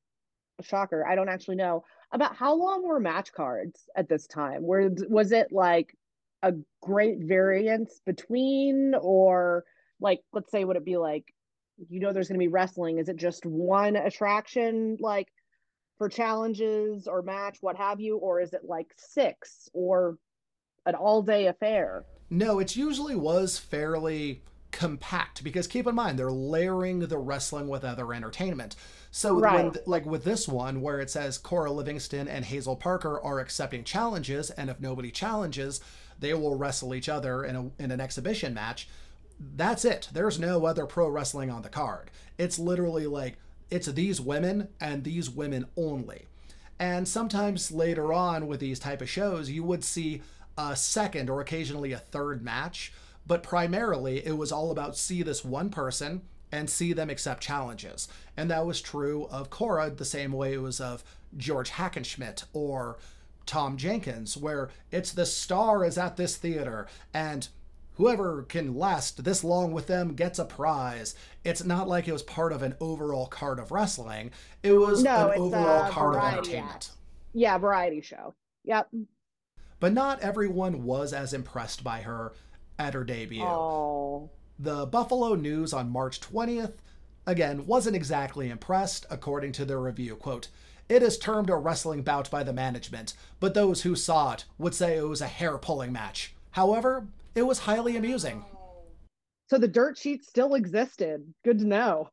shocker, 0.63 1.07
I 1.07 1.17
don't 1.17 1.29
actually 1.29 1.57
know 1.57 1.85
about 2.13 2.35
how 2.35 2.55
long 2.55 2.83
were 2.83 2.99
match 2.99 3.31
cards 3.31 3.83
at 3.95 4.09
this 4.09 4.27
time? 4.27 4.63
Where 4.63 4.91
was 5.11 5.33
it 5.33 5.53
like 5.53 5.95
a 6.43 6.55
great 6.81 7.19
variance 7.19 8.01
between, 8.07 8.95
or 8.99 9.65
like, 10.01 10.21
let's 10.33 10.51
say, 10.51 10.65
would 10.65 10.77
it 10.77 10.85
be 10.85 10.97
like, 10.97 11.33
you 11.89 12.01
know, 12.01 12.13
there's 12.13 12.29
going 12.29 12.39
to 12.39 12.45
be 12.45 12.49
wrestling? 12.49 12.99
Is 12.99 13.09
it 13.09 13.17
just 13.17 13.45
one 13.45 13.97
attraction, 13.97 14.97
like 15.01 15.29
for 15.99 16.09
challenges 16.09 17.07
or 17.07 17.23
match, 17.23 17.59
what 17.61 17.77
have 17.77 18.01
you, 18.01 18.17
or 18.17 18.41
is 18.41 18.53
it 18.53 18.63
like 18.65 18.89
six 18.97 19.69
or 19.73 20.19
an 20.85 20.95
all 20.95 21.23
day 21.23 21.47
affair? 21.47 22.05
No, 22.29 22.59
it 22.59 22.77
usually 22.77 23.17
was 23.17 23.59
fairly 23.59 24.43
compact 24.73 25.43
because 25.43 25.67
keep 25.67 25.87
in 25.87 25.95
mind 25.95 26.19
they're 26.19 26.31
layering 26.31 27.01
the 27.01 27.17
wrestling 27.17 27.69
with 27.69 27.85
other 27.85 28.13
entertainment. 28.13 28.77
So 29.11 29.39
right. 29.39 29.65
when, 29.65 29.75
like 29.87 30.05
with 30.05 30.25
this 30.25 30.47
one 30.47 30.83
where 30.83 31.01
it 31.01 31.09
says 31.09 31.39
Cora 31.39 31.73
Livingston 31.73 32.29
and 32.29 32.45
Hazel 32.45 32.77
Parker 32.77 33.19
are 33.23 33.41
accepting 33.41 33.85
challenges 33.85 34.51
and 34.51 34.69
if 34.69 34.81
nobody 34.81 35.11
challenges, 35.11 35.81
they 36.19 36.35
will 36.35 36.57
wrestle 36.57 36.95
each 36.95 37.09
other 37.09 37.45
in 37.45 37.57
a, 37.57 37.83
in 37.83 37.91
an 37.91 38.01
exhibition 38.01 38.53
match. 38.53 38.89
That's 39.39 39.85
it. 39.85 40.09
There's 40.13 40.39
no 40.39 40.65
other 40.65 40.87
pro 40.87 41.09
wrestling 41.09 41.51
on 41.51 41.63
the 41.63 41.69
card. 41.69 42.11
It's 42.39 42.59
literally 42.59 43.07
like 43.07 43.37
it's 43.71 43.87
these 43.89 44.21
women 44.21 44.69
and 44.81 45.05
these 45.05 45.29
women 45.29 45.67
only. 45.77 46.27
And 46.79 47.09
sometimes 47.09 47.73
later 47.73 48.13
on 48.13 48.47
with 48.47 48.61
these 48.61 48.79
type 48.79 49.01
of 49.01 49.09
shows, 49.09 49.51
you 49.51 49.65
would 49.65 49.85
see 49.85 50.23
a 50.59 50.77
second 50.77 51.29
or 51.29 51.41
occasionally 51.41 51.93
a 51.93 51.99
third 51.99 52.43
match 52.43 52.93
but 53.27 53.43
primarily 53.43 54.25
it 54.25 54.37
was 54.37 54.53
all 54.53 54.71
about 54.71 54.97
see 54.97 55.23
this 55.23 55.45
one 55.45 55.71
person 55.71 56.23
and 56.53 56.71
see 56.71 56.93
them 56.93 57.11
accept 57.11 57.43
challenges. 57.43 58.09
And 58.37 58.51
that 58.51 58.65
was 58.65 58.81
true 58.81 59.27
of 59.31 59.51
Cora 59.51 59.91
the 59.91 60.05
same 60.05 60.33
way 60.33 60.55
it 60.55 60.63
was 60.63 60.81
of 60.81 61.03
George 61.37 61.71
Hackenschmidt 61.71 62.45
or 62.53 62.99
Tom 63.47 63.77
Jenkins, 63.77 64.37
where 64.37 64.71
it's 64.91 65.13
the 65.13 65.27
star 65.27 65.85
is 65.85 65.99
at 65.99 66.17
this 66.17 66.37
theater 66.37 66.87
and 67.13 67.49
whoever 67.97 68.43
can 68.43 68.77
last 68.77 69.25
this 69.25 69.43
long 69.45 69.73
with 69.73 69.87
them 69.87 70.15
gets 70.15 70.39
a 70.39 70.45
prize. 70.45 71.15
It's 71.45 71.65
not 71.65 71.89
like 71.89 72.09
it 72.09 72.13
was 72.13 72.23
part 72.23 72.53
of 72.53 72.63
an 72.63 72.75
overall 72.81 73.27
card 73.27 73.59
of 73.59 73.73
wrestling. 73.73 74.31
It 74.63 74.73
was 74.73 75.03
no, 75.03 75.31
an 75.31 75.41
overall 75.41 75.91
card 75.91 76.17
of 76.17 76.25
entertainment. 76.25 76.73
Act. 76.73 76.91
Yeah, 77.35 77.59
variety 77.59 78.01
show. 78.01 78.35
Yep. 78.65 78.91
But 79.81 79.93
not 79.93 80.21
everyone 80.21 80.85
was 80.85 81.13
as 81.13 81.33
impressed 81.33 81.85
by 81.85 82.01
her 82.01 82.33
at 82.79 82.95
her 82.95 83.05
debut. 83.05 83.43
Oh. 83.43 84.31
The 84.59 84.87
Buffalo 84.87 85.35
News 85.35 85.73
on 85.73 85.91
March 85.91 86.21
20th, 86.21 86.75
again, 87.27 87.67
wasn't 87.67 87.97
exactly 87.97 88.49
impressed, 88.49 89.05
according 89.11 89.53
to 89.53 89.65
their 89.65 89.81
review. 89.81 90.17
Quote, 90.17 90.49
it 90.89 91.03
is 91.03 91.19
termed 91.19 91.51
a 91.51 91.57
wrestling 91.57 92.03
bout 92.03 92.31
by 92.31 92.43
the 92.43 92.53
management, 92.53 93.15
but 93.41 93.55
those 93.55 93.83
who 93.83 93.97
saw 93.97 94.33
it 94.33 94.45
would 94.57 94.75
say 94.75 94.97
it 94.97 95.09
was 95.09 95.21
a 95.21 95.27
hair 95.27 95.59
pulling 95.59 95.93
match. 95.93 96.33
However, 96.53 97.07
it 97.37 97.47
was 97.47 97.61
highly 97.61 97.97
amusing. 97.97 98.45
So 99.49 99.59
the 99.59 99.69
dirt 99.69 99.97
sheet 99.97 100.25
still 100.25 100.55
existed. 100.55 101.33
Good 101.45 101.61
to 101.61 101.67
know. 101.67 102.09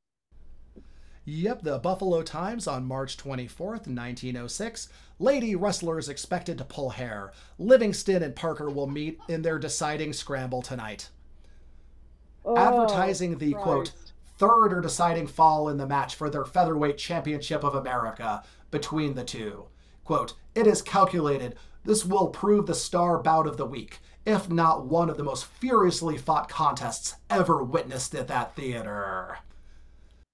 Yep, 1.25 1.61
the 1.63 1.79
Buffalo 1.79 2.21
Times 2.21 2.67
on 2.67 2.85
March 2.85 3.15
24th, 3.17 3.87
1906. 3.87 4.89
Lady 5.19 5.55
wrestlers 5.55 6.09
expected 6.09 6.57
to 6.57 6.65
pull 6.65 6.89
hair. 6.91 7.31
Livingston 7.57 8.21
and 8.21 8.35
Parker 8.35 8.69
will 8.69 8.87
meet 8.87 9.19
in 9.29 9.41
their 9.41 9.57
deciding 9.57 10.11
scramble 10.11 10.61
tonight. 10.61 11.09
Oh, 12.43 12.57
Advertising 12.57 13.37
the 13.37 13.53
Christ. 13.53 13.63
quote, 13.63 13.93
third 14.37 14.73
or 14.73 14.81
deciding 14.81 15.27
fall 15.27 15.69
in 15.69 15.77
the 15.77 15.87
match 15.87 16.15
for 16.15 16.29
their 16.29 16.43
featherweight 16.43 16.97
championship 16.97 17.63
of 17.63 17.73
America 17.73 18.43
between 18.69 19.13
the 19.13 19.23
two. 19.23 19.67
Quote, 20.03 20.33
it 20.53 20.67
is 20.67 20.81
calculated 20.81 21.55
this 21.85 22.05
will 22.05 22.27
prove 22.27 22.65
the 22.65 22.75
star 22.75 23.19
bout 23.21 23.47
of 23.47 23.57
the 23.57 23.65
week. 23.65 23.99
If 24.25 24.49
not 24.49 24.85
one 24.85 25.09
of 25.09 25.17
the 25.17 25.23
most 25.23 25.45
furiously 25.45 26.17
fought 26.17 26.49
contests 26.49 27.15
ever 27.29 27.63
witnessed 27.63 28.15
at 28.15 28.27
that 28.27 28.55
theater. 28.55 29.37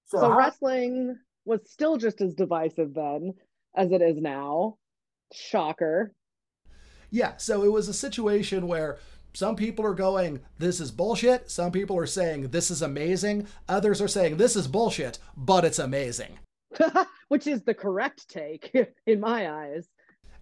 So, 0.06 0.20
so 0.20 0.34
wrestling 0.34 1.18
was 1.44 1.60
still 1.66 1.96
just 1.96 2.20
as 2.20 2.34
divisive 2.34 2.94
then 2.94 3.34
as 3.74 3.92
it 3.92 4.02
is 4.02 4.20
now. 4.20 4.76
Shocker. 5.32 6.12
Yeah, 7.10 7.36
so 7.36 7.62
it 7.64 7.72
was 7.72 7.88
a 7.88 7.94
situation 7.94 8.66
where 8.66 8.98
some 9.32 9.56
people 9.56 9.84
are 9.84 9.94
going, 9.94 10.40
this 10.58 10.80
is 10.80 10.90
bullshit. 10.90 11.50
Some 11.50 11.70
people 11.70 11.96
are 11.96 12.06
saying, 12.06 12.48
this 12.48 12.70
is 12.70 12.82
amazing. 12.82 13.46
Others 13.68 14.00
are 14.00 14.08
saying, 14.08 14.36
this 14.36 14.56
is 14.56 14.66
bullshit, 14.66 15.18
but 15.36 15.64
it's 15.64 15.78
amazing. 15.78 16.38
Which 17.28 17.46
is 17.46 17.62
the 17.62 17.74
correct 17.74 18.28
take 18.28 18.72
in 19.06 19.20
my 19.20 19.50
eyes. 19.50 19.88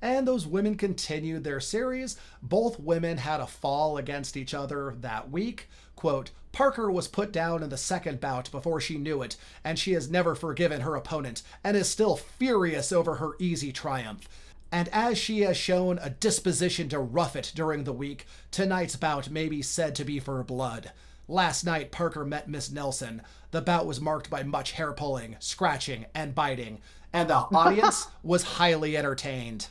And 0.00 0.26
those 0.26 0.46
women 0.46 0.76
continued 0.76 1.44
their 1.44 1.60
series. 1.60 2.16
Both 2.42 2.78
women 2.78 3.18
had 3.18 3.40
a 3.40 3.46
fall 3.46 3.98
against 3.98 4.36
each 4.36 4.54
other 4.54 4.94
that 5.00 5.30
week. 5.30 5.68
Quote, 5.96 6.30
Parker 6.52 6.90
was 6.90 7.08
put 7.08 7.32
down 7.32 7.62
in 7.62 7.68
the 7.68 7.76
second 7.76 8.20
bout 8.20 8.50
before 8.50 8.80
she 8.80 8.98
knew 8.98 9.22
it, 9.22 9.36
and 9.64 9.78
she 9.78 9.92
has 9.92 10.10
never 10.10 10.34
forgiven 10.34 10.80
her 10.80 10.94
opponent 10.94 11.42
and 11.62 11.76
is 11.76 11.88
still 11.88 12.16
furious 12.16 12.92
over 12.92 13.16
her 13.16 13.32
easy 13.38 13.72
triumph. 13.72 14.28
And 14.70 14.88
as 14.88 15.18
she 15.18 15.40
has 15.40 15.56
shown 15.56 15.98
a 15.98 16.10
disposition 16.10 16.88
to 16.90 16.98
rough 16.98 17.36
it 17.36 17.52
during 17.54 17.84
the 17.84 17.92
week, 17.92 18.26
tonight's 18.50 18.96
bout 18.96 19.30
may 19.30 19.48
be 19.48 19.62
said 19.62 19.94
to 19.96 20.04
be 20.04 20.20
for 20.20 20.42
blood. 20.44 20.92
Last 21.26 21.64
night, 21.64 21.90
Parker 21.90 22.24
met 22.24 22.48
Miss 22.48 22.70
Nelson. 22.70 23.22
The 23.50 23.60
bout 23.60 23.86
was 23.86 24.00
marked 24.00 24.30
by 24.30 24.42
much 24.42 24.72
hair 24.72 24.92
pulling, 24.92 25.36
scratching, 25.40 26.06
and 26.14 26.34
biting, 26.34 26.80
and 27.12 27.28
the 27.28 27.34
audience 27.52 28.08
was 28.22 28.42
highly 28.42 28.96
entertained. 28.96 29.68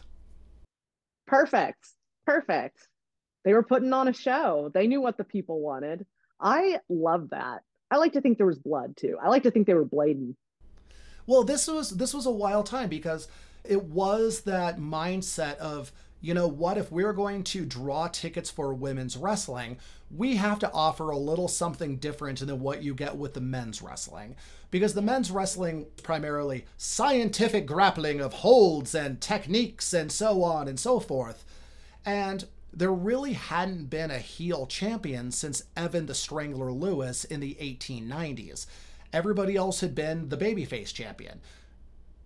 Perfect. 1.27 1.87
Perfect. 2.25 2.87
They 3.43 3.53
were 3.53 3.63
putting 3.63 3.93
on 3.93 4.07
a 4.07 4.13
show. 4.13 4.71
They 4.73 4.87
knew 4.87 5.01
what 5.01 5.17
the 5.17 5.23
people 5.23 5.61
wanted. 5.61 6.05
I 6.39 6.79
love 6.89 7.29
that. 7.31 7.61
I 7.89 7.97
like 7.97 8.13
to 8.13 8.21
think 8.21 8.37
there 8.37 8.47
was 8.47 8.59
blood 8.59 8.97
too. 8.97 9.17
I 9.21 9.29
like 9.29 9.43
to 9.43 9.51
think 9.51 9.67
they 9.67 9.73
were 9.73 9.85
blading. 9.85 10.35
Well, 11.25 11.43
this 11.43 11.67
was 11.67 11.91
this 11.91 12.13
was 12.13 12.25
a 12.25 12.31
wild 12.31 12.65
time 12.65 12.89
because 12.89 13.27
it 13.63 13.83
was 13.83 14.41
that 14.41 14.79
mindset 14.79 15.57
of 15.57 15.91
you 16.21 16.33
know 16.33 16.47
what 16.47 16.77
if 16.77 16.91
we're 16.91 17.13
going 17.13 17.43
to 17.43 17.65
draw 17.65 18.07
tickets 18.07 18.49
for 18.49 18.73
women's 18.73 19.15
wrestling 19.15 19.77
we 20.09 20.35
have 20.35 20.59
to 20.59 20.71
offer 20.71 21.09
a 21.09 21.17
little 21.17 21.47
something 21.47 21.97
different 21.97 22.39
than 22.39 22.59
what 22.59 22.81
you 22.81 22.95
get 22.95 23.15
with 23.17 23.33
the 23.33 23.41
men's 23.41 23.81
wrestling 23.81 24.35
because 24.69 24.93
the 24.93 25.01
men's 25.01 25.31
wrestling 25.31 25.85
primarily 26.03 26.65
scientific 26.77 27.65
grappling 27.65 28.19
of 28.19 28.33
holds 28.33 28.93
and 28.93 29.21
techniques 29.21 29.93
and 29.93 30.11
so 30.11 30.43
on 30.43 30.67
and 30.67 30.79
so 30.79 30.99
forth 30.99 31.45
and 32.05 32.45
there 32.77 32.93
really 32.93 33.33
hadn't 33.33 33.89
been 33.89 34.11
a 34.11 34.19
heel 34.19 34.67
champion 34.67 35.31
since 35.31 35.63
Evan 35.75 36.05
the 36.05 36.13
Strangler 36.13 36.71
Lewis 36.71 37.23
in 37.23 37.39
the 37.39 37.55
1890s. 37.55 38.67
Everybody 39.11 39.55
else 39.55 39.81
had 39.81 39.95
been 39.95 40.29
the 40.29 40.37
babyface 40.37 40.93
champion. 40.93 41.41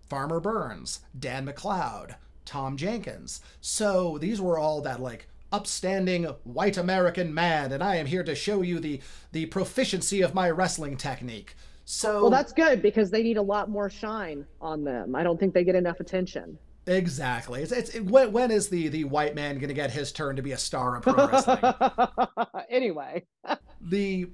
Farmer 0.08 0.40
Burns, 0.40 1.00
Dan 1.18 1.46
McLeod, 1.46 2.16
Tom 2.44 2.76
Jenkins. 2.76 3.40
So 3.62 4.18
these 4.18 4.42
were 4.42 4.58
all 4.58 4.82
that 4.82 5.00
like 5.00 5.26
upstanding 5.50 6.24
white 6.44 6.76
American 6.76 7.32
man, 7.32 7.72
and 7.72 7.82
I 7.82 7.96
am 7.96 8.06
here 8.06 8.24
to 8.24 8.34
show 8.34 8.60
you 8.60 8.78
the 8.78 9.00
the 9.32 9.46
proficiency 9.46 10.20
of 10.20 10.34
my 10.34 10.50
wrestling 10.50 10.98
technique. 10.98 11.54
So 11.84 12.22
Well, 12.22 12.30
that's 12.30 12.52
good 12.52 12.82
because 12.82 13.10
they 13.10 13.22
need 13.22 13.36
a 13.36 13.42
lot 13.42 13.68
more 13.68 13.90
shine 13.90 14.46
on 14.60 14.84
them. 14.84 15.14
I 15.14 15.22
don't 15.22 15.38
think 15.38 15.54
they 15.54 15.64
get 15.64 15.74
enough 15.74 16.00
attention. 16.00 16.58
Exactly. 16.86 17.62
It's, 17.62 17.72
it's 17.72 17.90
it, 17.90 18.04
when, 18.04 18.32
when 18.32 18.50
is 18.50 18.68
the 18.68 18.88
the 18.88 19.04
white 19.04 19.34
man 19.34 19.56
going 19.56 19.68
to 19.68 19.74
get 19.74 19.90
his 19.90 20.12
turn 20.12 20.36
to 20.36 20.42
be 20.42 20.52
a 20.52 20.58
star 20.58 20.96
in 20.96 21.02
pro 21.02 21.28
wrestling? 21.28 21.74
anyway, 22.68 23.24
the 23.80 24.28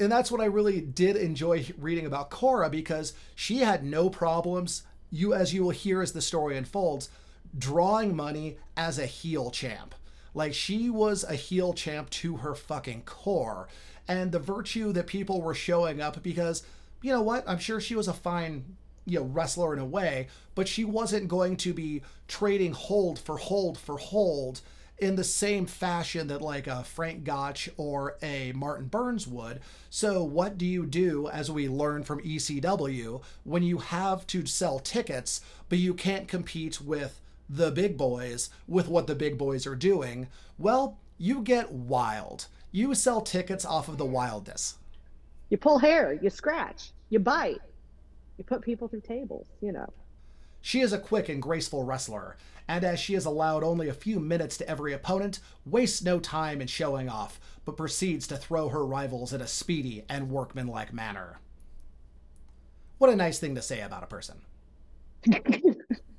and 0.00 0.10
that's 0.10 0.30
what 0.30 0.40
I 0.40 0.46
really 0.46 0.80
did 0.80 1.16
enjoy 1.16 1.66
reading 1.78 2.06
about 2.06 2.30
Cora 2.30 2.68
because 2.68 3.12
she 3.36 3.58
had 3.58 3.84
no 3.84 4.10
problems 4.10 4.82
you 5.14 5.32
as 5.34 5.54
you 5.54 5.62
will 5.62 5.70
hear 5.70 6.02
as 6.02 6.12
the 6.12 6.20
story 6.20 6.56
unfolds, 6.56 7.08
drawing 7.56 8.16
money 8.16 8.56
as 8.76 8.98
a 8.98 9.06
heel 9.06 9.50
champ. 9.50 9.94
Like 10.34 10.52
she 10.52 10.90
was 10.90 11.22
a 11.22 11.36
heel 11.36 11.72
champ 11.72 12.10
to 12.10 12.38
her 12.38 12.54
fucking 12.54 13.02
core. 13.02 13.68
And 14.08 14.32
the 14.32 14.40
virtue 14.40 14.92
that 14.92 15.06
people 15.06 15.40
were 15.40 15.54
showing 15.54 16.00
up 16.00 16.22
because, 16.22 16.64
you 17.04 17.12
know 17.12 17.20
what, 17.20 17.46
I'm 17.46 17.58
sure 17.58 17.82
she 17.82 17.94
was 17.94 18.08
a 18.08 18.14
fine, 18.14 18.76
you 19.04 19.18
know, 19.18 19.26
wrestler 19.26 19.74
in 19.74 19.78
a 19.78 19.84
way, 19.84 20.28
but 20.54 20.66
she 20.66 20.86
wasn't 20.86 21.28
going 21.28 21.58
to 21.58 21.74
be 21.74 22.00
trading 22.28 22.72
hold 22.72 23.18
for 23.18 23.36
hold 23.36 23.76
for 23.76 23.98
hold 23.98 24.62
in 24.96 25.14
the 25.14 25.22
same 25.22 25.66
fashion 25.66 26.28
that 26.28 26.40
like 26.40 26.66
a 26.66 26.82
Frank 26.82 27.22
Gotch 27.22 27.68
or 27.76 28.16
a 28.22 28.52
Martin 28.52 28.86
Burns 28.86 29.26
would. 29.26 29.60
So 29.90 30.24
what 30.24 30.56
do 30.56 30.64
you 30.64 30.86
do 30.86 31.28
as 31.28 31.50
we 31.50 31.68
learn 31.68 32.04
from 32.04 32.22
ECW 32.22 33.20
when 33.42 33.62
you 33.62 33.78
have 33.78 34.26
to 34.28 34.46
sell 34.46 34.78
tickets 34.78 35.42
but 35.68 35.78
you 35.78 35.92
can't 35.92 36.26
compete 36.26 36.80
with 36.80 37.20
the 37.50 37.70
big 37.70 37.98
boys 37.98 38.48
with 38.66 38.88
what 38.88 39.06
the 39.06 39.14
big 39.14 39.36
boys 39.36 39.66
are 39.66 39.76
doing? 39.76 40.28
Well, 40.56 40.96
you 41.18 41.42
get 41.42 41.70
wild. 41.70 42.46
You 42.72 42.94
sell 42.94 43.20
tickets 43.20 43.66
off 43.66 43.88
of 43.88 43.98
the 43.98 44.06
wildness. 44.06 44.76
You 45.50 45.58
pull 45.58 45.78
hair, 45.78 46.18
you 46.20 46.30
scratch, 46.30 46.90
you 47.10 47.18
bite. 47.18 47.60
You 48.36 48.44
put 48.44 48.62
people 48.62 48.88
through 48.88 49.02
tables, 49.02 49.46
you 49.60 49.72
know. 49.72 49.92
She 50.60 50.80
is 50.80 50.92
a 50.92 50.98
quick 50.98 51.28
and 51.28 51.42
graceful 51.42 51.84
wrestler, 51.84 52.36
and 52.66 52.84
as 52.84 52.98
she 52.98 53.14
is 53.14 53.26
allowed 53.26 53.62
only 53.62 53.88
a 53.88 53.94
few 53.94 54.18
minutes 54.18 54.56
to 54.58 54.68
every 54.68 54.92
opponent, 54.92 55.40
wastes 55.66 56.02
no 56.02 56.18
time 56.18 56.60
in 56.60 56.66
showing 56.66 57.08
off, 57.08 57.38
but 57.64 57.76
proceeds 57.76 58.26
to 58.28 58.36
throw 58.36 58.68
her 58.70 58.84
rivals 58.84 59.32
in 59.32 59.40
a 59.40 59.46
speedy 59.46 60.04
and 60.08 60.30
workmanlike 60.30 60.92
manner. 60.92 61.38
What 62.98 63.10
a 63.10 63.16
nice 63.16 63.38
thing 63.38 63.54
to 63.56 63.62
say 63.62 63.82
about 63.82 64.02
a 64.02 64.06
person. 64.06 64.36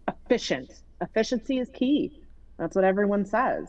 Efficient. 0.07 0.71
Efficiency 1.01 1.57
is 1.57 1.69
key. 1.69 2.21
That's 2.57 2.75
what 2.75 2.85
everyone 2.85 3.25
says. 3.25 3.67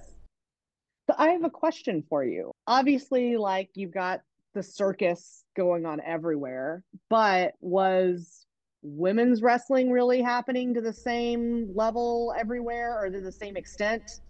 But 1.06 1.18
I 1.18 1.30
have 1.30 1.44
a 1.44 1.50
question 1.50 2.04
for 2.08 2.24
you. 2.24 2.52
Obviously, 2.66 3.36
like 3.36 3.70
you've 3.74 3.92
got 3.92 4.20
the 4.56 4.62
circus 4.62 5.44
going 5.54 5.84
on 5.84 6.00
everywhere, 6.00 6.82
but 7.10 7.52
was 7.60 8.46
women's 8.82 9.42
wrestling 9.42 9.90
really 9.90 10.22
happening 10.22 10.72
to 10.72 10.80
the 10.80 10.92
same 10.92 11.70
level 11.74 12.34
everywhere 12.38 12.98
or 12.98 13.10
to 13.10 13.20
the 13.20 13.30
same 13.30 13.56
extent? 13.56 14.22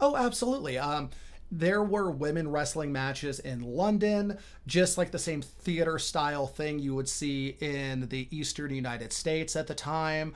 Oh, 0.00 0.16
absolutely. 0.16 0.78
Um, 0.78 1.10
there 1.52 1.84
were 1.84 2.10
women 2.10 2.50
wrestling 2.50 2.90
matches 2.90 3.38
in 3.38 3.60
London, 3.60 4.36
just 4.66 4.98
like 4.98 5.12
the 5.12 5.18
same 5.18 5.42
theater 5.42 5.96
style 5.98 6.48
thing 6.48 6.80
you 6.80 6.96
would 6.96 7.08
see 7.08 7.56
in 7.60 8.08
the 8.08 8.26
eastern 8.36 8.74
United 8.74 9.12
States 9.12 9.54
at 9.54 9.68
the 9.68 9.74
time. 9.74 10.34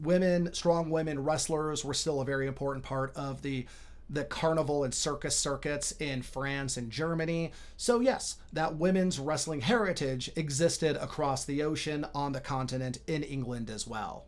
women, 0.00 0.54
strong 0.54 0.90
women 0.90 1.24
wrestlers 1.24 1.84
were 1.84 1.94
still 1.94 2.20
a 2.20 2.24
very 2.24 2.46
important 2.46 2.84
part 2.84 3.16
of 3.16 3.42
the 3.42 3.66
the 4.08 4.24
carnival 4.24 4.84
and 4.84 4.94
circus 4.94 5.36
circuits 5.36 5.92
in 5.92 6.22
France 6.22 6.76
and 6.76 6.90
Germany. 6.90 7.52
So, 7.76 8.00
yes, 8.00 8.36
that 8.52 8.76
women's 8.76 9.18
wrestling 9.18 9.62
heritage 9.62 10.30
existed 10.36 10.96
across 10.96 11.44
the 11.44 11.62
ocean 11.62 12.06
on 12.14 12.32
the 12.32 12.40
continent 12.40 12.98
in 13.06 13.22
England 13.22 13.70
as 13.70 13.86
well. 13.86 14.26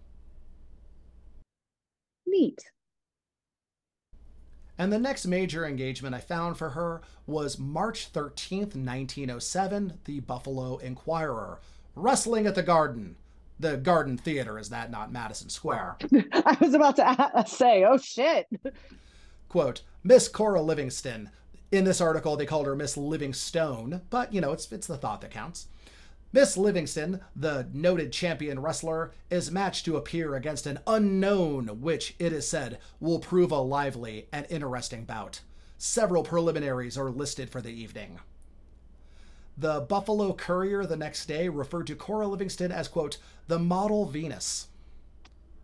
Neat. 2.27 2.65
And 4.79 4.93
the 4.93 4.99
next 4.99 5.27
major 5.27 5.65
engagement 5.65 6.15
I 6.15 6.21
found 6.21 6.59
for 6.59 6.71
her 6.71 7.01
was 7.27 7.59
March 7.59 8.13
13th, 8.13 8.75
1907, 8.77 10.01
the 10.05 10.21
Buffalo 10.21 10.77
Enquirer, 10.79 11.61
Wrestling 11.95 12.47
at 12.47 12.55
the 12.55 12.63
Garden. 12.63 13.17
The 13.59 13.79
Garden 13.79 14.19
Theater, 14.19 14.59
is 14.59 14.69
that 14.69 14.91
not 14.91 15.11
Madison 15.11 15.49
Square? 15.49 15.97
I 16.33 16.59
was 16.61 16.75
about 16.75 16.97
to 16.97 17.45
say, 17.47 17.85
oh 17.85 17.97
shit. 17.97 18.47
Quote, 19.49 19.83
Miss 20.03 20.29
Cora 20.29 20.63
Livingston. 20.63 21.31
In 21.73 21.85
this 21.85 22.01
article, 22.01 22.37
they 22.37 22.47
called 22.47 22.67
her 22.67 22.77
Miss 22.77 22.97
Livingstone, 22.97 24.03
but 24.11 24.33
you 24.33 24.41
know, 24.41 24.53
it's, 24.53 24.71
it's 24.71 24.87
the 24.87 24.97
thought 24.97 25.21
that 25.21 25.31
counts. 25.31 25.67
Miss 26.33 26.57
Livingston, 26.57 27.21
the 27.35 27.69
noted 27.73 28.13
champion 28.13 28.61
wrestler, 28.61 29.13
is 29.31 29.51
matched 29.51 29.85
to 29.85 29.97
appear 29.97 30.35
against 30.35 30.67
an 30.67 30.81
unknown, 30.87 31.81
which, 31.81 32.15
it 32.19 32.33
is 32.33 32.47
said, 32.47 32.79
will 33.01 33.19
prove 33.19 33.51
a 33.51 33.59
lively 33.59 34.29
and 34.33 34.47
interesting 34.51 35.05
bout. 35.05 35.41
Several 35.79 36.23
preliminaries 36.23 36.99
are 36.99 37.11
listed 37.11 37.51
for 37.51 37.61
the 37.61 37.71
evening. 37.71 38.19
The 39.57 39.81
Buffalo 39.81 40.35
Courier 40.35 40.85
the 40.85 40.97
next 40.97 41.27
day 41.27 41.49
referred 41.49 41.87
to 41.87 41.97
Cora 41.97 42.27
Livingston 42.27 42.71
as, 42.71 42.89
quote, 42.89 43.19
the 43.49 43.59
model 43.59 44.05
Venus. 44.05 44.69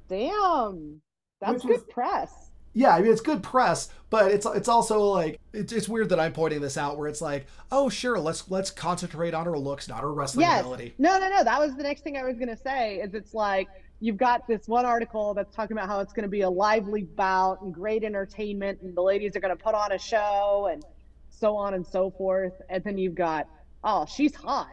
Damn. 0.08 1.02
That's 1.40 1.64
Which 1.64 1.74
good 1.74 1.86
was, 1.86 1.94
press 1.94 2.51
yeah, 2.74 2.94
I 2.94 3.02
mean 3.02 3.12
it's 3.12 3.20
good 3.20 3.42
press, 3.42 3.90
but 4.10 4.30
it's 4.30 4.46
it's 4.46 4.68
also 4.68 5.00
like 5.00 5.40
it's, 5.52 5.72
it's 5.72 5.88
weird 5.88 6.08
that 6.10 6.20
I'm 6.20 6.32
pointing 6.32 6.60
this 6.60 6.76
out 6.78 6.98
where 6.98 7.08
it's 7.08 7.20
like, 7.20 7.46
oh 7.70 7.88
sure, 7.88 8.18
let's 8.18 8.50
let's 8.50 8.70
concentrate 8.70 9.34
on 9.34 9.46
her 9.46 9.58
looks, 9.58 9.88
not 9.88 10.00
her 10.00 10.12
wrestling 10.12 10.46
yes. 10.46 10.60
ability. 10.60 10.94
No, 10.98 11.18
no, 11.18 11.28
no. 11.28 11.44
That 11.44 11.60
was 11.60 11.76
the 11.76 11.82
next 11.82 12.02
thing 12.02 12.16
I 12.16 12.24
was 12.24 12.38
gonna 12.38 12.56
say. 12.56 12.96
Is 12.96 13.14
it's 13.14 13.34
like 13.34 13.68
you've 14.02 14.16
got 14.16 14.48
this 14.48 14.66
one 14.66 14.84
article 14.84 15.32
that's 15.32 15.54
talking 15.54 15.76
about 15.76 15.88
how 15.88 16.00
it's 16.00 16.12
going 16.12 16.24
to 16.24 16.28
be 16.28 16.40
a 16.40 16.50
lively 16.50 17.04
bout 17.04 17.62
and 17.62 17.72
great 17.72 18.02
entertainment 18.02 18.80
and 18.82 18.96
the 18.96 19.00
ladies 19.00 19.36
are 19.36 19.40
going 19.40 19.56
to 19.56 19.62
put 19.62 19.76
on 19.76 19.92
a 19.92 19.98
show 19.98 20.68
and 20.72 20.84
so 21.30 21.56
on 21.56 21.74
and 21.74 21.86
so 21.86 22.10
forth 22.10 22.52
and 22.68 22.82
then 22.82 22.98
you've 22.98 23.14
got 23.14 23.48
oh 23.84 24.04
she's 24.04 24.34
hot 24.34 24.68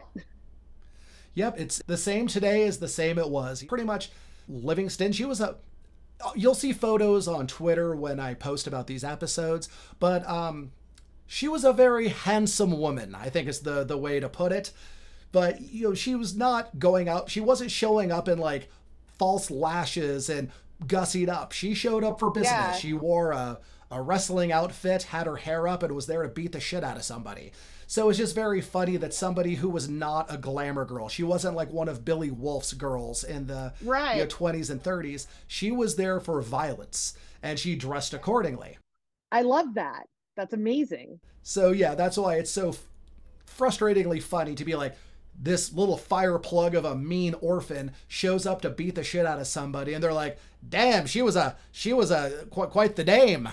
yep 1.34 1.58
it's 1.58 1.80
the 1.86 1.96
same 1.96 2.26
today 2.26 2.66
as 2.66 2.78
the 2.78 2.88
same 2.88 3.18
it 3.18 3.30
was 3.30 3.62
pretty 3.68 3.84
much 3.84 4.10
livingston 4.48 5.12
she 5.12 5.24
was 5.24 5.40
a 5.40 5.56
you'll 6.34 6.54
see 6.54 6.72
photos 6.72 7.26
on 7.28 7.46
twitter 7.46 7.94
when 7.94 8.20
i 8.20 8.34
post 8.34 8.66
about 8.66 8.86
these 8.86 9.04
episodes 9.04 9.68
but 9.98 10.26
um 10.28 10.72
she 11.26 11.48
was 11.48 11.64
a 11.64 11.72
very 11.72 12.08
handsome 12.08 12.78
woman 12.78 13.14
i 13.14 13.28
think 13.28 13.48
is 13.48 13.60
the 13.60 13.84
the 13.84 13.96
way 13.98 14.20
to 14.20 14.28
put 14.28 14.52
it. 14.52 14.72
But 15.32 15.60
you 15.60 15.88
know 15.88 15.94
she 15.94 16.16
was 16.16 16.36
not 16.36 16.80
going 16.80 17.08
out 17.08 17.30
she 17.30 17.40
wasn't 17.40 17.70
showing 17.70 18.10
up 18.10 18.26
in 18.28 18.38
like 18.38 18.68
false 19.16 19.48
lashes 19.50 20.28
and 20.28 20.50
gussied 20.84 21.28
up. 21.28 21.52
She 21.52 21.72
showed 21.74 22.02
up 22.02 22.18
for 22.18 22.30
business. 22.30 22.50
Yeah. 22.50 22.72
she 22.72 22.92
wore 22.94 23.30
a, 23.30 23.60
a 23.92 24.02
wrestling 24.02 24.50
outfit 24.50 25.04
had 25.04 25.26
her 25.26 25.36
hair 25.36 25.68
up 25.68 25.82
and 25.84 25.94
was 25.94 26.06
there 26.06 26.22
to 26.24 26.28
beat 26.28 26.50
the 26.52 26.58
shit 26.58 26.82
out 26.82 26.96
of 26.96 27.04
somebody 27.04 27.52
so 27.90 28.08
it's 28.08 28.18
just 28.18 28.36
very 28.36 28.60
funny 28.60 28.96
that 28.96 29.12
somebody 29.12 29.56
who 29.56 29.68
was 29.68 29.88
not 29.88 30.32
a 30.32 30.38
glamour 30.38 30.84
girl 30.84 31.08
she 31.08 31.24
wasn't 31.24 31.56
like 31.56 31.72
one 31.72 31.88
of 31.88 32.04
billy 32.04 32.30
wolfe's 32.30 32.72
girls 32.72 33.24
in 33.24 33.48
the 33.48 33.72
right. 33.84 34.16
you 34.16 34.22
know, 34.22 34.28
20s 34.28 34.70
and 34.70 34.80
30s 34.80 35.26
she 35.48 35.72
was 35.72 35.96
there 35.96 36.20
for 36.20 36.40
violence 36.40 37.14
and 37.42 37.58
she 37.58 37.74
dressed 37.74 38.14
accordingly. 38.14 38.76
I 39.32 39.42
love 39.42 39.74
that. 39.74 40.04
That's 40.36 40.52
amazing. 40.52 41.18
So 41.42 41.72
yeah 41.72 41.96
that's 41.96 42.16
why 42.16 42.36
it's 42.36 42.50
so 42.50 42.76
frustratingly 43.44 44.22
funny 44.22 44.54
to 44.54 44.64
be 44.64 44.76
like 44.76 44.96
this 45.36 45.72
little 45.72 45.96
fire 45.96 46.38
plug 46.38 46.76
of 46.76 46.84
a 46.84 46.94
mean 46.94 47.34
orphan 47.40 47.90
shows 48.06 48.46
up 48.46 48.62
to 48.62 48.70
beat 48.70 48.94
the 48.94 49.02
shit 49.02 49.26
out 49.26 49.40
of 49.40 49.48
somebody 49.48 49.94
and 49.94 50.04
they're 50.04 50.12
like 50.12 50.38
damn 50.68 51.06
she 51.06 51.22
was 51.22 51.34
a 51.34 51.56
she 51.72 51.92
was 51.92 52.12
a 52.12 52.46
quite, 52.50 52.70
quite 52.70 52.94
the 52.94 53.04
dame 53.04 53.48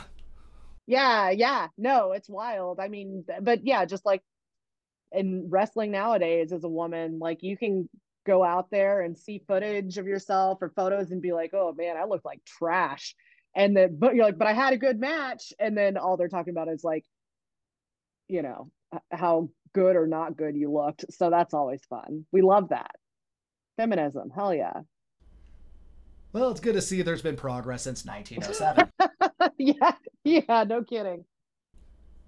yeah 0.87 1.29
yeah 1.29 1.67
no 1.77 2.13
it's 2.13 2.29
wild 2.29 2.79
i 2.79 2.87
mean 2.87 3.23
but 3.41 3.65
yeah 3.65 3.85
just 3.85 4.05
like 4.05 4.21
in 5.11 5.47
wrestling 5.49 5.91
nowadays 5.91 6.51
as 6.51 6.63
a 6.63 6.69
woman 6.69 7.19
like 7.19 7.43
you 7.43 7.57
can 7.57 7.87
go 8.25 8.43
out 8.43 8.69
there 8.71 9.01
and 9.01 9.17
see 9.17 9.41
footage 9.47 9.97
of 9.97 10.07
yourself 10.07 10.57
or 10.61 10.71
photos 10.75 11.11
and 11.11 11.21
be 11.21 11.31
like 11.31 11.51
oh 11.53 11.73
man 11.77 11.95
i 11.97 12.05
look 12.05 12.25
like 12.25 12.43
trash 12.45 13.15
and 13.55 13.75
then 13.75 13.97
but 13.97 14.15
you're 14.15 14.25
like 14.25 14.37
but 14.37 14.47
i 14.47 14.53
had 14.53 14.73
a 14.73 14.77
good 14.77 14.99
match 14.99 15.53
and 15.59 15.77
then 15.77 15.97
all 15.97 16.17
they're 16.17 16.27
talking 16.27 16.51
about 16.51 16.67
is 16.67 16.83
like 16.83 17.05
you 18.27 18.41
know 18.41 18.69
how 19.11 19.49
good 19.73 19.95
or 19.95 20.07
not 20.07 20.35
good 20.35 20.55
you 20.55 20.71
looked. 20.71 21.05
So 21.11 21.29
that's 21.29 21.53
always 21.53 21.81
fun. 21.89 22.25
We 22.31 22.41
love 22.41 22.69
that. 22.69 22.95
Feminism, 23.77 24.31
hell 24.33 24.53
yeah. 24.53 24.81
Well, 26.33 26.49
it's 26.49 26.59
good 26.59 26.73
to 26.73 26.81
see 26.81 27.01
there's 27.03 27.21
been 27.21 27.35
progress 27.35 27.83
since 27.83 28.05
1907. 28.05 28.91
yeah, 29.57 29.93
yeah, 30.23 30.63
no 30.67 30.83
kidding. 30.83 31.25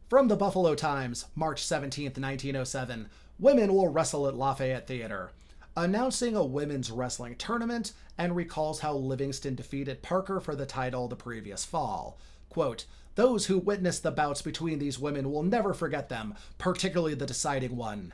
From 0.09 0.27
the 0.27 0.35
Buffalo 0.35 0.73
Times, 0.75 1.25
March 1.35 1.61
17th, 1.61 2.17
1907, 2.17 3.09
women 3.37 3.73
will 3.73 3.87
wrestle 3.87 4.27
at 4.27 4.35
Lafayette 4.35 4.87
Theater, 4.87 5.31
announcing 5.77 6.35
a 6.35 6.43
women's 6.43 6.91
wrestling 6.91 7.35
tournament 7.35 7.93
and 8.17 8.35
recalls 8.35 8.79
how 8.79 8.93
Livingston 8.95 9.55
defeated 9.55 10.01
Parker 10.01 10.39
for 10.39 10.55
the 10.55 10.65
title 10.65 11.07
the 11.07 11.15
previous 11.15 11.63
fall. 11.63 12.17
Quote, 12.49 12.85
those 13.15 13.47
who 13.47 13.57
witnessed 13.57 14.03
the 14.03 14.11
bouts 14.11 14.41
between 14.41 14.79
these 14.79 14.97
women 14.97 15.31
will 15.31 15.43
never 15.43 15.73
forget 15.73 16.09
them, 16.09 16.35
particularly 16.57 17.15
the 17.15 17.25
deciding 17.25 17.75
one. 17.75 18.13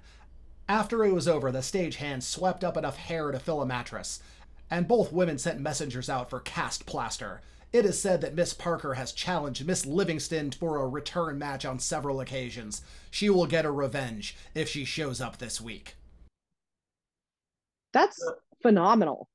After 0.67 1.05
it 1.05 1.13
was 1.13 1.27
over, 1.27 1.51
the 1.51 1.59
stagehand 1.59 2.23
swept 2.23 2.63
up 2.63 2.75
enough 2.75 2.97
hair 2.97 3.31
to 3.31 3.39
fill 3.39 3.61
a 3.61 3.65
mattress, 3.65 4.19
and 4.69 4.87
both 4.87 5.13
women 5.13 5.37
sent 5.37 5.59
messengers 5.59 6.09
out 6.09 6.29
for 6.29 6.39
cast 6.39 6.85
plaster. 6.85 7.41
It 7.75 7.85
is 7.85 7.99
said 7.99 8.21
that 8.21 8.35
Miss 8.35 8.53
Parker 8.53 8.93
has 8.93 9.11
challenged 9.11 9.67
Miss 9.67 9.85
Livingston 9.85 10.51
for 10.51 10.77
a 10.77 10.87
return 10.87 11.37
match 11.37 11.65
on 11.65 11.77
several 11.77 12.21
occasions. 12.21 12.81
She 13.11 13.29
will 13.29 13.47
get 13.47 13.65
her 13.65 13.73
revenge 13.73 14.37
if 14.53 14.69
she 14.69 14.85
shows 14.85 15.19
up 15.19 15.39
this 15.39 15.59
week. 15.59 15.97
That's 17.91 18.17
phenomenal. 18.61 19.27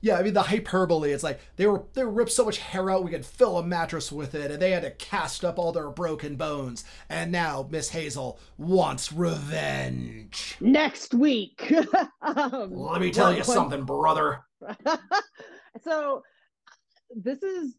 Yeah, 0.00 0.18
I 0.18 0.22
mean 0.22 0.34
the 0.34 0.42
hyperbole. 0.42 1.10
It's 1.10 1.24
like 1.24 1.40
they 1.56 1.66
were 1.66 1.82
they 1.94 2.04
ripped 2.04 2.30
so 2.30 2.44
much 2.44 2.58
hair 2.58 2.88
out 2.88 3.02
we 3.02 3.10
could 3.10 3.26
fill 3.26 3.58
a 3.58 3.66
mattress 3.66 4.12
with 4.12 4.36
it, 4.36 4.52
and 4.52 4.62
they 4.62 4.70
had 4.70 4.84
to 4.84 4.92
cast 4.92 5.44
up 5.44 5.58
all 5.58 5.72
their 5.72 5.90
broken 5.90 6.36
bones. 6.36 6.84
And 7.08 7.32
now 7.32 7.66
Miss 7.68 7.88
Hazel 7.88 8.38
wants 8.56 9.12
revenge. 9.12 10.56
Next 10.60 11.12
week. 11.12 11.74
um, 12.22 12.72
Let 12.72 13.00
me 13.00 13.10
tell 13.10 13.34
you 13.34 13.42
something, 13.42 13.82
brother. 13.82 14.44
so 15.82 16.22
this 17.14 17.42
is 17.42 17.74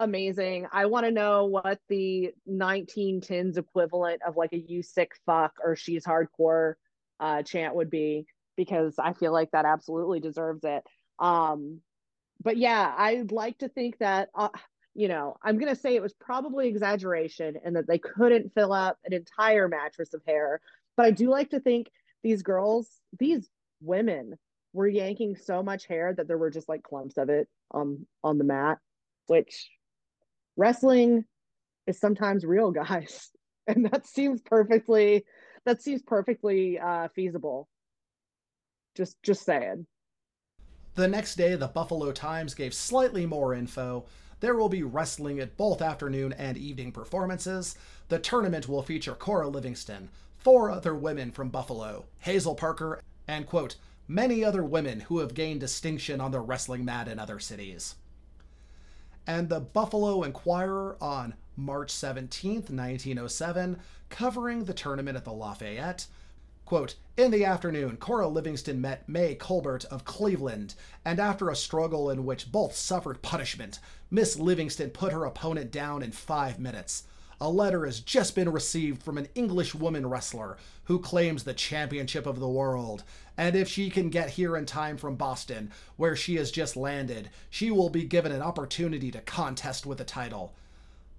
amazing. 0.00 0.66
I 0.72 0.86
want 0.86 1.06
to 1.06 1.12
know 1.12 1.46
what 1.46 1.78
the 1.88 2.32
1910s 2.48 3.56
equivalent 3.56 4.22
of 4.26 4.36
like 4.36 4.52
a 4.52 4.58
"you 4.58 4.82
sick 4.82 5.12
fuck" 5.24 5.54
or 5.62 5.76
"she's 5.76 6.04
hardcore" 6.04 6.74
uh, 7.20 7.42
chant 7.42 7.74
would 7.74 7.90
be 7.90 8.26
because 8.56 8.94
I 8.98 9.12
feel 9.12 9.32
like 9.32 9.50
that 9.52 9.64
absolutely 9.64 10.20
deserves 10.20 10.64
it. 10.64 10.82
Um, 11.18 11.80
but 12.42 12.56
yeah, 12.56 12.94
I'd 12.96 13.32
like 13.32 13.58
to 13.58 13.68
think 13.68 13.98
that, 13.98 14.28
uh, 14.34 14.48
you 14.94 15.08
know, 15.08 15.36
I'm 15.42 15.58
going 15.58 15.74
to 15.74 15.80
say 15.80 15.94
it 15.94 16.02
was 16.02 16.14
probably 16.14 16.68
exaggeration 16.68 17.56
and 17.64 17.76
that 17.76 17.86
they 17.86 17.98
couldn't 17.98 18.52
fill 18.54 18.72
up 18.72 18.98
an 19.04 19.12
entire 19.12 19.68
mattress 19.68 20.14
of 20.14 20.22
hair. 20.26 20.60
But 20.96 21.06
I 21.06 21.10
do 21.10 21.28
like 21.28 21.50
to 21.50 21.60
think 21.60 21.90
these 22.22 22.42
girls, 22.42 22.88
these 23.18 23.48
women 23.80 24.38
were 24.72 24.88
yanking 24.88 25.36
so 25.36 25.62
much 25.62 25.86
hair 25.86 26.14
that 26.14 26.28
there 26.28 26.38
were 26.38 26.50
just 26.50 26.68
like 26.68 26.82
clumps 26.82 27.16
of 27.18 27.28
it 27.28 27.48
on 27.70 28.06
on 28.22 28.38
the 28.38 28.44
mat, 28.44 28.78
which 29.26 29.70
wrestling 30.56 31.24
is 31.86 31.98
sometimes 31.98 32.44
real, 32.44 32.70
guys. 32.72 33.30
And 33.66 33.86
that 33.86 34.06
seems 34.06 34.40
perfectly 34.42 35.24
that 35.64 35.82
seems 35.82 36.02
perfectly 36.02 36.78
uh 36.78 37.08
feasible. 37.14 37.68
Just 38.94 39.22
just 39.22 39.44
saying. 39.44 39.86
The 40.94 41.08
next 41.08 41.34
day, 41.34 41.56
the 41.56 41.68
Buffalo 41.68 42.10
Times 42.10 42.54
gave 42.54 42.72
slightly 42.72 43.26
more 43.26 43.52
info. 43.52 44.06
There 44.40 44.54
will 44.54 44.70
be 44.70 44.82
wrestling 44.82 45.40
at 45.40 45.56
both 45.56 45.82
afternoon 45.82 46.32
and 46.32 46.56
evening 46.56 46.92
performances. 46.92 47.76
The 48.08 48.18
tournament 48.18 48.66
will 48.66 48.82
feature 48.82 49.14
Cora 49.14 49.48
Livingston, 49.48 50.08
four 50.38 50.70
other 50.70 50.94
women 50.94 51.32
from 51.32 51.50
Buffalo, 51.50 52.06
Hazel 52.20 52.54
Parker, 52.54 53.02
and, 53.28 53.46
quote, 53.46 53.76
many 54.08 54.44
other 54.44 54.64
women 54.64 55.00
who 55.00 55.18
have 55.18 55.34
gained 55.34 55.60
distinction 55.60 56.20
on 56.20 56.30
the 56.30 56.40
wrestling 56.40 56.84
mat 56.84 57.08
in 57.08 57.18
other 57.18 57.38
cities. 57.38 57.96
And 59.26 59.48
the 59.48 59.60
Buffalo 59.60 60.22
Enquirer 60.22 60.96
on 61.00 61.34
March 61.56 61.90
17, 61.90 62.54
1907, 62.54 63.78
covering 64.08 64.64
the 64.64 64.74
tournament 64.74 65.16
at 65.16 65.24
the 65.24 65.32
Lafayette, 65.32 66.06
Quote, 66.66 66.96
in 67.16 67.30
the 67.30 67.44
afternoon, 67.44 67.96
Cora 67.96 68.26
Livingston 68.26 68.80
met 68.80 69.08
May 69.08 69.36
Colbert 69.36 69.84
of 69.84 70.04
Cleveland, 70.04 70.74
and 71.04 71.20
after 71.20 71.48
a 71.48 71.54
struggle 71.54 72.10
in 72.10 72.26
which 72.26 72.50
both 72.50 72.74
suffered 72.74 73.22
punishment, 73.22 73.78
Miss 74.10 74.36
Livingston 74.36 74.90
put 74.90 75.12
her 75.12 75.24
opponent 75.24 75.70
down 75.70 76.02
in 76.02 76.10
five 76.10 76.58
minutes. 76.58 77.04
A 77.40 77.50
letter 77.50 77.84
has 77.84 78.00
just 78.00 78.34
been 78.34 78.50
received 78.50 79.02
from 79.02 79.18
an 79.18 79.28
English 79.34 79.74
woman 79.74 80.06
wrestler 80.08 80.56
who 80.84 80.98
claims 80.98 81.44
the 81.44 81.52
championship 81.52 82.26
of 82.26 82.40
the 82.40 82.48
world. 82.48 83.04
And 83.36 83.54
if 83.54 83.68
she 83.68 83.90
can 83.90 84.08
get 84.08 84.30
here 84.30 84.56
in 84.56 84.64
time 84.64 84.96
from 84.96 85.16
Boston, 85.16 85.70
where 85.96 86.16
she 86.16 86.36
has 86.36 86.50
just 86.50 86.76
landed, 86.76 87.28
she 87.50 87.70
will 87.70 87.90
be 87.90 88.04
given 88.04 88.32
an 88.32 88.40
opportunity 88.40 89.10
to 89.10 89.20
contest 89.20 89.84
with 89.84 89.98
the 89.98 90.04
title. 90.04 90.54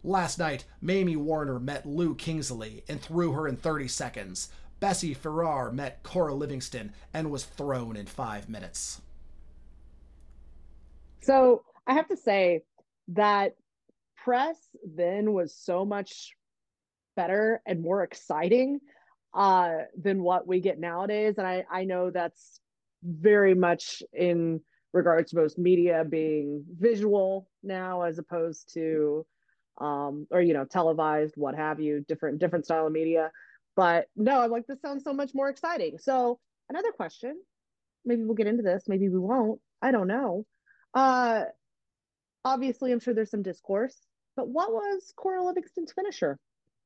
Last 0.03 0.39
night, 0.39 0.65
Mamie 0.81 1.15
Warner 1.15 1.59
met 1.59 1.85
Lou 1.85 2.15
Kingsley 2.15 2.83
and 2.87 2.99
threw 2.99 3.33
her 3.33 3.47
in 3.47 3.57
30 3.57 3.87
seconds. 3.87 4.49
Bessie 4.79 5.13
Farrar 5.13 5.71
met 5.71 6.01
Cora 6.01 6.33
Livingston 6.33 6.93
and 7.13 7.29
was 7.29 7.45
thrown 7.45 7.95
in 7.95 8.05
five 8.07 8.49
minutes. 8.49 9.01
So 11.21 11.63
I 11.85 11.93
have 11.93 12.07
to 12.07 12.17
say 12.17 12.63
that 13.09 13.55
press 14.27 14.57
then 14.83 15.31
was 15.31 15.55
so 15.55 15.85
much 15.85 16.33
better 17.15 17.61
and 17.65 17.81
more 17.81 18.03
exciting 18.03 18.79
uh, 19.33 19.77
than 19.97 20.21
what 20.21 20.45
we 20.45 20.59
get 20.59 20.77
nowadays. 20.79 21.35
And 21.37 21.47
I, 21.47 21.63
I 21.71 21.85
know 21.85 22.11
that's 22.11 22.59
very 23.03 23.55
much 23.55 24.03
in 24.11 24.59
regards 24.91 25.31
to 25.31 25.37
most 25.37 25.57
media 25.57 26.03
being 26.03 26.65
visual 26.77 27.49
now 27.63 28.01
as 28.01 28.17
opposed 28.17 28.73
to 28.73 29.25
um 29.79 30.25
or 30.31 30.41
you 30.41 30.53
know 30.53 30.65
televised 30.65 31.35
what 31.37 31.53
have 31.53 31.79
you 31.79 32.03
different 32.07 32.39
different 32.39 32.65
style 32.65 32.87
of 32.87 32.91
media 32.91 33.29
but 33.77 34.07
no, 34.15 34.41
I'm 34.41 34.49
like, 34.49 34.65
this 34.65 34.81
sounds 34.81 35.03
so 35.03 35.13
much 35.13 35.35
more 35.35 35.49
exciting. 35.49 35.99
So 35.99 36.39
another 36.67 36.91
question, 36.91 37.39
maybe 38.03 38.23
we'll 38.23 38.33
get 38.33 38.47
into 38.47 38.63
this, 38.63 38.85
maybe 38.87 39.07
we 39.07 39.19
won't. 39.19 39.61
I 39.83 39.91
don't 39.91 40.07
know. 40.07 40.45
Uh 40.95 41.43
obviously 42.43 42.91
I'm 42.91 42.99
sure 42.99 43.13
there's 43.13 43.29
some 43.29 43.43
discourse, 43.43 44.06
but 44.37 44.47
what 44.47 44.71
was 44.71 45.11
Cora 45.17 45.43
Livingston's 45.43 45.91
finisher? 45.91 46.37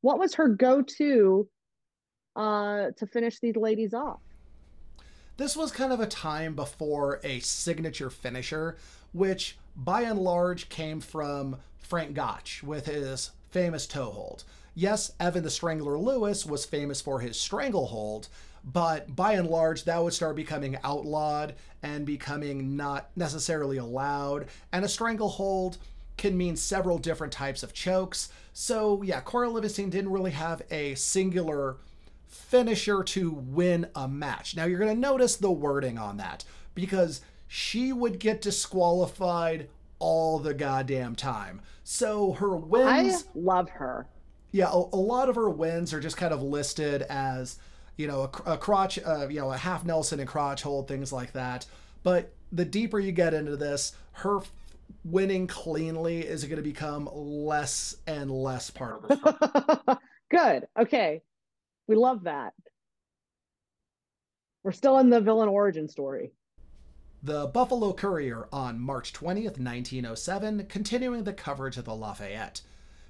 What 0.02 0.18
was 0.18 0.34
her 0.34 0.48
go-to 0.48 1.48
uh 2.36 2.92
to 2.98 3.06
finish 3.06 3.40
these 3.40 3.56
ladies 3.56 3.94
off? 3.94 4.22
this 5.42 5.58
was 5.58 5.72
kind 5.72 5.92
of 5.92 6.00
a 6.00 6.06
time 6.06 6.54
before 6.54 7.20
a 7.24 7.40
signature 7.40 8.12
finisher, 8.12 8.78
which 9.12 9.58
by 9.76 10.02
and 10.02 10.20
large 10.20 10.70
came 10.70 11.02
from 11.02 11.58
Frank 11.80 12.14
Gotch 12.14 12.62
with 12.62 12.86
his 12.86 13.32
famous 13.50 13.88
toe 13.88 14.12
hold. 14.12 14.44
Yes, 14.76 15.14
Evan 15.20 15.42
the 15.42 15.50
Strangler 15.50 15.98
Lewis 15.98 16.46
was 16.46 16.64
famous 16.64 17.02
for 17.02 17.22
his 17.22 17.40
stranglehold, 17.40 18.28
but 18.64 19.16
by 19.16 19.34
and 19.34 19.50
large, 19.50 19.86
that 19.86 20.04
would 20.04 20.14
start 20.14 20.36
becoming 20.36 20.78
outlawed 20.84 21.56
and 21.82 22.06
becoming 22.06 22.78
not 22.78 23.10
necessarily 23.16 23.78
allowed. 23.78 24.46
And 24.72 24.86
a 24.86 24.88
stranglehold 24.88 25.80
can 26.18 26.38
mean 26.38 26.56
several 26.56 26.98
different 26.98 27.34
types 27.34 27.64
of 27.64 27.74
chokes. 27.74 28.30
So, 28.54 29.02
yeah, 29.02 29.22
Cora 29.22 29.50
Livingston 29.50 29.90
didn't 29.90 30.12
really 30.12 30.32
have 30.32 30.62
a 30.70 30.96
singular 30.96 31.78
finisher 32.28 33.04
to 33.04 33.32
win 33.32 33.88
a 33.96 34.08
match. 34.08 34.56
Now, 34.56 34.66
you're 34.66 34.80
going 34.80 34.94
to 34.94 35.00
notice 35.00 35.36
the 35.36 35.52
wording 35.52 35.98
on 35.98 36.18
that 36.18 36.44
because 36.76 37.22
she 37.48 37.92
would 37.92 38.20
get 38.20 38.42
disqualified 38.42 39.70
all 40.00 40.40
the 40.40 40.54
goddamn 40.54 41.16
time. 41.16 41.62
So, 41.84 42.34
her 42.34 42.56
wins. 42.56 43.26
I 43.26 43.40
love 43.40 43.70
her. 43.72 44.08
Yeah, 44.52 44.70
a, 44.70 44.78
a 44.78 44.98
lot 44.98 45.30
of 45.30 45.36
her 45.36 45.50
wins 45.50 45.94
are 45.94 46.00
just 46.00 46.18
kind 46.18 46.34
of 46.34 46.44
listed 46.44 47.04
as 47.04 47.58
you 47.98 48.08
know, 48.08 48.30
a, 48.46 48.54
a 48.54 48.58
crotch, 48.58 49.00
uh, 49.06 49.28
you 49.28 49.40
know, 49.40 49.52
a 49.52 49.58
half 49.58 49.86
Nelson 49.86 50.20
and 50.20 50.28
crotch 50.28 50.64
hold, 50.64 50.88
things 50.88 51.14
like 51.14 51.34
that. 51.34 51.66
But 52.04 52.34
the 52.52 52.66
deeper 52.66 53.00
you 53.00 53.12
get 53.12 53.34
into 53.34 53.56
this, 53.56 53.94
her 54.14 54.40
winning 55.04 55.48
cleanly 55.48 56.20
is 56.20 56.44
going 56.44 56.58
to 56.58 56.62
become 56.62 57.10
less 57.12 57.96
and 58.08 58.30
less 58.32 58.70
part 58.70 59.04
of 59.04 59.10
the 59.10 59.18
story. 59.18 59.98
Good. 60.32 60.68
Okay. 60.80 61.22
We 61.88 61.96
love 61.96 62.24
that. 62.24 62.54
We're 64.64 64.72
still 64.72 65.00
in 65.00 65.10
the 65.10 65.22
villain 65.22 65.50
origin 65.50 65.88
story. 65.88 66.32
The 67.24 67.48
Buffalo 67.48 67.94
Courier 67.94 68.48
on 68.52 68.80
March 68.80 69.14
20th, 69.14 69.60
1907, 69.60 70.66
continuing 70.68 71.24
the 71.24 71.34
coverage 71.34 71.78
of 71.78 71.86
the 71.86 71.96
Lafayette. 71.96 72.62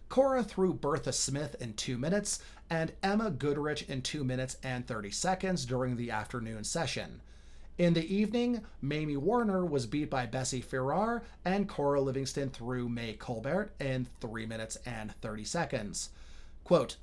Cora 0.10 0.44
threw 0.44 0.74
Bertha 0.74 1.14
Smith 1.14 1.56
in 1.62 1.74
two 1.74 1.98
minutes 1.98 2.40
and 2.70 2.92
Emma 3.02 3.32
Goodrich 3.32 3.84
in 3.84 4.02
two 4.02 4.26
minutes 4.26 4.58
and 4.64 4.86
30 4.86 5.12
seconds 5.12 5.66
during 5.66 5.96
the 5.96 6.12
afternoon 6.12 6.66
session. 6.66 7.22
In 7.82 7.96
the 7.96 8.16
evening, 8.16 8.62
Mamie 8.80 9.18
Warner 9.18 9.66
was 9.66 9.88
beat 9.88 10.12
by 10.12 10.28
Bessie 10.28 10.62
Farrar, 10.62 11.24
and 11.44 11.68
Cora 11.68 12.00
Livingston 12.00 12.52
threw 12.52 12.88
May 12.88 13.14
Colbert 13.14 13.74
in 13.80 14.08
3 14.20 14.46
minutes 14.46 14.78
and 14.86 15.16
30 15.22 15.44
seconds. 15.46 16.10
Quote, 16.64 16.98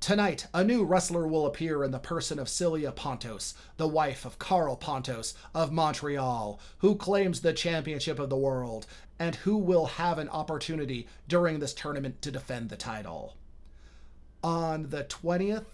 Tonight, 0.00 0.48
a 0.52 0.64
new 0.64 0.82
wrestler 0.82 1.28
will 1.28 1.46
appear 1.46 1.84
in 1.84 1.92
the 1.92 2.00
person 2.00 2.40
of 2.40 2.48
Celia 2.48 2.90
Pontos, 2.90 3.54
the 3.76 3.86
wife 3.86 4.24
of 4.24 4.40
Carl 4.40 4.76
Pontos 4.76 5.34
of 5.54 5.70
Montreal, 5.70 6.58
who 6.78 6.96
claims 6.96 7.42
the 7.42 7.52
championship 7.52 8.18
of 8.18 8.28
the 8.28 8.36
world, 8.36 8.88
and 9.20 9.36
who 9.36 9.56
will 9.56 9.86
have 9.86 10.18
an 10.18 10.30
opportunity 10.30 11.06
during 11.28 11.60
this 11.60 11.72
tournament 11.72 12.20
to 12.22 12.32
defend 12.32 12.70
the 12.70 12.76
title. 12.76 13.36
On 14.42 14.90
the 14.90 15.04
20th, 15.04 15.66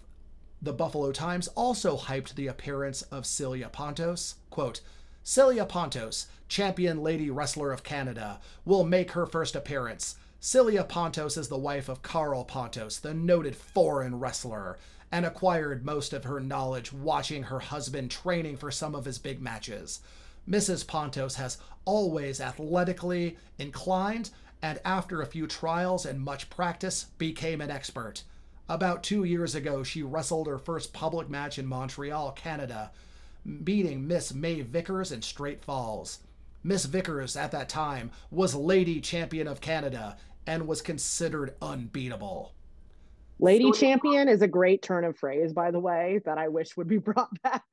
the 0.63 0.73
Buffalo 0.73 1.13
Times 1.13 1.49
also 1.49 1.97
hyped 1.97 2.35
the 2.35 2.47
appearance 2.47 3.03
of 3.03 3.25
Celia 3.25 3.69
Pontos. 3.69 4.35
Quote, 4.51 4.81
Celia 5.23 5.65
Pontos, 5.65 6.27
champion 6.49 7.03
lady 7.03 7.31
wrestler 7.31 7.73
of 7.73 7.83
Canada, 7.83 8.41
will 8.65 8.85
make 8.85 9.13
her 9.13 9.27
first 9.27 9.55
appearance. 9.55 10.17
Celia 10.39 10.85
Pontos 10.85 11.37
is 11.37 11.49
the 11.49 11.59
wife 11.59 11.89
of 11.89 12.03
Carl 12.03 12.45
Pontos, 12.45 13.01
the 13.01 13.15
noted 13.15 13.55
foreign 13.55 14.19
wrestler, 14.19 14.79
and 15.13 15.27
acquired 15.27 15.85
most 15.85 16.13
of 16.13 16.25
her 16.25 16.41
knowledge 16.41 16.93
watching 16.93 17.45
her 17.45 17.61
husband 17.61 18.11
training 18.11 18.57
for 18.57 18.71
some 18.71 18.95
of 18.95 19.05
his 19.05 19.19
big 19.19 19.41
matches. 19.41 20.01
Mrs. 20.49 20.87
Pontos 20.87 21.35
has 21.35 21.59
always 21.85 22.41
athletically 22.41 23.37
inclined, 23.59 24.31
and 24.63 24.81
after 24.85 25.21
a 25.21 25.27
few 25.27 25.47
trials 25.47 26.07
and 26.07 26.21
much 26.21 26.49
practice, 26.51 27.05
became 27.19 27.61
an 27.61 27.71
expert. 27.71 28.25
About 28.71 29.03
two 29.03 29.25
years 29.25 29.57
ago, 29.57 29.83
she 29.83 30.05
wrestled 30.05 30.47
her 30.47 30.57
first 30.57 30.93
public 30.93 31.29
match 31.29 31.59
in 31.59 31.67
Montreal, 31.67 32.31
Canada, 32.31 32.93
beating 33.65 34.07
Miss 34.07 34.33
May 34.33 34.61
Vickers 34.61 35.11
in 35.11 35.23
Straight 35.23 35.61
Falls. 35.65 36.21
Miss 36.63 36.85
Vickers, 36.85 37.37
at 37.37 37.51
that 37.51 37.69
time, 37.69 38.13
was 38.31 38.55
Lady 38.55 39.01
Champion 39.01 39.49
of 39.49 39.61
Canada 39.61 40.17
and 40.47 40.69
was 40.69 40.83
considered 40.83 41.57
unbeatable. 41.61 42.53
Lady 43.41 43.73
champion 43.73 44.29
is 44.29 44.41
a 44.41 44.47
great 44.47 44.83
turn 44.83 45.03
of 45.03 45.19
phrase, 45.19 45.53
by 45.53 45.73
the 45.73 45.81
way, 45.81 46.21
that 46.25 46.39
I 46.39 46.47
wish 46.47 46.77
would 46.77 46.87
be 46.87 46.99
brought 46.99 47.43
back 47.43 47.65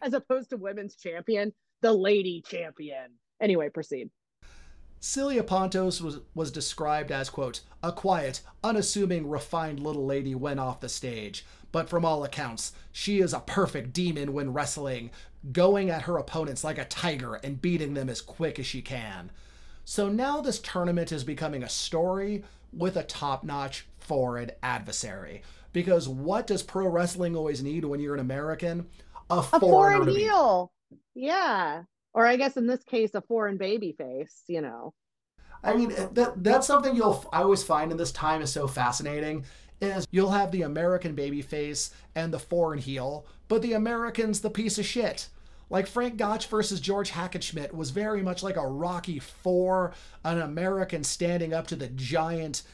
as 0.00 0.14
opposed 0.14 0.48
to 0.48 0.56
women's 0.56 0.96
champion, 0.96 1.52
the 1.82 1.92
lady 1.92 2.42
champion. 2.48 3.10
Anyway, 3.38 3.68
proceed. 3.68 4.08
Celia 5.00 5.42
Pontos 5.42 6.00
was, 6.00 6.20
was 6.34 6.50
described 6.50 7.12
as, 7.12 7.30
quote, 7.30 7.60
a 7.82 7.92
quiet, 7.92 8.40
unassuming, 8.64 9.28
refined 9.28 9.80
little 9.80 10.04
lady 10.04 10.34
when 10.34 10.58
off 10.58 10.80
the 10.80 10.88
stage. 10.88 11.44
But 11.70 11.88
from 11.88 12.04
all 12.04 12.24
accounts, 12.24 12.72
she 12.90 13.20
is 13.20 13.32
a 13.32 13.40
perfect 13.40 13.92
demon 13.92 14.32
when 14.32 14.52
wrestling, 14.52 15.10
going 15.52 15.90
at 15.90 16.02
her 16.02 16.16
opponents 16.16 16.64
like 16.64 16.78
a 16.78 16.84
tiger 16.84 17.36
and 17.36 17.62
beating 17.62 17.94
them 17.94 18.08
as 18.08 18.20
quick 18.20 18.58
as 18.58 18.66
she 18.66 18.82
can. 18.82 19.30
So 19.84 20.08
now 20.08 20.40
this 20.40 20.58
tournament 20.58 21.12
is 21.12 21.24
becoming 21.24 21.62
a 21.62 21.68
story 21.68 22.44
with 22.72 22.96
a 22.96 23.02
top 23.02 23.44
notch 23.44 23.86
foreign 23.98 24.50
adversary. 24.62 25.42
Because 25.72 26.08
what 26.08 26.46
does 26.46 26.62
pro 26.62 26.88
wrestling 26.88 27.36
always 27.36 27.62
need 27.62 27.84
when 27.84 28.00
you're 28.00 28.14
an 28.14 28.20
American? 28.20 28.86
A, 29.30 29.38
a 29.38 29.42
foreign 29.42 30.08
heel. 30.08 30.72
Yeah. 31.14 31.84
Or 32.18 32.26
I 32.26 32.34
guess 32.34 32.56
in 32.56 32.66
this 32.66 32.82
case, 32.82 33.14
a 33.14 33.20
foreign 33.20 33.58
baby 33.58 33.92
face, 33.92 34.42
you 34.48 34.60
know. 34.60 34.92
I 35.62 35.74
mean, 35.74 35.94
oh. 35.96 36.10
that, 36.14 36.42
that's 36.42 36.66
something 36.66 36.96
you'll 36.96 37.24
I 37.32 37.42
always 37.42 37.62
find 37.62 37.92
in 37.92 37.96
this 37.96 38.10
time 38.10 38.42
is 38.42 38.50
so 38.50 38.66
fascinating 38.66 39.44
is 39.80 40.04
you'll 40.10 40.32
have 40.32 40.50
the 40.50 40.62
American 40.62 41.14
baby 41.14 41.42
face 41.42 41.92
and 42.16 42.34
the 42.34 42.40
foreign 42.40 42.80
heel, 42.80 43.24
but 43.46 43.62
the 43.62 43.74
American's 43.74 44.40
the 44.40 44.50
piece 44.50 44.80
of 44.80 44.84
shit. 44.84 45.28
Like 45.70 45.86
Frank 45.86 46.16
Gotch 46.16 46.48
versus 46.48 46.80
George 46.80 47.12
Hackenschmidt 47.12 47.72
was 47.72 47.90
very 47.90 48.20
much 48.20 48.42
like 48.42 48.56
a 48.56 48.66
Rocky 48.66 49.20
Four, 49.20 49.94
an 50.24 50.40
American 50.40 51.04
standing 51.04 51.54
up 51.54 51.68
to 51.68 51.76
the 51.76 51.86
giant 51.86 52.64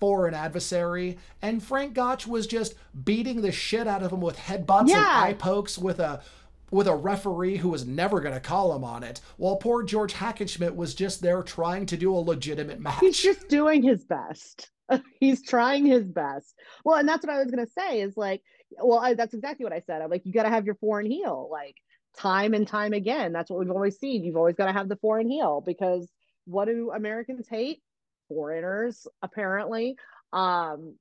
foreign 0.00 0.32
adversary, 0.32 1.18
and 1.42 1.62
Frank 1.62 1.92
Gotch 1.92 2.26
was 2.26 2.46
just 2.46 2.74
beating 3.04 3.42
the 3.42 3.52
shit 3.52 3.86
out 3.86 4.02
of 4.02 4.10
him 4.10 4.22
with 4.22 4.38
headbutts 4.38 4.88
yeah. 4.88 4.96
and 4.96 5.06
eye 5.06 5.34
pokes 5.34 5.76
with 5.76 6.00
a 6.00 6.22
with 6.70 6.88
a 6.88 6.94
referee 6.94 7.56
who 7.56 7.68
was 7.68 7.86
never 7.86 8.20
going 8.20 8.34
to 8.34 8.40
call 8.40 8.74
him 8.74 8.84
on 8.84 9.02
it, 9.02 9.20
while 9.36 9.56
poor 9.56 9.82
George 9.82 10.14
Hackenschmidt 10.14 10.74
was 10.74 10.94
just 10.94 11.22
there 11.22 11.42
trying 11.42 11.86
to 11.86 11.96
do 11.96 12.14
a 12.14 12.18
legitimate 12.18 12.80
match. 12.80 13.00
He's 13.00 13.18
just 13.18 13.48
doing 13.48 13.82
his 13.82 14.04
best. 14.04 14.70
He's 15.20 15.42
trying 15.42 15.86
his 15.86 16.04
best. 16.04 16.54
Well, 16.84 16.96
and 16.96 17.08
that's 17.08 17.24
what 17.26 17.34
I 17.34 17.38
was 17.38 17.50
going 17.50 17.64
to 17.64 17.72
say 17.72 18.00
is 18.00 18.16
like, 18.16 18.42
well, 18.82 18.98
I, 18.98 19.14
that's 19.14 19.34
exactly 19.34 19.64
what 19.64 19.72
I 19.72 19.82
said. 19.86 20.02
I'm 20.02 20.10
like, 20.10 20.24
you 20.24 20.32
got 20.32 20.44
to 20.44 20.50
have 20.50 20.66
your 20.66 20.76
foreign 20.76 21.06
heel. 21.06 21.48
Like, 21.50 21.76
time 22.16 22.54
and 22.54 22.66
time 22.66 22.92
again. 22.92 23.32
That's 23.32 23.50
what 23.50 23.60
we've 23.60 23.70
always 23.70 23.98
seen. 23.98 24.24
You've 24.24 24.36
always 24.36 24.56
got 24.56 24.66
to 24.66 24.72
have 24.72 24.88
the 24.88 24.96
foreign 24.96 25.28
heel 25.28 25.62
because 25.64 26.10
what 26.46 26.66
do 26.66 26.90
Americans 26.94 27.46
hate? 27.48 27.82
Foreigners, 28.28 29.06
apparently. 29.22 29.96
Um, 30.32 30.96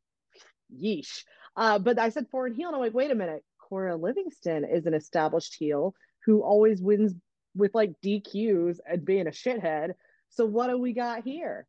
yeesh. 0.74 1.24
Uh, 1.55 1.80
but 1.80 1.97
I 1.97 2.09
said 2.09 2.28
foreign 2.30 2.53
heel, 2.53 2.68
and 2.68 2.76
I'm 2.76 2.82
like, 2.82 2.93
wait 2.93 3.11
a 3.11 3.16
minute. 3.16 3.43
Cora 3.68 3.95
Livingston 3.95 4.63
is 4.63 4.86
an 4.86 4.93
established 4.93 5.55
heel 5.57 5.95
who 6.24 6.41
always 6.41 6.82
wins 6.82 7.13
with 7.55 7.74
like 7.74 7.93
DQs 8.03 8.78
and 8.88 9.05
being 9.05 9.28
a 9.28 9.32
shithead. 9.32 9.91
So 10.30 10.45
what 10.45 10.70
do 10.70 10.78
we 10.78 10.93
got 10.93 11.24
here? 11.24 11.68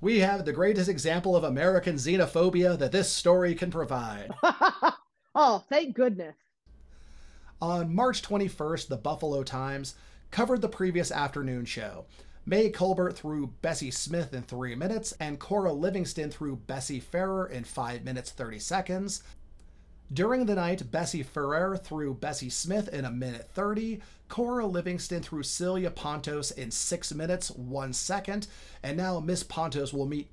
We 0.00 0.20
have 0.20 0.44
the 0.44 0.52
greatest 0.52 0.88
example 0.88 1.36
of 1.36 1.44
American 1.44 1.96
xenophobia 1.96 2.78
that 2.78 2.92
this 2.92 3.10
story 3.10 3.54
can 3.54 3.70
provide. 3.70 4.30
oh, 5.34 5.64
thank 5.68 5.94
goodness. 5.94 6.36
On 7.60 7.94
March 7.94 8.22
21st, 8.22 8.88
the 8.88 8.96
Buffalo 8.96 9.42
Times 9.42 9.94
covered 10.30 10.60
the 10.60 10.68
previous 10.68 11.10
afternoon 11.10 11.64
show. 11.64 12.04
Mae 12.48 12.70
Colbert 12.70 13.12
threw 13.12 13.48
Bessie 13.60 13.90
Smith 13.90 14.32
in 14.32 14.42
3 14.42 14.76
minutes, 14.76 15.12
and 15.18 15.40
Cora 15.40 15.72
Livingston 15.72 16.30
threw 16.30 16.54
Bessie 16.54 17.00
Farrar 17.00 17.48
in 17.48 17.64
5 17.64 18.04
minutes 18.04 18.30
30 18.30 18.60
seconds. 18.60 19.22
During 20.12 20.46
the 20.46 20.54
night, 20.54 20.90
Bessie 20.90 21.24
Farrar 21.24 21.76
threw 21.76 22.14
Bessie 22.14 22.50
Smith 22.50 22.88
in 22.88 23.04
a 23.04 23.10
minute 23.10 23.48
30, 23.52 24.00
Cora 24.28 24.66
Livingston 24.66 25.22
threw 25.22 25.42
Celia 25.42 25.90
Pontos 25.90 26.52
in 26.52 26.70
6 26.70 27.14
minutes 27.14 27.50
1 27.50 27.92
second, 27.92 28.46
and 28.82 28.96
now 28.96 29.18
Miss 29.18 29.42
Pontos 29.42 29.92
will 29.92 30.06
meet 30.06 30.30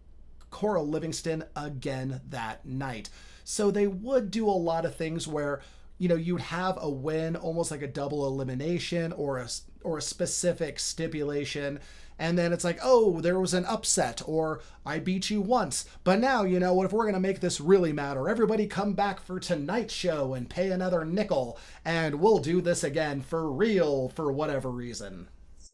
Cora 0.52 0.84
Livingston 0.84 1.44
again 1.56 2.22
that 2.30 2.66
night. 2.66 3.10
So 3.44 3.72
they 3.72 3.88
would 3.88 4.30
do 4.30 4.48
a 4.48 4.52
lot 4.52 4.86
of 4.86 4.96
things 4.96 5.28
where 5.28 5.62
you 5.98 6.10
know, 6.10 6.16
you'd 6.16 6.42
have 6.42 6.78
a 6.82 6.90
win 6.90 7.36
almost 7.36 7.72
like 7.72 7.82
a 7.82 7.88
double 7.88 8.26
elimination 8.26 9.14
or 9.14 9.38
a, 9.38 9.48
or 9.84 10.00
a 10.00 10.02
specific 10.02 10.80
stipulation 10.80 11.80
and 12.24 12.38
then 12.38 12.54
it's 12.54 12.64
like, 12.64 12.80
oh, 12.82 13.20
there 13.20 13.38
was 13.38 13.54
an 13.54 13.66
upset, 13.66 14.22
or 14.26 14.62
I 14.86 15.00
beat 15.00 15.30
you 15.30 15.42
once. 15.42 15.84
But 16.06 16.22
now, 16.22 16.44
you 16.44 16.58
know, 16.58 16.74
what 16.74 16.86
if 16.86 16.94
we're 16.94 17.04
going 17.04 17.16
to 17.16 17.20
make 17.20 17.42
this 17.42 17.60
really 17.60 17.92
matter, 17.92 18.30
everybody 18.30 18.66
come 18.66 18.94
back 18.94 19.20
for 19.20 19.42
tonight's 19.42 19.94
show 19.94 20.34
and 20.34 20.50
pay 20.50 20.72
another 20.72 21.04
nickel, 21.04 21.60
and 21.84 22.22
we'll 22.22 22.38
do 22.38 22.62
this 22.62 22.82
again 22.82 23.20
for 23.20 23.52
real 23.52 24.08
for 24.08 24.32
whatever 24.32 24.72
reason. 24.72 25.28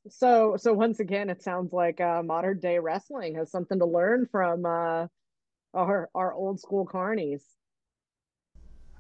So, 0.10 0.58
so 0.58 0.74
once 0.74 1.00
again, 1.00 1.30
it 1.30 1.44
sounds 1.44 1.72
like 1.72 2.02
uh, 2.02 2.24
modern 2.24 2.60
day 2.60 2.80
wrestling 2.80 3.36
has 3.36 3.52
something 3.52 3.78
to 3.78 3.86
learn 3.86 4.28
from 4.32 4.66
uh, 4.66 5.06
our 5.76 6.10
our 6.16 6.34
old 6.34 6.60
school 6.60 6.84
carnies. 6.84 7.44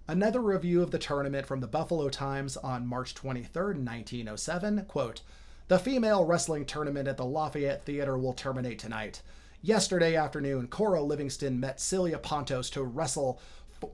Another 0.07 0.39
review 0.39 0.83
of 0.83 0.91
the 0.91 0.99
tournament 0.99 1.47
from 1.47 1.61
the 1.61 1.67
Buffalo 1.67 2.09
Times 2.09 2.57
on 2.57 2.85
March 2.85 3.15
23rd, 3.15 3.77
1907, 3.83 4.85
quote, 4.87 5.21
the 5.69 5.79
female 5.79 6.25
wrestling 6.25 6.65
tournament 6.65 7.07
at 7.07 7.15
the 7.15 7.25
Lafayette 7.25 7.85
Theater 7.85 8.17
will 8.17 8.33
terminate 8.33 8.79
tonight. 8.79 9.21
Yesterday 9.61 10.15
afternoon, 10.15 10.67
Cora 10.67 11.03
Livingston 11.03 11.59
met 11.59 11.79
Celia 11.79 12.17
Pontos 12.17 12.71
to 12.71 12.83
wrestle 12.83 13.39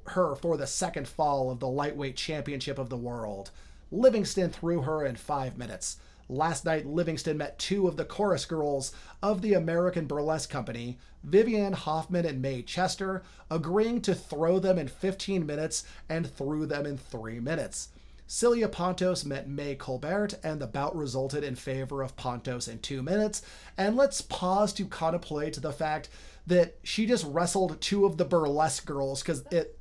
her 0.07 0.35
for 0.35 0.55
the 0.55 0.67
second 0.67 1.05
fall 1.05 1.51
of 1.51 1.59
the 1.59 1.67
lightweight 1.67 2.15
championship 2.15 2.79
of 2.79 2.89
the 2.89 2.95
world. 2.95 3.51
Livingston 3.91 4.51
threw 4.51 4.83
her 4.83 5.05
in 5.05 5.17
five 5.17 5.57
minutes. 5.57 5.97
Last 6.29 6.63
night, 6.63 6.85
Livingston 6.85 7.37
met 7.37 7.59
two 7.59 7.89
of 7.89 7.97
the 7.97 8.05
chorus 8.05 8.45
girls 8.45 8.93
of 9.21 9.41
the 9.41 9.53
American 9.53 10.05
Burlesque 10.05 10.49
Company, 10.49 10.97
Vivian 11.25 11.73
Hoffman 11.73 12.25
and 12.25 12.41
Mae 12.41 12.61
Chester, 12.61 13.21
agreeing 13.51 13.99
to 14.03 14.15
throw 14.15 14.59
them 14.59 14.79
in 14.79 14.87
15 14.87 15.45
minutes 15.45 15.83
and 16.07 16.25
threw 16.25 16.65
them 16.65 16.85
in 16.85 16.97
three 16.97 17.41
minutes. 17.41 17.89
Celia 18.27 18.67
Pontos 18.67 19.23
met 19.23 19.47
May 19.47 19.75
Colbert, 19.75 20.35
and 20.43 20.59
the 20.59 20.67
bout 20.67 20.95
resulted 20.95 21.43
in 21.43 21.55
favor 21.55 22.01
of 22.01 22.15
Pontos 22.15 22.67
in 22.67 22.79
two 22.79 23.03
minutes. 23.03 23.43
And 23.77 23.95
let's 23.95 24.21
pause 24.21 24.73
to 24.73 24.85
contemplate 24.85 25.61
the 25.61 25.71
fact 25.71 26.09
that 26.47 26.75
she 26.83 27.05
just 27.05 27.25
wrestled 27.25 27.79
two 27.81 28.05
of 28.05 28.17
the 28.17 28.25
burlesque 28.25 28.85
girls 28.85 29.21
because 29.21 29.43
it. 29.51 29.77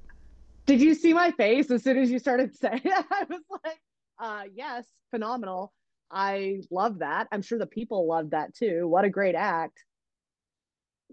Did 0.66 0.80
you 0.80 0.94
see 0.94 1.12
my 1.12 1.30
face 1.32 1.70
as 1.70 1.82
soon 1.82 1.98
as 1.98 2.10
you 2.10 2.18
started 2.18 2.54
saying 2.54 2.82
it? 2.84 3.06
I 3.10 3.24
was 3.28 3.42
like, 3.64 3.80
uh, 4.18 4.42
yes, 4.54 4.86
phenomenal. 5.10 5.72
I 6.10 6.60
love 6.70 6.98
that. 6.98 7.28
I'm 7.32 7.42
sure 7.42 7.58
the 7.58 7.66
people 7.66 8.06
love 8.06 8.30
that 8.30 8.54
too. 8.54 8.86
What 8.86 9.04
a 9.04 9.10
great 9.10 9.34
act. 9.34 9.82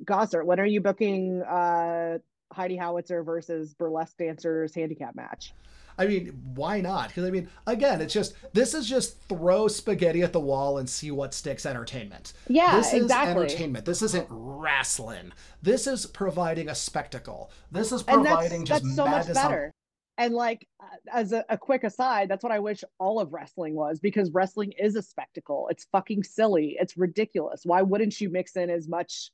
Gossert, 0.04 0.46
when 0.46 0.60
are 0.60 0.66
you 0.66 0.82
booking 0.82 1.42
uh, 1.42 2.18
Heidi 2.52 2.76
Howitzer 2.76 3.24
versus 3.24 3.74
burlesque 3.74 4.18
dancers 4.18 4.76
handicap 4.76 5.16
match? 5.16 5.54
I 5.98 6.08
mean, 6.08 6.28
why 6.56 6.82
not? 6.82 7.10
Because 7.10 7.26
I 7.26 7.30
mean, 7.30 7.50
again, 7.68 8.02
it's 8.02 8.14
just 8.14 8.34
this 8.54 8.74
is 8.74 8.88
just 8.88 9.22
throw 9.28 9.68
spaghetti 9.68 10.22
at 10.24 10.34
the 10.34 10.40
wall 10.40 10.78
and 10.78 10.90
see 10.90 11.12
what 11.12 11.34
sticks. 11.34 11.66
Entertainment. 11.66 12.34
Yeah, 12.48 12.78
this 12.78 12.94
is 12.94 13.04
exactly. 13.04 13.44
entertainment. 13.44 13.86
This 13.86 14.02
isn't 14.02 14.28
wrestling. 14.30 15.32
This 15.62 15.88
is 15.88 16.06
providing 16.06 16.70
a 16.70 16.76
spectacle. 16.76 17.52
This 17.72 17.92
is 17.92 18.04
providing 18.04 18.66
that's, 18.66 18.70
just 18.70 18.84
that's 18.84 18.96
so 18.96 19.06
much 19.06 19.34
better. 19.34 19.66
On... 19.66 20.26
And 20.26 20.34
like, 20.34 20.68
uh, 20.80 20.86
as 21.12 21.34
a, 21.34 21.46
a 21.50 21.58
quick 21.58 21.84
aside, 21.84 22.30
that's 22.30 22.44
what 22.44 22.52
I 22.52 22.60
wish 22.60 22.84
all 23.00 23.20
of 23.20 23.34
wrestling 23.34 23.76
was 23.76 24.00
because 24.00 24.32
wrestling 24.32 24.74
is 24.78 24.96
a 24.96 25.02
spectacle. 25.02 25.68
It's 25.72 25.88
fucking 25.92 26.24
silly. 26.24 26.78
It's 26.80 26.98
ridiculous. 26.98 27.62
Why 27.64 27.82
wouldn't 27.82 28.20
you 28.20 28.30
mix 28.30 28.56
in 28.56 28.70
as 28.70 28.88
much 28.88 29.32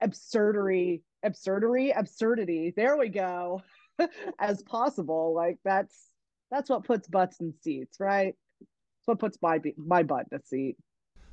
absurdity, 0.00 1.02
absurdity, 1.22 1.90
absurdity? 1.90 2.72
There 2.76 2.96
we 2.96 3.08
go 3.08 3.62
as 4.38 4.62
possible. 4.62 5.34
Like 5.34 5.58
that's 5.64 6.10
that's 6.50 6.70
what 6.70 6.84
puts 6.84 7.08
butts 7.08 7.40
in 7.40 7.54
seats, 7.62 7.98
right? 8.00 8.34
It's 8.60 9.06
what 9.06 9.18
puts 9.18 9.38
my 9.42 9.60
my 9.76 10.02
butt 10.02 10.26
in 10.30 10.38
a 10.38 10.42
seat. 10.42 10.76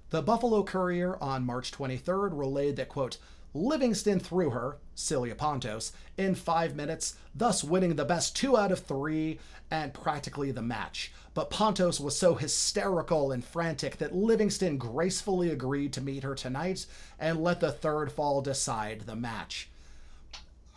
The 0.09 0.22
Buffalo 0.22 0.64
Courier 0.64 1.18
on 1.22 1.45
March 1.45 1.72
23rd 1.72 2.38
relayed 2.38 2.76
that 2.76 2.89
quote 2.89 3.18
Livingston 3.53 4.20
threw 4.20 4.51
her, 4.51 4.78
Celia 4.95 5.36
Pontos, 5.36 5.91
in 6.18 6.36
five 6.36 6.76
minutes, 6.76 7.16
thus 7.36 7.64
winning 7.64 7.95
the 7.95 8.05
best 8.05 8.36
two 8.36 8.57
out 8.57 8.72
of 8.72 8.80
three 8.80 9.39
and 9.70 9.93
practically 9.93 10.51
the 10.51 10.62
match. 10.62 11.12
But 11.34 11.49
Pontos 11.49 11.99
was 11.99 12.18
so 12.18 12.36
hysterical 12.36 13.32
and 13.32 13.43
frantic 13.43 13.97
that 13.97 14.16
Livingston 14.16 14.78
gracefully 14.78 15.49
agreed 15.49 15.91
to 15.93 16.01
meet 16.01 16.24
her 16.24 16.36
tonight 16.36 16.86
and 17.20 17.43
let 17.43 17.59
the 17.59 17.72
third 17.72 18.12
fall 18.12 18.41
decide 18.41 19.01
the 19.01 19.16
match. 19.18 19.70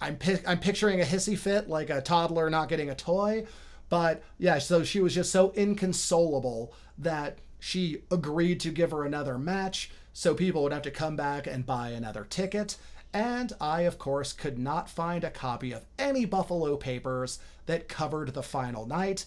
I'm 0.05 0.19
I'm 0.47 0.59
picturing 0.59 1.01
a 1.01 1.05
hissy 1.05 1.37
fit 1.37 1.69
like 1.69 1.89
a 1.89 2.03
toddler 2.03 2.51
not 2.51 2.69
getting 2.69 2.91
a 2.91 2.95
toy, 2.95 3.47
but 3.89 4.23
yeah, 4.39 4.59
so 4.59 4.85
she 4.85 5.01
was 5.01 5.15
just 5.15 5.33
so 5.33 5.51
inconsolable 5.57 6.75
that 6.99 7.39
she 7.59 8.03
agreed 8.11 8.61
to 8.61 8.71
give 8.71 8.91
her 8.91 9.05
another 9.05 9.39
match 9.39 9.91
so 10.13 10.35
people 10.35 10.63
would 10.63 10.73
have 10.75 10.83
to 10.83 10.91
come 10.91 11.17
back 11.17 11.47
and 11.47 11.65
buy 11.65 11.89
another 11.89 12.25
ticket. 12.25 12.77
And 13.15 13.53
I, 13.61 13.83
of 13.83 13.99
course, 13.99 14.35
could 14.35 14.59
not 14.59 14.91
find 14.91 15.25
a 15.25 15.31
copy 15.31 15.73
of 15.73 15.87
any 15.99 16.27
Buffalo 16.27 16.77
papers 16.77 17.39
that 17.65 17.89
covered 17.89 18.35
the 18.35 18.43
final 18.43 18.87
night. 18.87 19.25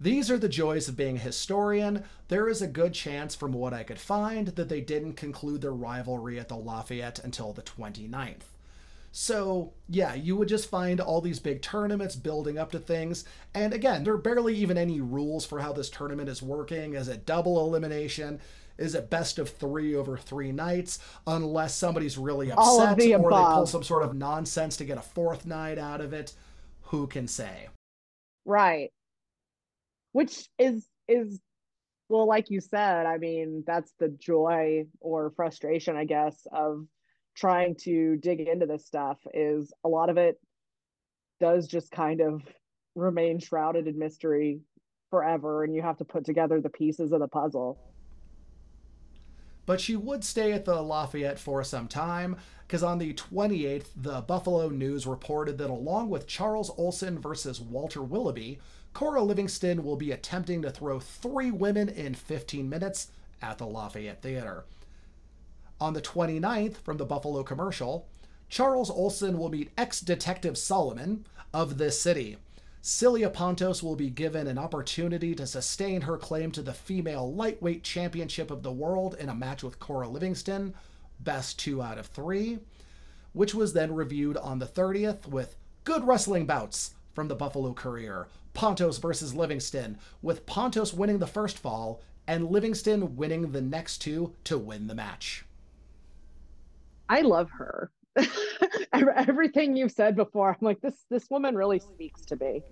These 0.00 0.30
are 0.30 0.38
the 0.38 0.48
joys 0.48 0.88
of 0.88 0.96
being 0.96 1.16
a 1.16 1.20
historian. 1.20 2.02
There 2.28 2.48
is 2.48 2.60
a 2.60 2.66
good 2.66 2.92
chance, 2.92 3.34
from 3.34 3.52
what 3.52 3.72
I 3.72 3.84
could 3.84 4.00
find, 4.00 4.48
that 4.48 4.68
they 4.68 4.80
didn't 4.80 5.14
conclude 5.14 5.60
their 5.60 5.72
rivalry 5.72 6.40
at 6.40 6.48
the 6.48 6.56
Lafayette 6.56 7.22
until 7.22 7.52
the 7.52 7.62
29th. 7.62 8.55
So, 9.18 9.72
yeah, 9.88 10.12
you 10.12 10.36
would 10.36 10.46
just 10.46 10.68
find 10.68 11.00
all 11.00 11.22
these 11.22 11.38
big 11.38 11.62
tournaments 11.62 12.14
building 12.14 12.58
up 12.58 12.70
to 12.72 12.78
things. 12.78 13.24
And 13.54 13.72
again, 13.72 14.04
there 14.04 14.12
are 14.12 14.18
barely 14.18 14.54
even 14.56 14.76
any 14.76 15.00
rules 15.00 15.46
for 15.46 15.58
how 15.58 15.72
this 15.72 15.88
tournament 15.88 16.28
is 16.28 16.42
working. 16.42 16.92
Is 16.92 17.08
it 17.08 17.24
double 17.24 17.66
elimination? 17.66 18.40
Is 18.76 18.94
it 18.94 19.08
best 19.08 19.38
of 19.38 19.48
three 19.48 19.94
over 19.94 20.18
three 20.18 20.52
nights? 20.52 20.98
Unless 21.26 21.76
somebody's 21.76 22.18
really 22.18 22.50
upset 22.50 22.98
the 22.98 23.14
or 23.14 23.28
above. 23.28 23.30
they 23.30 23.54
pull 23.54 23.66
some 23.66 23.82
sort 23.82 24.02
of 24.02 24.14
nonsense 24.14 24.76
to 24.76 24.84
get 24.84 24.98
a 24.98 25.00
fourth 25.00 25.46
night 25.46 25.78
out 25.78 26.02
of 26.02 26.12
it. 26.12 26.34
Who 26.82 27.06
can 27.06 27.26
say? 27.26 27.68
Right. 28.44 28.92
Which 30.12 30.46
is 30.58 30.86
is 31.08 31.40
well, 32.10 32.28
like 32.28 32.50
you 32.50 32.60
said, 32.60 33.06
I 33.06 33.16
mean, 33.16 33.64
that's 33.66 33.94
the 33.98 34.08
joy 34.08 34.84
or 35.00 35.30
frustration, 35.30 35.96
I 35.96 36.04
guess, 36.04 36.46
of 36.52 36.86
trying 37.36 37.76
to 37.76 38.16
dig 38.16 38.40
into 38.40 38.66
this 38.66 38.86
stuff 38.86 39.18
is 39.34 39.72
a 39.84 39.88
lot 39.88 40.08
of 40.08 40.16
it 40.16 40.40
does 41.38 41.66
just 41.66 41.90
kind 41.90 42.20
of 42.20 42.42
remain 42.94 43.38
shrouded 43.38 43.86
in 43.86 43.98
mystery 43.98 44.60
forever 45.10 45.64
and 45.64 45.74
you 45.74 45.82
have 45.82 45.98
to 45.98 46.04
put 46.04 46.24
together 46.24 46.60
the 46.60 46.70
pieces 46.70 47.12
of 47.12 47.20
the 47.20 47.28
puzzle 47.28 47.78
but 49.66 49.80
she 49.80 49.96
would 49.96 50.24
stay 50.24 50.52
at 50.52 50.64
the 50.64 50.80
Lafayette 50.80 51.40
for 51.40 51.62
some 51.64 51.88
time 51.88 52.36
because 52.66 52.82
on 52.84 52.98
the 52.98 53.12
28th, 53.12 53.86
the 53.96 54.20
Buffalo 54.22 54.68
News 54.68 55.06
reported 55.06 55.58
that 55.58 55.70
along 55.70 56.08
with 56.08 56.28
Charles 56.28 56.70
Olson 56.78 57.18
versus 57.18 57.60
Walter 57.60 58.02
Willoughby, 58.02 58.60
Cora 58.92 59.22
Livingston 59.22 59.84
will 59.84 59.96
be 59.96 60.12
attempting 60.12 60.62
to 60.62 60.70
throw 60.70 61.00
three 61.00 61.50
women 61.50 61.88
in 61.88 62.14
15 62.14 62.68
minutes 62.68 63.10
at 63.42 63.58
the 63.58 63.66
Lafayette 63.66 64.22
Theater. 64.22 64.64
On 65.80 65.92
the 65.92 66.00
29th, 66.00 66.76
from 66.76 66.96
the 66.96 67.04
Buffalo 67.04 67.42
commercial, 67.42 68.06
Charles 68.48 68.90
Olson 68.90 69.38
will 69.38 69.50
meet 69.50 69.72
ex 69.76 70.00
Detective 70.00 70.56
Solomon 70.56 71.26
of 71.52 71.76
this 71.76 72.00
city. 72.00 72.38
Celia 72.80 73.28
Pontos 73.28 73.82
will 73.82 73.96
be 73.96 74.08
given 74.08 74.46
an 74.46 74.58
opportunity 74.58 75.34
to 75.34 75.46
sustain 75.46 76.02
her 76.02 76.16
claim 76.16 76.52
to 76.52 76.62
the 76.62 76.72
female 76.72 77.34
lightweight 77.34 77.82
championship 77.82 78.50
of 78.50 78.62
the 78.62 78.72
world 78.72 79.16
in 79.18 79.28
a 79.28 79.34
match 79.34 79.62
with 79.62 79.80
Cora 79.80 80.08
Livingston, 80.08 80.72
best 81.18 81.58
two 81.58 81.82
out 81.82 81.98
of 81.98 82.06
three, 82.06 82.60
which 83.32 83.54
was 83.54 83.72
then 83.72 83.94
reviewed 83.94 84.36
on 84.36 84.60
the 84.60 84.66
30th 84.66 85.26
with 85.26 85.56
good 85.84 86.06
wrestling 86.06 86.46
bouts 86.46 86.94
from 87.12 87.28
the 87.28 87.34
Buffalo 87.34 87.74
Courier. 87.74 88.28
Pontos 88.54 88.98
versus 88.98 89.34
Livingston, 89.34 89.98
with 90.22 90.46
Pontos 90.46 90.94
winning 90.94 91.18
the 91.18 91.26
first 91.26 91.58
fall 91.58 92.00
and 92.26 92.50
Livingston 92.50 93.16
winning 93.16 93.52
the 93.52 93.60
next 93.60 93.98
two 93.98 94.34
to 94.44 94.56
win 94.56 94.86
the 94.86 94.94
match. 94.94 95.45
I 97.08 97.22
love 97.22 97.50
her. 97.50 97.90
Everything 98.92 99.76
you've 99.76 99.92
said 99.92 100.16
before, 100.16 100.50
I'm 100.50 100.66
like, 100.66 100.80
this 100.80 101.04
this 101.10 101.28
woman 101.30 101.54
really 101.54 101.78
speaks 101.78 102.22
to 102.22 102.36
me. 102.36 102.62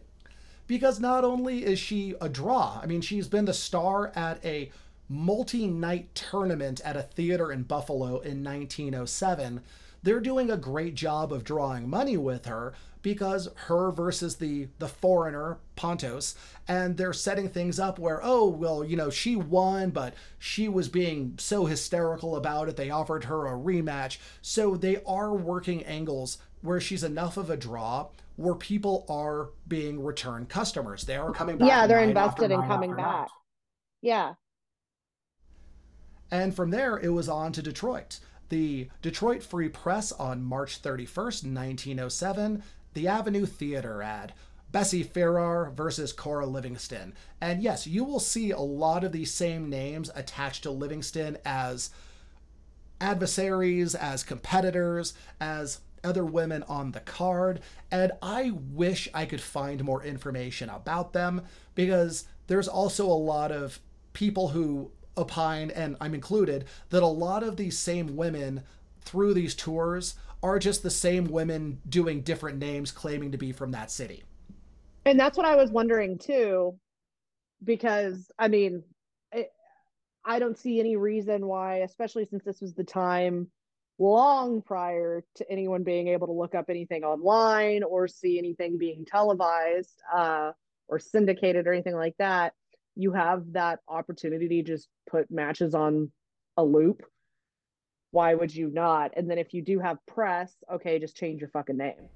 Because 0.67 0.99
not 0.99 1.25
only 1.25 1.65
is 1.65 1.79
she 1.79 2.15
a 2.21 2.29
draw, 2.29 2.81
I 2.83 2.87
mean, 2.87 3.03
she's 3.03 3.29
been 3.29 3.45
the 3.45 3.53
star 3.53 4.13
at 4.17 4.43
a 4.45 4.71
multi-night 5.11 6.15
tournament 6.15 6.81
at 6.85 6.97
a 6.97 7.03
theater 7.03 7.53
in 7.53 7.65
Buffalo 7.65 8.21
in 8.21 8.43
1907 8.43 9.61
they're 10.05 10.21
doing 10.21 10.51
a 10.51 10.57
great 10.57 10.95
job 10.95 11.33
of 11.33 11.45
drawing 11.45 11.89
money 11.89 12.17
with 12.19 12.45
her 12.45 12.75
because 13.05 13.49
her 13.69 13.93
versus 13.93 14.37
the 14.37 14.67
the 14.81 14.89
foreigner 14.89 15.59
Pontos 15.77 16.35
and 16.67 16.97
they're 16.97 17.13
setting 17.13 17.49
things 17.49 17.79
up 17.79 17.99
where 18.01 18.21
oh 18.25 18.49
well 18.49 18.83
you 18.83 18.97
know 18.97 19.11
she 19.11 19.37
won 19.37 19.91
but 19.91 20.15
she 20.39 20.69
was 20.69 20.89
being 20.89 21.35
so 21.39 21.67
hysterical 21.67 22.35
about 22.35 22.69
it 22.69 22.77
they 22.77 22.91
offered 22.91 23.25
her 23.25 23.47
a 23.47 23.51
rematch 23.53 24.19
so 24.43 24.75
they 24.75 25.03
are 25.07 25.35
working 25.35 25.85
angles 25.85 26.39
where 26.63 26.81
she's 26.81 27.05
enough 27.05 27.37
of 27.37 27.51
a 27.51 27.57
draw 27.57 28.09
where 28.37 28.55
people 28.55 29.05
are 29.09 29.51
being 29.69 30.03
return 30.03 30.47
customers 30.47 31.05
they 31.05 31.17
are 31.17 31.31
coming 31.33 31.59
back 31.59 31.69
yeah 31.69 31.87
they're 31.87 32.01
invested 32.03 32.51
in 32.51 32.63
coming 32.63 32.97
back 32.97 33.29
night. 33.29 33.29
yeah 34.03 34.35
And 36.31 36.55
from 36.55 36.71
there, 36.71 36.97
it 36.99 37.11
was 37.11 37.29
on 37.29 37.53
to 37.53 37.63
Detroit. 37.63 38.19
The 38.49 38.89
Detroit 39.03 39.43
Free 39.43 39.69
Press 39.69 40.13
on 40.13 40.43
March 40.43 40.83
31st, 40.83 41.45
1907, 41.55 42.63
the 42.95 43.09
Avenue 43.09 43.47
Theater 43.47 44.03
ad. 44.03 44.33
Bessie 44.73 45.05
Farrar 45.05 45.71
versus 45.71 46.13
Cora 46.13 46.47
Livingston. 46.47 47.15
And 47.41 47.63
yes, 47.63 47.87
you 47.87 48.03
will 48.03 48.19
see 48.19 48.51
a 48.51 48.59
lot 48.59 49.05
of 49.05 49.13
these 49.13 49.33
same 49.33 49.71
names 49.71 50.11
attached 50.17 50.65
to 50.65 50.73
Livingston 50.73 51.39
as 51.45 51.91
adversaries, 53.01 53.95
as 53.95 54.25
competitors, 54.25 55.15
as 55.41 55.79
other 56.03 56.25
women 56.25 56.65
on 56.65 56.91
the 56.91 56.99
card. 56.99 57.61
And 57.93 58.11
I 58.21 58.51
wish 58.51 59.09
I 59.15 59.27
could 59.27 59.41
find 59.41 59.85
more 59.85 60.03
information 60.03 60.69
about 60.69 61.13
them 61.13 61.43
because 61.77 62.27
there's 62.49 62.67
also 62.67 63.07
a 63.07 63.15
lot 63.15 63.53
of 63.53 63.79
people 64.13 64.49
who 64.49 64.91
opine, 65.17 65.71
and 65.71 65.97
I'm 66.01 66.15
included, 66.15 66.65
that 66.91 67.03
a 67.03 67.07
lot 67.07 67.45
of 67.45 67.57
these 67.57 67.79
same 67.79 68.17
women 68.17 68.65
through 69.03 69.35
these 69.35 69.55
tours 69.55 70.17
are 70.45 70.59
just 70.59 70.83
the 70.83 70.91
same 70.91 71.25
women 71.25 71.81
doing 71.89 72.21
different 72.21 72.59
names 72.59 72.93
claiming 72.93 73.33
to 73.33 73.39
be 73.39 73.51
from 73.51 73.73
that 73.73 73.91
city. 73.91 74.23
And 75.07 75.19
that's 75.19 75.39
what 75.39 75.47
I 75.47 75.57
was 75.57 75.71
wondering 75.71 76.19
too, 76.19 76.79
because 77.65 78.31
I 78.39 78.49
mean, 78.49 78.85
I 80.27 80.39
don't 80.39 80.59
see 80.59 80.81
any 80.81 80.97
reason 80.97 81.47
why, 81.47 81.79
especially 81.79 82.27
since 82.27 82.45
this 82.45 82.61
was 82.61 82.75
the 82.75 82.85
time 82.85 83.49
long 83.99 84.63
prior 84.63 85.23
to 85.37 85.51
anyone 85.51 85.83
being 85.83 86.09
able 86.09 86.27
to 86.27 86.33
look 86.33 86.55
up 86.55 86.67
anything 86.69 87.05
online 87.05 87.83
or 87.83 88.09
see 88.09 88.39
anything 88.39 88.77
being 88.79 89.05
televised 89.05 90.03
uh, 90.15 90.53
or 90.89 90.99
syndicated 90.99 91.67
or 91.67 91.73
anything 91.73 91.95
like 91.95 92.17
that. 92.19 92.53
You 92.97 93.13
have 93.13 93.53
that 93.53 93.81
opportunity 93.89 94.49
to 94.49 94.63
just 94.63 94.89
put 95.09 95.31
matches 95.31 95.75
on 95.75 96.11
a 96.57 96.65
loop. 96.65 97.03
Why 98.15 98.35
would 98.35 98.55
you 98.55 98.71
not? 98.71 99.11
And 99.17 99.29
then 99.29 99.39
if 99.39 99.53
you 99.53 99.61
do 99.61 99.81
have 99.81 99.99
press, 100.07 100.53
okay, 100.73 101.01
just 101.01 101.17
change 101.17 101.41
your 101.41 101.51
fucking 101.51 101.77
name. 101.77 102.09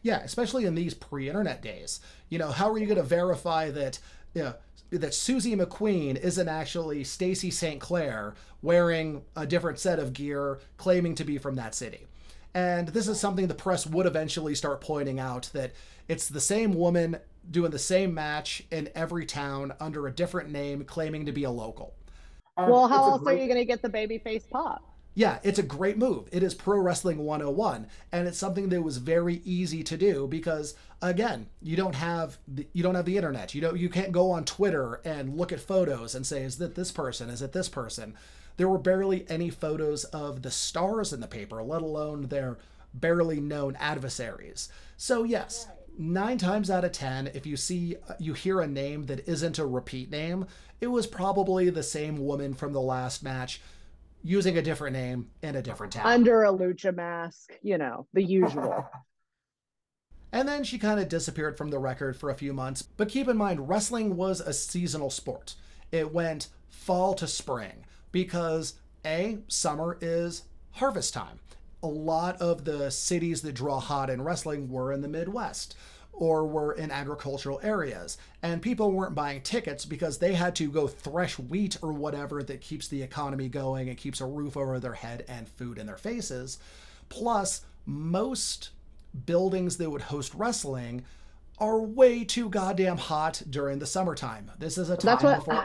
Yeah, 0.00 0.20
especially 0.20 0.64
in 0.64 0.74
these 0.74 0.94
pre-internet 0.94 1.60
days. 1.60 2.00
You 2.30 2.38
know, 2.38 2.50
how 2.50 2.70
are 2.70 2.78
you 2.78 2.86
going 2.86 2.96
to 2.96 3.02
verify 3.02 3.70
that 3.72 3.98
you 4.32 4.44
know, 4.44 4.54
that 4.90 5.12
Susie 5.12 5.54
McQueen 5.54 6.16
isn't 6.16 6.48
actually 6.48 7.04
Stacy 7.04 7.50
St. 7.50 7.78
Clair 7.78 8.32
wearing 8.62 9.24
a 9.36 9.46
different 9.46 9.78
set 9.78 9.98
of 9.98 10.14
gear 10.14 10.58
claiming 10.78 11.14
to 11.16 11.24
be 11.24 11.36
from 11.36 11.56
that 11.56 11.74
city? 11.74 12.06
And 12.54 12.88
this 12.88 13.08
is 13.08 13.20
something 13.20 13.46
the 13.46 13.54
press 13.54 13.86
would 13.86 14.06
eventually 14.06 14.54
start 14.54 14.80
pointing 14.80 15.20
out 15.20 15.50
that 15.52 15.72
it's 16.08 16.30
the 16.30 16.40
same 16.40 16.72
woman 16.72 17.18
doing 17.50 17.72
the 17.72 17.78
same 17.78 18.14
match 18.14 18.62
in 18.70 18.88
every 18.94 19.26
town 19.26 19.74
under 19.80 20.06
a 20.06 20.12
different 20.12 20.48
name 20.48 20.84
claiming 20.84 21.26
to 21.26 21.32
be 21.32 21.44
a 21.44 21.50
local. 21.50 21.92
Um, 22.58 22.68
well, 22.70 22.88
how 22.88 23.12
else 23.12 23.22
great... 23.22 23.38
are 23.38 23.42
you 23.42 23.46
going 23.46 23.60
to 23.60 23.64
get 23.64 23.80
the 23.80 23.88
babyface 23.88 24.48
pop? 24.50 24.82
yeah, 25.18 25.40
it's 25.42 25.58
a 25.58 25.64
great 25.64 25.98
move. 25.98 26.28
It 26.30 26.44
is 26.44 26.54
Pro 26.54 26.78
Wrestling 26.78 27.18
101 27.18 27.88
and 28.12 28.28
it's 28.28 28.38
something 28.38 28.68
that 28.68 28.82
was 28.82 28.98
very 28.98 29.42
easy 29.44 29.82
to 29.82 29.96
do 29.96 30.28
because 30.28 30.76
again, 31.02 31.48
you 31.60 31.74
don't 31.76 31.96
have 31.96 32.38
the, 32.46 32.68
you 32.72 32.84
don't 32.84 32.94
have 32.94 33.04
the 33.04 33.16
internet. 33.16 33.52
You 33.52 33.60
don't 33.60 33.76
you 33.76 33.88
can't 33.88 34.12
go 34.12 34.30
on 34.30 34.44
Twitter 34.44 35.00
and 35.04 35.36
look 35.36 35.50
at 35.50 35.58
photos 35.58 36.14
and 36.14 36.24
say 36.24 36.44
is 36.44 36.60
it 36.60 36.76
this 36.76 36.92
person? 36.92 37.30
Is 37.30 37.42
it 37.42 37.52
this 37.52 37.68
person? 37.68 38.14
There 38.58 38.68
were 38.68 38.78
barely 38.78 39.28
any 39.28 39.50
photos 39.50 40.04
of 40.04 40.42
the 40.42 40.52
stars 40.52 41.12
in 41.12 41.18
the 41.18 41.26
paper, 41.26 41.64
let 41.64 41.82
alone 41.82 42.28
their 42.28 42.56
barely 42.94 43.40
known 43.40 43.76
adversaries. 43.80 44.68
So 44.96 45.24
yes, 45.24 45.66
9 45.98 46.38
times 46.38 46.70
out 46.70 46.84
of 46.84 46.92
10 46.92 47.28
if 47.34 47.44
you 47.44 47.56
see 47.56 47.96
you 48.20 48.32
hear 48.32 48.60
a 48.60 48.66
name 48.66 49.06
that 49.06 49.28
isn't 49.28 49.58
a 49.58 49.66
repeat 49.66 50.10
name, 50.10 50.46
it 50.80 50.86
was 50.86 51.06
probably 51.06 51.70
the 51.70 51.82
same 51.82 52.16
woman 52.24 52.54
from 52.54 52.72
the 52.72 52.80
last 52.80 53.22
match 53.22 53.60
using 54.22 54.56
a 54.56 54.62
different 54.62 54.94
name 54.94 55.28
in 55.42 55.56
a 55.56 55.62
different 55.62 55.92
town. 55.92 56.06
Under 56.06 56.44
a 56.44 56.52
lucha 56.52 56.94
mask, 56.94 57.52
you 57.62 57.78
know, 57.78 58.06
the 58.12 58.22
usual. 58.22 58.88
and 60.32 60.46
then 60.46 60.62
she 60.62 60.78
kind 60.78 61.00
of 61.00 61.08
disappeared 61.08 61.58
from 61.58 61.70
the 61.70 61.78
record 61.78 62.16
for 62.16 62.30
a 62.30 62.34
few 62.34 62.52
months. 62.52 62.82
But 62.82 63.08
keep 63.08 63.28
in 63.28 63.36
mind, 63.36 63.68
wrestling 63.68 64.16
was 64.16 64.40
a 64.40 64.52
seasonal 64.52 65.10
sport. 65.10 65.54
It 65.90 66.12
went 66.12 66.48
fall 66.68 67.14
to 67.14 67.26
spring 67.26 67.84
because 68.12 68.74
A, 69.04 69.38
summer 69.48 69.98
is 70.00 70.44
harvest 70.72 71.14
time. 71.14 71.40
A 71.82 71.86
lot 71.86 72.40
of 72.40 72.64
the 72.64 72.90
cities 72.90 73.42
that 73.42 73.54
draw 73.54 73.80
hot 73.80 74.10
in 74.10 74.22
wrestling 74.22 74.68
were 74.68 74.92
in 74.92 75.00
the 75.00 75.08
Midwest 75.08 75.76
or 76.12 76.44
were 76.46 76.72
in 76.72 76.90
agricultural 76.90 77.60
areas. 77.62 78.18
And 78.42 78.60
people 78.60 78.90
weren't 78.90 79.14
buying 79.14 79.40
tickets 79.42 79.84
because 79.84 80.18
they 80.18 80.34
had 80.34 80.56
to 80.56 80.68
go 80.68 80.88
thresh 80.88 81.38
wheat 81.38 81.76
or 81.80 81.92
whatever 81.92 82.42
that 82.42 82.60
keeps 82.60 82.88
the 82.88 83.02
economy 83.02 83.48
going 83.48 83.88
and 83.88 83.96
keeps 83.96 84.20
a 84.20 84.26
roof 84.26 84.56
over 84.56 84.80
their 84.80 84.94
head 84.94 85.24
and 85.28 85.48
food 85.48 85.78
in 85.78 85.86
their 85.86 85.96
faces. 85.96 86.58
Plus, 87.08 87.64
most 87.86 88.70
buildings 89.26 89.76
that 89.76 89.90
would 89.90 90.02
host 90.02 90.34
wrestling 90.34 91.04
are 91.58 91.80
way 91.80 92.24
too 92.24 92.48
goddamn 92.48 92.98
hot 92.98 93.42
during 93.48 93.78
the 93.78 93.86
summertime. 93.86 94.50
This 94.58 94.78
is 94.78 94.90
a 94.90 94.96
time 94.96 95.18
that's 95.20 95.22
what, 95.22 95.38
before. 95.38 95.64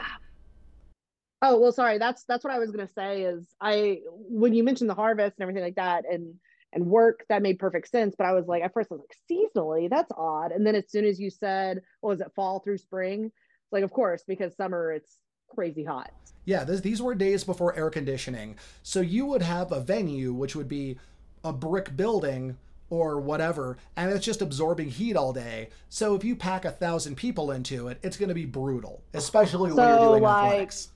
Oh 1.44 1.58
well, 1.58 1.72
sorry. 1.72 1.98
That's 1.98 2.24
that's 2.24 2.42
what 2.42 2.52
I 2.52 2.58
was 2.58 2.70
gonna 2.70 2.88
say. 2.88 3.22
Is 3.22 3.54
I 3.60 4.00
when 4.10 4.54
you 4.54 4.64
mentioned 4.64 4.90
the 4.90 4.94
harvest 4.94 5.36
and 5.38 5.42
everything 5.42 5.62
like 5.62 5.76
that, 5.76 6.04
and 6.10 6.34
and 6.74 6.86
work 6.86 7.24
that 7.28 7.42
made 7.42 7.58
perfect 7.58 7.88
sense. 7.88 8.14
But 8.18 8.26
i 8.26 8.32
was 8.32 8.46
like 8.46 8.62
at 8.62 8.74
first 8.74 8.90
i 8.90 8.94
was 8.94 9.02
like 9.02 9.16
seasonally? 9.30 9.88
That's 9.88 10.12
odd. 10.16 10.52
And 10.52 10.66
then 10.66 10.74
as 10.74 10.90
soon 10.90 11.04
as 11.04 11.18
you 11.18 11.30
said 11.30 11.80
well 12.02 12.12
is 12.12 12.20
it 12.20 12.32
fall 12.36 12.60
through 12.60 12.78
spring? 12.78 13.32
Like 13.72 13.84
of 13.84 13.90
course 13.90 14.24
because 14.26 14.54
summer 14.56 14.92
it's 14.92 15.18
crazy 15.48 15.84
hot. 15.84 16.10
Yeah 16.44 16.64
this, 16.64 16.80
these 16.80 17.00
were 17.00 17.14
days 17.14 17.44
before 17.44 17.76
air 17.76 17.90
conditioning. 17.90 18.56
So 18.82 19.00
you 19.00 19.24
would 19.26 19.42
have 19.42 19.72
a 19.72 19.80
venue 19.80 20.32
which 20.32 20.54
would 20.56 20.68
be 20.68 20.98
a 21.44 21.52
brick 21.52 21.96
building 21.96 22.58
or 22.90 23.18
whatever 23.18 23.78
and 23.96 24.10
it's 24.12 24.24
just 24.24 24.42
absorbing 24.42 24.88
heat 24.88 25.16
all 25.16 25.32
day. 25.32 25.70
So 25.88 26.14
if 26.14 26.24
you 26.24 26.36
pack 26.36 26.64
a 26.64 26.70
thousand 26.70 27.16
people 27.16 27.52
into 27.52 27.88
it 27.88 27.98
it's 28.02 28.16
going 28.16 28.28
to 28.28 28.34
be 28.34 28.46
brutal 28.46 29.02
especially 29.14 29.70
so 29.70 29.76
when 29.76 29.88
you're 29.88 29.98
doing 29.98 30.22
like, 30.22 30.44
athletics 30.44 30.88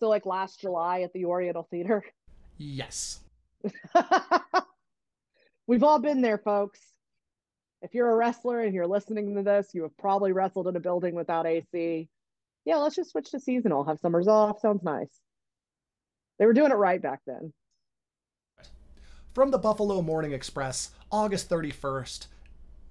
so 0.00 0.08
like 0.08 0.26
last 0.26 0.60
july 0.60 1.00
at 1.00 1.12
the 1.12 1.24
oriental 1.24 1.66
theater 1.70 2.04
yes 2.58 3.20
We've 5.66 5.82
all 5.82 5.98
been 5.98 6.20
there, 6.20 6.38
folks. 6.38 6.80
If 7.80 7.94
you're 7.94 8.10
a 8.10 8.16
wrestler 8.16 8.60
and 8.60 8.74
you're 8.74 8.86
listening 8.86 9.34
to 9.34 9.42
this, 9.42 9.70
you 9.72 9.82
have 9.82 9.96
probably 9.96 10.32
wrestled 10.32 10.68
in 10.68 10.76
a 10.76 10.80
building 10.80 11.14
without 11.14 11.46
AC. 11.46 12.08
Yeah, 12.64 12.76
let's 12.76 12.96
just 12.96 13.10
switch 13.10 13.30
to 13.30 13.40
seasonal. 13.40 13.84
Have 13.84 13.98
summers 13.98 14.28
off. 14.28 14.60
Sounds 14.60 14.82
nice. 14.82 15.20
They 16.38 16.46
were 16.46 16.52
doing 16.52 16.70
it 16.70 16.76
right 16.76 17.00
back 17.00 17.20
then. 17.26 17.52
From 19.34 19.50
the 19.50 19.58
Buffalo 19.58 20.00
Morning 20.02 20.32
Express, 20.32 20.90
August 21.10 21.48
31st, 21.48 22.26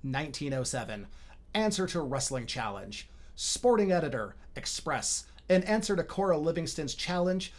1907. 0.01 1.07
Answer 1.53 1.87
to 1.87 2.01
Wrestling 2.01 2.45
Challenge. 2.45 3.09
Sporting 3.35 3.91
Editor, 3.91 4.35
Express. 4.55 5.25
In 5.53 5.61
answer 5.65 5.95
to 5.95 6.03
Cora 6.03 6.39
Livingston's 6.39 6.95
challenge, 6.95 7.53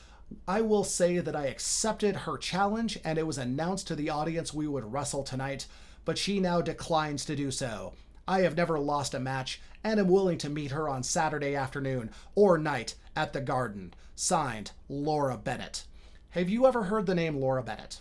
I 0.49 0.63
will 0.63 0.83
say 0.83 1.19
that 1.19 1.37
I 1.37 1.47
accepted 1.47 2.17
her 2.17 2.37
challenge 2.37 2.99
and 3.05 3.19
it 3.19 3.27
was 3.27 3.39
announced 3.39 3.87
to 3.87 3.95
the 3.95 4.11
audience 4.11 4.53
we 4.53 4.67
would 4.67 4.93
wrestle 4.93 5.23
tonight, 5.23 5.69
but 6.05 6.19
she 6.19 6.41
now 6.41 6.61
declines 6.61 7.25
to 7.27 7.37
do 7.37 7.53
so. 7.53 7.93
I 8.27 8.41
have 8.41 8.57
never 8.57 8.81
lost 8.81 9.15
a 9.15 9.21
match 9.21 9.61
and 9.85 10.01
am 10.01 10.09
willing 10.09 10.39
to 10.39 10.51
meet 10.51 10.73
her 10.73 10.89
on 10.89 11.05
Saturday 11.05 11.55
afternoon 11.55 12.11
or 12.35 12.59
night 12.59 12.97
at 13.15 13.33
the 13.33 13.41
Garden. 13.41 13.95
Signed, 14.17 14.73
Laura 14.89 15.39
Bennett. 15.39 15.85
Have 16.31 16.49
you 16.49 16.67
ever 16.67 16.83
heard 16.83 17.07
the 17.07 17.15
name 17.15 17.37
Laura 17.37 17.63
Bennett? 17.63 18.01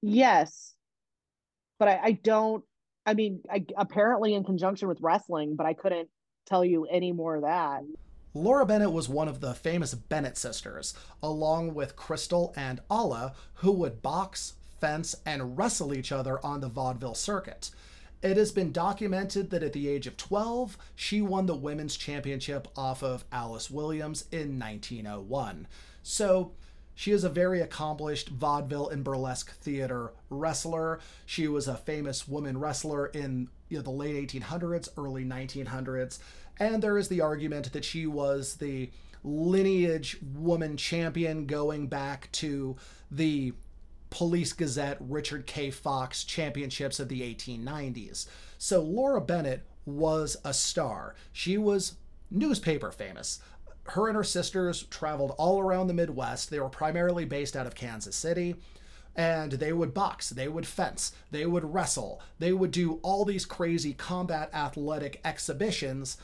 Yes, 0.00 0.74
but 1.78 1.88
I, 1.88 2.00
I 2.02 2.12
don't. 2.12 2.64
I 3.04 3.12
mean, 3.12 3.42
I, 3.52 3.66
apparently 3.76 4.32
in 4.32 4.42
conjunction 4.42 4.88
with 4.88 5.02
wrestling, 5.02 5.54
but 5.54 5.66
I 5.66 5.74
couldn't 5.74 6.08
tell 6.46 6.64
you 6.64 6.86
any 6.86 7.12
more 7.12 7.36
of 7.36 7.42
that. 7.42 7.82
Laura 8.34 8.66
Bennett 8.66 8.92
was 8.92 9.08
one 9.08 9.28
of 9.28 9.40
the 9.40 9.54
famous 9.54 9.94
Bennett 9.94 10.36
sisters, 10.36 10.94
along 11.22 11.74
with 11.74 11.96
Crystal 11.96 12.52
and 12.56 12.80
Alla, 12.90 13.34
who 13.54 13.72
would 13.72 14.02
box, 14.02 14.54
fence, 14.80 15.16
and 15.24 15.56
wrestle 15.56 15.94
each 15.94 16.12
other 16.12 16.44
on 16.44 16.60
the 16.60 16.68
vaudeville 16.68 17.14
circuit. 17.14 17.70
It 18.22 18.36
has 18.36 18.52
been 18.52 18.72
documented 18.72 19.50
that 19.50 19.62
at 19.62 19.72
the 19.72 19.88
age 19.88 20.06
of 20.06 20.16
12, 20.16 20.76
she 20.94 21.22
won 21.22 21.46
the 21.46 21.54
women's 21.54 21.96
championship 21.96 22.68
off 22.76 23.02
of 23.02 23.24
Alice 23.30 23.70
Williams 23.70 24.24
in 24.32 24.58
1901. 24.58 25.66
So, 26.02 26.52
she 26.98 27.12
is 27.12 27.22
a 27.22 27.28
very 27.28 27.60
accomplished 27.60 28.28
vaudeville 28.28 28.88
and 28.88 29.04
burlesque 29.04 29.52
theater 29.52 30.14
wrestler. 30.30 30.98
She 31.26 31.46
was 31.46 31.68
a 31.68 31.76
famous 31.76 32.26
woman 32.26 32.58
wrestler 32.58 33.06
in 33.06 33.50
you 33.68 33.76
know, 33.76 33.82
the 33.84 33.90
late 33.90 34.28
1800s, 34.28 34.88
early 34.96 35.24
1900s. 35.24 36.18
And 36.58 36.82
there 36.82 36.98
is 36.98 37.08
the 37.08 37.20
argument 37.20 37.72
that 37.72 37.84
she 37.84 38.06
was 38.06 38.56
the 38.56 38.90
lineage 39.24 40.18
woman 40.34 40.76
champion 40.76 41.46
going 41.46 41.86
back 41.86 42.30
to 42.32 42.76
the 43.10 43.52
Police 44.10 44.52
Gazette 44.52 44.96
Richard 45.00 45.46
K. 45.46 45.70
Fox 45.70 46.24
championships 46.24 46.98
of 46.98 47.08
the 47.08 47.20
1890s. 47.20 48.26
So 48.56 48.80
Laura 48.80 49.20
Bennett 49.20 49.66
was 49.84 50.36
a 50.44 50.54
star. 50.54 51.14
She 51.32 51.58
was 51.58 51.94
newspaper 52.30 52.90
famous. 52.90 53.40
her 53.90 54.06
and 54.08 54.16
her 54.16 54.24
sisters 54.24 54.82
traveled 54.84 55.34
all 55.38 55.60
around 55.60 55.86
the 55.86 55.94
Midwest. 55.94 56.50
They 56.50 56.60
were 56.60 56.68
primarily 56.68 57.24
based 57.24 57.56
out 57.56 57.66
of 57.66 57.74
Kansas 57.74 58.16
City. 58.16 58.56
And 59.16 59.52
they 59.52 59.72
would 59.72 59.94
box, 59.94 60.30
they 60.30 60.46
would 60.46 60.66
fence, 60.66 61.12
they 61.32 61.44
would 61.44 61.74
wrestle, 61.74 62.20
they 62.38 62.52
would 62.52 62.70
do 62.70 63.00
all 63.02 63.24
these 63.24 63.44
crazy 63.44 63.92
combat 63.92 64.48
athletic 64.54 65.20
exhibitions, 65.24 66.18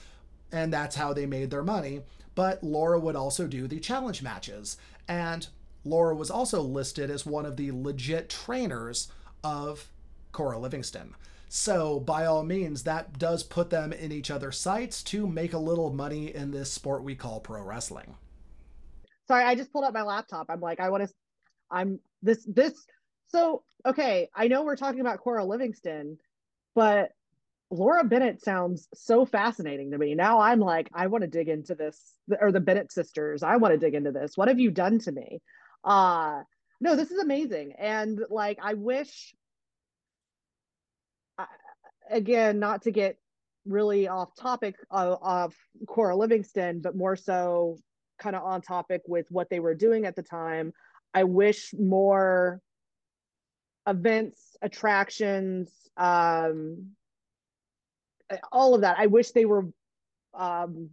and 0.54 0.72
that's 0.72 0.94
how 0.94 1.12
they 1.12 1.26
made 1.26 1.50
their 1.50 1.64
money. 1.64 2.00
But 2.36 2.62
Laura 2.62 2.98
would 2.98 3.16
also 3.16 3.48
do 3.48 3.66
the 3.66 3.80
challenge 3.80 4.22
matches. 4.22 4.76
And 5.08 5.46
Laura 5.84 6.14
was 6.14 6.30
also 6.30 6.62
listed 6.62 7.10
as 7.10 7.26
one 7.26 7.44
of 7.44 7.56
the 7.56 7.72
legit 7.72 8.28
trainers 8.30 9.10
of 9.42 9.88
Cora 10.30 10.58
Livingston. 10.58 11.14
So, 11.48 12.00
by 12.00 12.24
all 12.24 12.42
means, 12.42 12.84
that 12.84 13.18
does 13.18 13.42
put 13.42 13.70
them 13.70 13.92
in 13.92 14.10
each 14.10 14.30
other's 14.30 14.58
sights 14.58 15.02
to 15.04 15.26
make 15.26 15.52
a 15.52 15.58
little 15.58 15.92
money 15.92 16.34
in 16.34 16.50
this 16.50 16.72
sport 16.72 17.02
we 17.02 17.14
call 17.14 17.40
pro 17.40 17.62
wrestling. 17.62 18.14
Sorry, 19.28 19.44
I 19.44 19.54
just 19.54 19.72
pulled 19.72 19.84
up 19.84 19.94
my 19.94 20.02
laptop. 20.02 20.46
I'm 20.48 20.60
like, 20.60 20.80
I 20.80 20.88
want 20.88 21.04
to, 21.04 21.14
I'm 21.70 22.00
this, 22.22 22.44
this. 22.46 22.86
So, 23.28 23.62
okay, 23.86 24.28
I 24.34 24.48
know 24.48 24.64
we're 24.64 24.76
talking 24.76 25.00
about 25.00 25.18
Cora 25.18 25.44
Livingston, 25.44 26.18
but 26.74 27.10
Laura 27.70 28.04
Bennett 28.04 28.42
sounds 28.42 28.88
so 28.94 29.24
fascinating 29.24 29.90
to 29.90 29.98
me. 29.98 30.14
Now 30.14 30.40
I'm 30.40 30.60
like, 30.60 30.88
I 30.94 31.08
want 31.08 31.22
to 31.22 31.28
dig 31.28 31.48
into 31.48 31.74
this, 31.74 31.98
or 32.40 32.52
the 32.52 32.60
Bennett 32.60 32.92
sisters. 32.92 33.42
I 33.42 33.56
want 33.56 33.72
to 33.72 33.78
dig 33.78 33.94
into 33.94 34.12
this. 34.12 34.36
What 34.36 34.48
have 34.48 34.60
you 34.60 34.70
done 34.70 34.98
to 35.00 35.12
me? 35.12 35.40
Uh, 35.82 36.42
no, 36.80 36.94
this 36.94 37.10
is 37.10 37.18
amazing. 37.18 37.72
And 37.78 38.20
like, 38.30 38.58
I 38.62 38.74
wish 38.74 39.34
again, 42.10 42.58
not 42.58 42.82
to 42.82 42.90
get 42.90 43.16
really 43.66 44.08
off 44.08 44.34
topic 44.36 44.76
of, 44.90 45.18
of 45.22 45.54
Cora 45.86 46.16
Livingston, 46.16 46.80
but 46.80 46.96
more 46.96 47.16
so 47.16 47.78
kind 48.18 48.36
of 48.36 48.42
on 48.42 48.60
topic 48.60 49.02
with 49.06 49.26
what 49.30 49.50
they 49.50 49.60
were 49.60 49.74
doing 49.74 50.06
at 50.06 50.16
the 50.16 50.22
time. 50.22 50.72
I 51.12 51.24
wish 51.24 51.72
more 51.78 52.60
events, 53.86 54.56
attractions, 54.62 55.70
um, 55.96 56.90
all 58.52 58.74
of 58.74 58.82
that. 58.82 58.96
I 58.98 59.06
wish 59.06 59.30
they 59.30 59.44
were 59.44 59.66
um, 60.34 60.90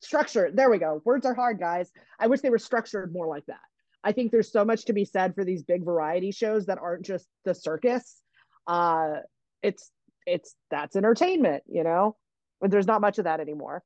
structured. 0.00 0.56
There 0.56 0.70
we 0.70 0.78
go. 0.78 1.00
Words 1.04 1.26
are 1.26 1.34
hard, 1.34 1.58
guys. 1.58 1.90
I 2.18 2.26
wish 2.26 2.40
they 2.40 2.50
were 2.50 2.58
structured 2.58 3.12
more 3.12 3.26
like 3.26 3.46
that. 3.46 3.60
I 4.02 4.12
think 4.12 4.30
there's 4.30 4.52
so 4.52 4.64
much 4.64 4.84
to 4.86 4.92
be 4.92 5.04
said 5.04 5.34
for 5.34 5.44
these 5.44 5.62
big 5.62 5.84
variety 5.84 6.30
shows 6.30 6.66
that 6.66 6.78
aren't 6.78 7.04
just 7.04 7.26
the 7.44 7.54
circus. 7.54 8.20
Uh, 8.66 9.14
it's 9.62 9.90
it's 10.26 10.54
that's 10.70 10.96
entertainment, 10.96 11.62
you 11.66 11.84
know? 11.84 12.16
But 12.60 12.70
there's 12.70 12.86
not 12.86 13.00
much 13.00 13.18
of 13.18 13.24
that 13.24 13.40
anymore. 13.40 13.82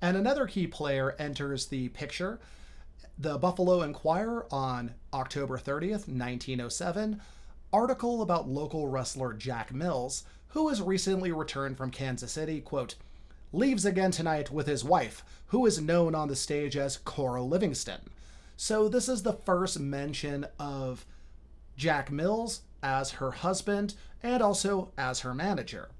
And 0.00 0.16
another 0.16 0.46
key 0.46 0.66
player 0.66 1.16
enters 1.18 1.66
the 1.66 1.88
picture. 1.88 2.40
The 3.18 3.36
Buffalo 3.36 3.82
Enquirer 3.82 4.46
on 4.52 4.94
October 5.12 5.58
30th, 5.58 6.06
1907, 6.06 7.20
article 7.72 8.22
about 8.22 8.48
local 8.48 8.86
wrestler 8.86 9.32
Jack 9.32 9.74
Mills, 9.74 10.22
who 10.48 10.68
has 10.68 10.80
recently 10.80 11.32
returned 11.32 11.76
from 11.76 11.90
Kansas 11.90 12.32
City, 12.32 12.60
quote, 12.60 12.94
leaves 13.52 13.84
again 13.84 14.10
tonight 14.10 14.50
with 14.50 14.66
his 14.66 14.84
wife, 14.84 15.24
who 15.46 15.64
is 15.66 15.80
known 15.80 16.14
on 16.14 16.28
the 16.28 16.36
stage 16.36 16.76
as 16.76 16.98
Cora 16.98 17.42
Livingston. 17.42 18.00
So 18.56 18.88
this 18.88 19.08
is 19.08 19.22
the 19.22 19.32
first 19.32 19.78
mention 19.78 20.46
of 20.58 21.06
Jack 21.76 22.10
Mills 22.10 22.62
as 22.82 23.12
her 23.12 23.30
husband 23.30 23.94
and 24.22 24.42
also 24.42 24.92
as 24.98 25.20
her 25.20 25.34
manager. 25.34 25.90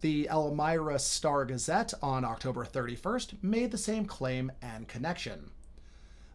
The 0.00 0.28
Elmira 0.30 0.98
Star 0.98 1.44
Gazette 1.44 1.92
on 2.02 2.24
October 2.24 2.64
31st 2.64 3.42
made 3.42 3.70
the 3.72 3.78
same 3.78 4.04
claim 4.04 4.52
and 4.62 4.88
connection. 4.88 5.50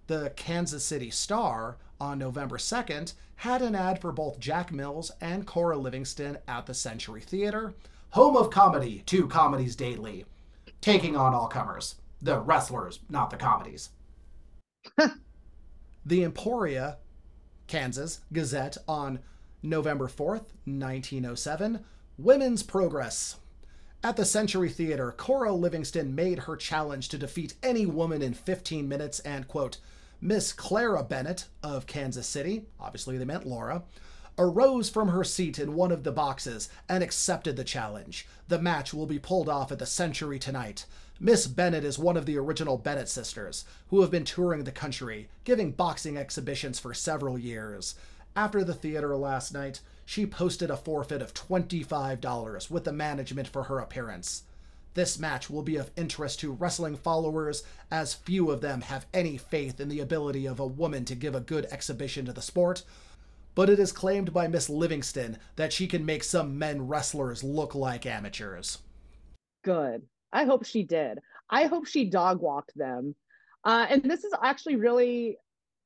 The 0.07 0.33
Kansas 0.35 0.83
City 0.83 1.09
Star 1.09 1.77
on 1.99 2.19
November 2.19 2.57
2nd 2.57 3.13
had 3.37 3.61
an 3.61 3.73
ad 3.73 4.01
for 4.01 4.11
both 4.11 4.39
Jack 4.39 4.71
Mills 4.71 5.11
and 5.21 5.47
Cora 5.47 5.77
Livingston 5.77 6.37
at 6.45 6.65
the 6.65 6.73
Century 6.73 7.21
Theater, 7.21 7.73
home 8.09 8.35
of 8.35 8.49
comedy, 8.49 9.03
two 9.05 9.27
comedies 9.27 9.77
daily, 9.77 10.25
taking 10.81 11.15
on 11.15 11.33
all 11.33 11.47
comers. 11.47 11.95
The 12.21 12.39
wrestlers, 12.39 12.99
not 13.09 13.29
the 13.29 13.37
comedies. 13.37 13.89
the 16.05 16.23
Emporia, 16.23 16.97
Kansas 17.67 18.19
Gazette 18.33 18.77
on 18.87 19.19
November 19.61 20.07
4th, 20.07 20.51
1907, 20.65 21.83
Women's 22.17 22.61
Progress. 22.61 23.37
At 24.03 24.17
the 24.17 24.25
Century 24.25 24.67
Theater, 24.67 25.13
Cora 25.15 25.53
Livingston 25.53 26.13
made 26.13 26.39
her 26.39 26.57
challenge 26.57 27.07
to 27.09 27.17
defeat 27.17 27.53
any 27.63 27.85
woman 27.85 28.21
in 28.21 28.33
15 28.33 28.87
minutes 28.89 29.21
and, 29.21 29.47
quote, 29.47 29.77
Miss 30.23 30.53
Clara 30.53 31.03
Bennett 31.03 31.47
of 31.61 31.85
Kansas 31.85 32.25
City, 32.25 32.65
obviously 32.79 33.17
they 33.17 33.25
meant 33.25 33.45
Laura, 33.45 33.83
arose 34.37 34.89
from 34.89 35.09
her 35.09 35.25
seat 35.25 35.59
in 35.59 35.75
one 35.75 35.91
of 35.91 36.05
the 36.05 36.13
boxes 36.13 36.69
and 36.87 37.03
accepted 37.03 37.57
the 37.57 37.65
challenge. 37.65 38.25
The 38.47 38.57
match 38.57 38.93
will 38.93 39.05
be 39.05 39.19
pulled 39.19 39.49
off 39.49 39.69
at 39.69 39.79
the 39.79 39.85
Century 39.85 40.39
tonight. 40.39 40.85
Miss 41.19 41.45
Bennett 41.45 41.83
is 41.83 41.99
one 41.99 42.15
of 42.15 42.25
the 42.25 42.37
original 42.37 42.77
Bennett 42.77 43.09
sisters, 43.09 43.65
who 43.89 43.99
have 43.99 44.11
been 44.11 44.23
touring 44.23 44.63
the 44.63 44.71
country, 44.71 45.27
giving 45.43 45.73
boxing 45.73 46.15
exhibitions 46.15 46.79
for 46.79 46.93
several 46.93 47.37
years. 47.37 47.95
After 48.33 48.63
the 48.63 48.73
theater 48.73 49.17
last 49.17 49.53
night, 49.53 49.81
she 50.05 50.25
posted 50.25 50.71
a 50.71 50.77
forfeit 50.77 51.21
of 51.21 51.33
$25 51.33 52.71
with 52.71 52.85
the 52.85 52.93
management 52.93 53.49
for 53.49 53.63
her 53.63 53.79
appearance. 53.79 54.43
This 54.93 55.17
match 55.17 55.49
will 55.49 55.63
be 55.63 55.75
of 55.75 55.91
interest 55.95 56.39
to 56.41 56.51
wrestling 56.51 56.95
followers, 56.95 57.63
as 57.89 58.13
few 58.13 58.51
of 58.51 58.61
them 58.61 58.81
have 58.81 59.07
any 59.13 59.37
faith 59.37 59.79
in 59.79 59.89
the 59.89 59.99
ability 59.99 60.45
of 60.45 60.59
a 60.59 60.67
woman 60.67 61.03
to 61.05 61.15
give 61.15 61.33
a 61.33 61.39
good 61.39 61.65
exhibition 61.71 62.25
to 62.25 62.33
the 62.33 62.41
sport. 62.41 62.83
But 63.55 63.69
it 63.69 63.79
is 63.79 63.91
claimed 63.91 64.33
by 64.33 64.47
Miss 64.47 64.69
Livingston 64.69 65.37
that 65.55 65.73
she 65.73 65.87
can 65.87 66.05
make 66.05 66.23
some 66.23 66.57
men 66.57 66.87
wrestlers 66.87 67.43
look 67.43 67.75
like 67.75 68.05
amateurs. 68.05 68.79
Good. 69.63 70.03
I 70.31 70.45
hope 70.45 70.65
she 70.65 70.83
did. 70.83 71.19
I 71.49 71.65
hope 71.65 71.87
she 71.87 72.09
dog 72.09 72.41
walked 72.41 72.75
them. 72.75 73.15
Uh, 73.63 73.85
and 73.89 74.03
this 74.03 74.23
is 74.23 74.33
actually 74.41 74.75
really 74.75 75.37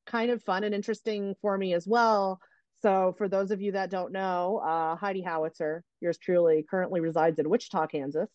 kind 0.05 0.31
of 0.31 0.41
fun 0.43 0.63
and 0.63 0.73
interesting 0.73 1.35
for 1.41 1.57
me 1.57 1.73
as 1.73 1.85
well. 1.85 2.39
So, 2.81 3.15
for 3.17 3.27
those 3.27 3.51
of 3.51 3.61
you 3.61 3.71
that 3.73 3.89
don't 3.89 4.11
know, 4.11 4.61
uh, 4.63 4.95
Heidi 4.95 5.21
Howitzer, 5.21 5.83
yours 5.99 6.17
truly, 6.17 6.65
currently 6.69 7.01
resides 7.01 7.39
in 7.39 7.49
Wichita, 7.49 7.87
Kansas. 7.87 8.29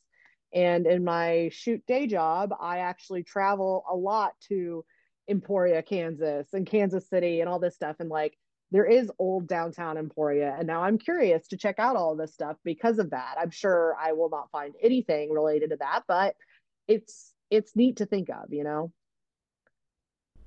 And 0.54 0.86
in 0.86 1.04
my 1.04 1.50
shoot 1.52 1.82
day 1.86 2.06
job, 2.06 2.54
I 2.60 2.78
actually 2.78 3.22
travel 3.22 3.84
a 3.90 3.94
lot 3.94 4.32
to 4.48 4.84
Emporia, 5.28 5.82
Kansas, 5.82 6.48
and 6.52 6.66
Kansas 6.66 7.08
City, 7.08 7.40
and 7.40 7.48
all 7.48 7.58
this 7.58 7.74
stuff. 7.74 7.96
And 8.00 8.10
like, 8.10 8.36
there 8.70 8.86
is 8.86 9.10
old 9.18 9.46
downtown 9.46 9.98
Emporia. 9.98 10.56
And 10.58 10.66
now 10.66 10.82
I'm 10.82 10.98
curious 10.98 11.46
to 11.48 11.56
check 11.56 11.78
out 11.78 11.96
all 11.96 12.16
this 12.16 12.32
stuff 12.32 12.56
because 12.64 12.98
of 12.98 13.10
that. 13.10 13.36
I'm 13.38 13.50
sure 13.50 13.94
I 14.00 14.12
will 14.12 14.30
not 14.30 14.50
find 14.50 14.74
anything 14.82 15.30
related 15.30 15.70
to 15.70 15.76
that, 15.76 16.02
but 16.08 16.34
it's 16.88 17.32
it's 17.50 17.76
neat 17.76 17.98
to 17.98 18.06
think 18.06 18.30
of, 18.30 18.50
you 18.50 18.64
know. 18.64 18.90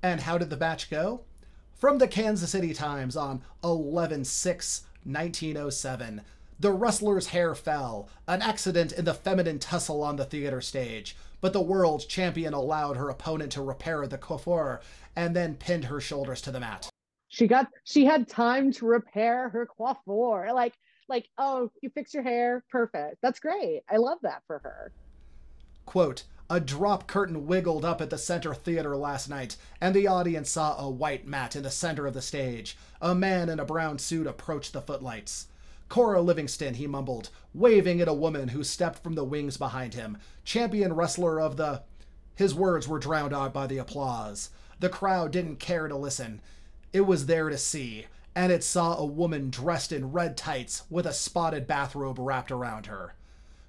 And 0.02 0.20
how 0.20 0.38
did 0.38 0.50
the 0.50 0.56
batch 0.56 0.90
go? 0.90 1.22
From 1.76 1.98
the 1.98 2.08
Kansas 2.08 2.50
City 2.50 2.74
Times 2.74 3.16
on 3.16 3.42
11 3.62 4.24
6 4.24 4.82
1907. 5.04 6.22
The 6.58 6.72
wrestler's 6.72 7.28
hair 7.28 7.54
fell, 7.54 8.08
an 8.26 8.40
accident 8.40 8.92
in 8.92 9.04
the 9.04 9.12
feminine 9.12 9.58
tussle 9.58 10.02
on 10.02 10.16
the 10.16 10.24
theater 10.24 10.62
stage, 10.62 11.14
but 11.42 11.52
the 11.52 11.60
world 11.60 12.08
champion 12.08 12.54
allowed 12.54 12.96
her 12.96 13.10
opponent 13.10 13.52
to 13.52 13.62
repair 13.62 14.06
the 14.06 14.16
coiffure 14.16 14.80
and 15.14 15.36
then 15.36 15.56
pinned 15.56 15.84
her 15.84 16.00
shoulders 16.00 16.40
to 16.42 16.50
the 16.50 16.60
mat. 16.60 16.88
She 17.28 17.46
got 17.46 17.68
she 17.84 18.06
had 18.06 18.26
time 18.26 18.72
to 18.72 18.86
repair 18.86 19.50
her 19.50 19.66
coiffure. 19.66 20.52
Like 20.54 20.74
like, 21.08 21.28
oh, 21.38 21.70
you 21.82 21.90
fix 21.90 22.14
your 22.14 22.22
hair, 22.22 22.64
perfect. 22.70 23.18
That's 23.22 23.38
great. 23.38 23.82
I 23.90 23.96
love 23.96 24.18
that 24.22 24.42
for 24.46 24.58
her. 24.60 24.92
Quote, 25.84 26.24
a 26.48 26.58
drop 26.58 27.06
curtain 27.06 27.46
wiggled 27.46 27.84
up 27.84 28.00
at 28.00 28.10
the 28.10 28.18
center 28.18 28.54
theater 28.54 28.96
last 28.96 29.28
night, 29.28 29.56
and 29.80 29.94
the 29.94 30.06
audience 30.06 30.50
saw 30.50 30.78
a 30.78 30.88
white 30.88 31.26
mat 31.26 31.54
in 31.54 31.62
the 31.62 31.70
center 31.70 32.06
of 32.06 32.14
the 32.14 32.22
stage. 32.22 32.76
A 33.00 33.14
man 33.14 33.48
in 33.48 33.60
a 33.60 33.64
brown 33.64 33.98
suit 33.98 34.26
approached 34.26 34.72
the 34.72 34.80
footlights. 34.80 35.48
Cora 35.88 36.20
Livingston, 36.20 36.74
he 36.74 36.86
mumbled, 36.86 37.30
waving 37.54 38.00
at 38.00 38.08
a 38.08 38.14
woman 38.14 38.48
who 38.48 38.64
stepped 38.64 39.02
from 39.02 39.14
the 39.14 39.24
wings 39.24 39.56
behind 39.56 39.94
him, 39.94 40.18
champion 40.44 40.92
wrestler 40.92 41.40
of 41.40 41.56
the. 41.56 41.82
His 42.34 42.54
words 42.54 42.88
were 42.88 42.98
drowned 42.98 43.32
out 43.32 43.54
by 43.54 43.66
the 43.66 43.78
applause. 43.78 44.50
The 44.80 44.88
crowd 44.88 45.30
didn't 45.30 45.56
care 45.56 45.88
to 45.88 45.96
listen. 45.96 46.42
It 46.92 47.02
was 47.02 47.26
there 47.26 47.48
to 47.48 47.56
see, 47.56 48.06
and 48.34 48.52
it 48.52 48.62
saw 48.62 48.96
a 48.96 49.06
woman 49.06 49.48
dressed 49.48 49.92
in 49.92 50.12
red 50.12 50.36
tights 50.36 50.82
with 50.90 51.06
a 51.06 51.12
spotted 51.12 51.66
bathrobe 51.66 52.18
wrapped 52.18 52.50
around 52.50 52.86
her. 52.86 53.14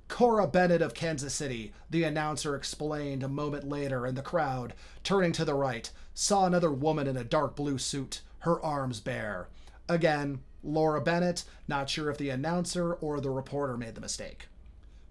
Cora 0.08 0.48
Bennett 0.48 0.82
of 0.82 0.94
Kansas 0.94 1.34
City, 1.34 1.74
the 1.90 2.04
announcer 2.04 2.56
explained 2.56 3.24
a 3.24 3.28
moment 3.28 3.68
later, 3.68 4.06
and 4.06 4.18
the 4.18 4.22
crowd, 4.22 4.74
turning 5.04 5.34
to 5.34 5.46
the 5.46 5.54
right, 5.54 5.90
saw 6.14 6.46
another 6.46 6.72
woman 6.72 7.08
in 7.08 7.18
a 7.18 7.24
dark 7.24 7.56
blue 7.56 7.78
suit, 7.78 8.22
her 8.40 8.64
arms 8.64 9.00
bare. 9.00 9.48
Again, 9.90 10.40
Laura 10.68 11.02
Bennett, 11.02 11.46
not 11.68 11.90
sure 11.90 12.12
if 12.12 12.18
the 12.18 12.30
announcer 12.30 12.94
or 12.94 13.20
the 13.20 13.30
reporter 13.30 13.78
made 13.78 13.96
the 13.96 14.02
mistake. 14.02 14.48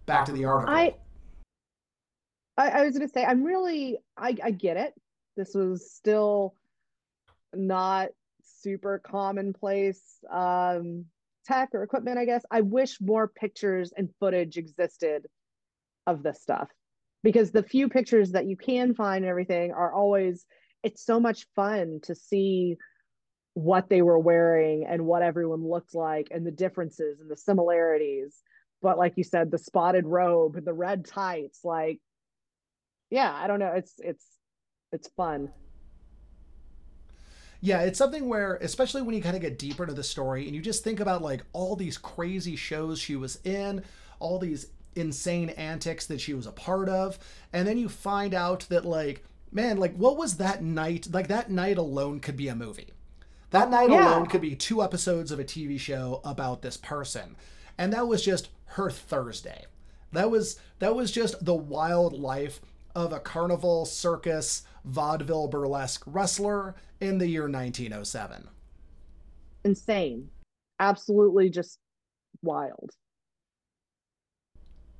Back 0.04 0.26
to 0.26 0.32
the 0.32 0.44
article. 0.44 0.74
I 0.74 0.94
I, 2.56 2.68
I 2.68 2.84
was 2.84 2.96
going 2.96 3.06
to 3.06 3.12
say, 3.12 3.24
I'm 3.24 3.42
really, 3.42 3.98
I, 4.16 4.36
I 4.42 4.50
get 4.50 4.76
it. 4.76 4.94
This 5.36 5.54
was 5.54 5.90
still 5.90 6.54
not 7.54 8.08
super 8.42 9.00
commonplace 9.04 10.02
um, 10.30 11.04
tech 11.44 11.70
or 11.74 11.82
equipment, 11.82 12.18
I 12.18 12.24
guess. 12.24 12.44
I 12.50 12.62
wish 12.62 12.98
more 13.00 13.28
pictures 13.28 13.92
and 13.96 14.08
footage 14.18 14.56
existed 14.56 15.26
of 16.06 16.22
this 16.22 16.40
stuff 16.40 16.68
because 17.22 17.50
the 17.50 17.62
few 17.62 17.88
pictures 17.88 18.32
that 18.32 18.46
you 18.46 18.56
can 18.56 18.94
find 18.94 19.24
and 19.24 19.30
everything 19.30 19.72
are 19.72 19.92
always, 19.92 20.46
it's 20.82 21.04
so 21.04 21.20
much 21.20 21.46
fun 21.54 22.00
to 22.04 22.14
see 22.14 22.76
what 23.56 23.88
they 23.88 24.02
were 24.02 24.18
wearing 24.18 24.84
and 24.86 25.06
what 25.06 25.22
everyone 25.22 25.66
looked 25.66 25.94
like 25.94 26.28
and 26.30 26.46
the 26.46 26.50
differences 26.50 27.20
and 27.20 27.30
the 27.30 27.36
similarities. 27.36 28.42
But 28.82 28.98
like 28.98 29.14
you 29.16 29.24
said, 29.24 29.50
the 29.50 29.56
spotted 29.56 30.04
robe, 30.04 30.56
and 30.56 30.66
the 30.66 30.74
red 30.74 31.06
tights, 31.06 31.60
like 31.64 31.98
yeah, 33.08 33.32
I 33.32 33.46
don't 33.46 33.58
know. 33.58 33.72
It's 33.72 33.94
it's 33.98 34.26
it's 34.92 35.08
fun. 35.16 35.50
Yeah, 37.62 37.80
it's 37.80 37.98
something 37.98 38.28
where, 38.28 38.56
especially 38.56 39.00
when 39.00 39.14
you 39.14 39.22
kind 39.22 39.34
of 39.34 39.40
get 39.40 39.58
deeper 39.58 39.84
into 39.84 39.94
the 39.94 40.04
story 40.04 40.46
and 40.46 40.54
you 40.54 40.60
just 40.60 40.84
think 40.84 41.00
about 41.00 41.22
like 41.22 41.42
all 41.54 41.76
these 41.76 41.96
crazy 41.96 42.56
shows 42.56 43.00
she 43.00 43.16
was 43.16 43.40
in, 43.44 43.82
all 44.18 44.38
these 44.38 44.66
insane 44.94 45.48
antics 45.50 46.06
that 46.06 46.20
she 46.20 46.34
was 46.34 46.46
a 46.46 46.52
part 46.52 46.90
of, 46.90 47.18
and 47.54 47.66
then 47.66 47.78
you 47.78 47.88
find 47.88 48.34
out 48.34 48.66
that, 48.68 48.84
like, 48.84 49.24
man, 49.50 49.78
like, 49.78 49.94
what 49.96 50.16
was 50.16 50.36
that 50.36 50.62
night? 50.62 51.08
Like, 51.10 51.28
that 51.28 51.50
night 51.50 51.78
alone 51.78 52.20
could 52.20 52.36
be 52.36 52.48
a 52.48 52.54
movie. 52.54 52.92
That 53.50 53.70
night 53.70 53.90
yeah. 53.90 54.08
alone 54.08 54.26
could 54.26 54.40
be 54.40 54.56
two 54.56 54.82
episodes 54.82 55.30
of 55.30 55.38
a 55.38 55.44
TV 55.44 55.78
show 55.78 56.20
about 56.24 56.62
this 56.62 56.76
person. 56.76 57.36
And 57.78 57.92
that 57.92 58.08
was 58.08 58.24
just 58.24 58.48
her 58.66 58.90
Thursday. 58.90 59.66
That 60.12 60.30
was 60.30 60.58
that 60.78 60.94
was 60.94 61.10
just 61.10 61.44
the 61.44 61.54
wild 61.54 62.18
life 62.18 62.60
of 62.94 63.12
a 63.12 63.20
carnival 63.20 63.84
circus 63.84 64.62
vaudeville 64.84 65.48
burlesque 65.48 66.02
wrestler 66.06 66.74
in 67.00 67.18
the 67.18 67.28
year 67.28 67.42
1907. 67.42 68.48
Insane. 69.64 70.28
Absolutely 70.80 71.50
just 71.50 71.78
wild. 72.42 72.90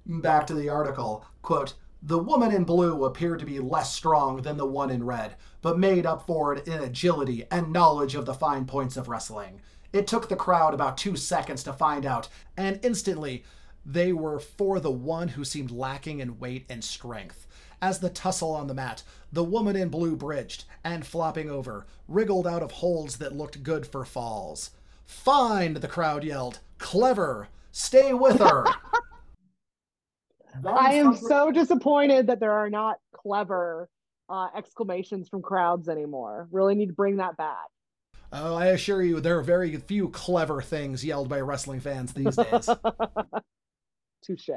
Back 0.04 0.46
to 0.48 0.54
the 0.54 0.68
article. 0.68 1.24
Quote, 1.42 1.74
the 2.06 2.18
woman 2.20 2.52
in 2.52 2.62
blue 2.62 3.04
appeared 3.04 3.40
to 3.40 3.44
be 3.44 3.58
less 3.58 3.92
strong 3.92 4.40
than 4.42 4.56
the 4.56 4.64
one 4.64 4.90
in 4.90 5.02
red, 5.02 5.34
but 5.60 5.76
made 5.76 6.06
up 6.06 6.24
for 6.24 6.54
it 6.54 6.68
in 6.68 6.80
agility 6.80 7.44
and 7.50 7.72
knowledge 7.72 8.14
of 8.14 8.26
the 8.26 8.32
fine 8.32 8.64
points 8.64 8.96
of 8.96 9.08
wrestling. 9.08 9.60
It 9.92 10.06
took 10.06 10.28
the 10.28 10.36
crowd 10.36 10.72
about 10.72 10.96
two 10.96 11.16
seconds 11.16 11.64
to 11.64 11.72
find 11.72 12.06
out, 12.06 12.28
and 12.56 12.78
instantly 12.84 13.42
they 13.84 14.12
were 14.12 14.38
for 14.38 14.78
the 14.78 14.90
one 14.90 15.26
who 15.26 15.44
seemed 15.44 15.72
lacking 15.72 16.20
in 16.20 16.38
weight 16.38 16.64
and 16.70 16.84
strength. 16.84 17.48
As 17.82 17.98
the 17.98 18.08
tussle 18.08 18.54
on 18.54 18.68
the 18.68 18.74
mat, 18.74 19.02
the 19.32 19.42
woman 19.42 19.74
in 19.74 19.88
blue 19.88 20.14
bridged 20.14 20.64
and, 20.84 21.04
flopping 21.04 21.50
over, 21.50 21.88
wriggled 22.06 22.46
out 22.46 22.62
of 22.62 22.70
holds 22.70 23.16
that 23.18 23.34
looked 23.34 23.64
good 23.64 23.84
for 23.84 24.04
falls. 24.04 24.70
Fine, 25.04 25.74
the 25.74 25.88
crowd 25.88 26.22
yelled. 26.22 26.60
Clever. 26.78 27.48
Stay 27.72 28.14
with 28.14 28.38
her. 28.38 28.64
I 30.64 30.94
am 30.94 31.16
so 31.16 31.50
disappointed 31.50 32.28
that 32.28 32.40
there 32.40 32.52
are 32.52 32.70
not 32.70 32.96
clever 33.12 33.88
uh, 34.28 34.48
exclamations 34.56 35.28
from 35.28 35.42
crowds 35.42 35.88
anymore. 35.88 36.48
Really 36.50 36.74
need 36.74 36.86
to 36.86 36.92
bring 36.92 37.16
that 37.16 37.36
back. 37.36 37.66
Oh, 38.32 38.54
I 38.54 38.66
assure 38.66 39.02
you, 39.02 39.20
there 39.20 39.38
are 39.38 39.42
very 39.42 39.76
few 39.76 40.08
clever 40.08 40.60
things 40.60 41.04
yelled 41.04 41.28
by 41.28 41.40
wrestling 41.40 41.80
fans 41.80 42.12
these 42.12 42.36
days. 42.36 42.68
Touche. 44.24 44.50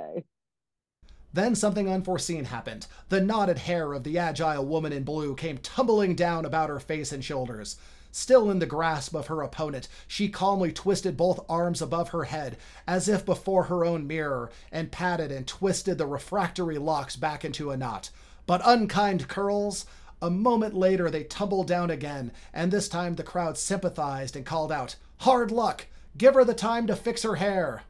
Then 1.31 1.53
something 1.53 1.87
unforeseen 1.87 2.45
happened. 2.45 2.87
The 3.09 3.21
knotted 3.21 3.59
hair 3.59 3.93
of 3.93 4.03
the 4.03 4.17
agile 4.17 4.65
woman 4.65 4.91
in 4.91 5.03
blue 5.03 5.35
came 5.35 5.59
tumbling 5.59 6.15
down 6.15 6.45
about 6.45 6.69
her 6.69 6.79
face 6.79 7.11
and 7.11 7.23
shoulders. 7.23 7.77
Still 8.19 8.51
in 8.51 8.59
the 8.59 8.65
grasp 8.65 9.15
of 9.15 9.27
her 9.27 9.41
opponent, 9.41 9.87
she 10.05 10.27
calmly 10.27 10.73
twisted 10.73 11.15
both 11.15 11.39
arms 11.47 11.81
above 11.81 12.09
her 12.09 12.25
head, 12.25 12.57
as 12.85 13.07
if 13.07 13.25
before 13.25 13.63
her 13.63 13.85
own 13.85 14.05
mirror, 14.05 14.51
and 14.73 14.91
patted 14.91 15.31
and 15.31 15.47
twisted 15.47 15.97
the 15.97 16.05
refractory 16.05 16.77
locks 16.77 17.15
back 17.15 17.45
into 17.45 17.71
a 17.71 17.77
knot. 17.77 18.09
But 18.45 18.59
unkind 18.65 19.29
curls! 19.29 19.85
A 20.21 20.29
moment 20.29 20.73
later, 20.73 21.09
they 21.09 21.23
tumbled 21.23 21.67
down 21.67 21.89
again, 21.89 22.33
and 22.53 22.73
this 22.73 22.89
time 22.89 23.15
the 23.15 23.23
crowd 23.23 23.57
sympathized 23.57 24.35
and 24.35 24.45
called 24.45 24.73
out, 24.73 24.97
Hard 25.19 25.49
luck! 25.49 25.87
Give 26.17 26.33
her 26.33 26.43
the 26.43 26.53
time 26.53 26.87
to 26.87 26.97
fix 26.97 27.23
her 27.23 27.35
hair! 27.35 27.83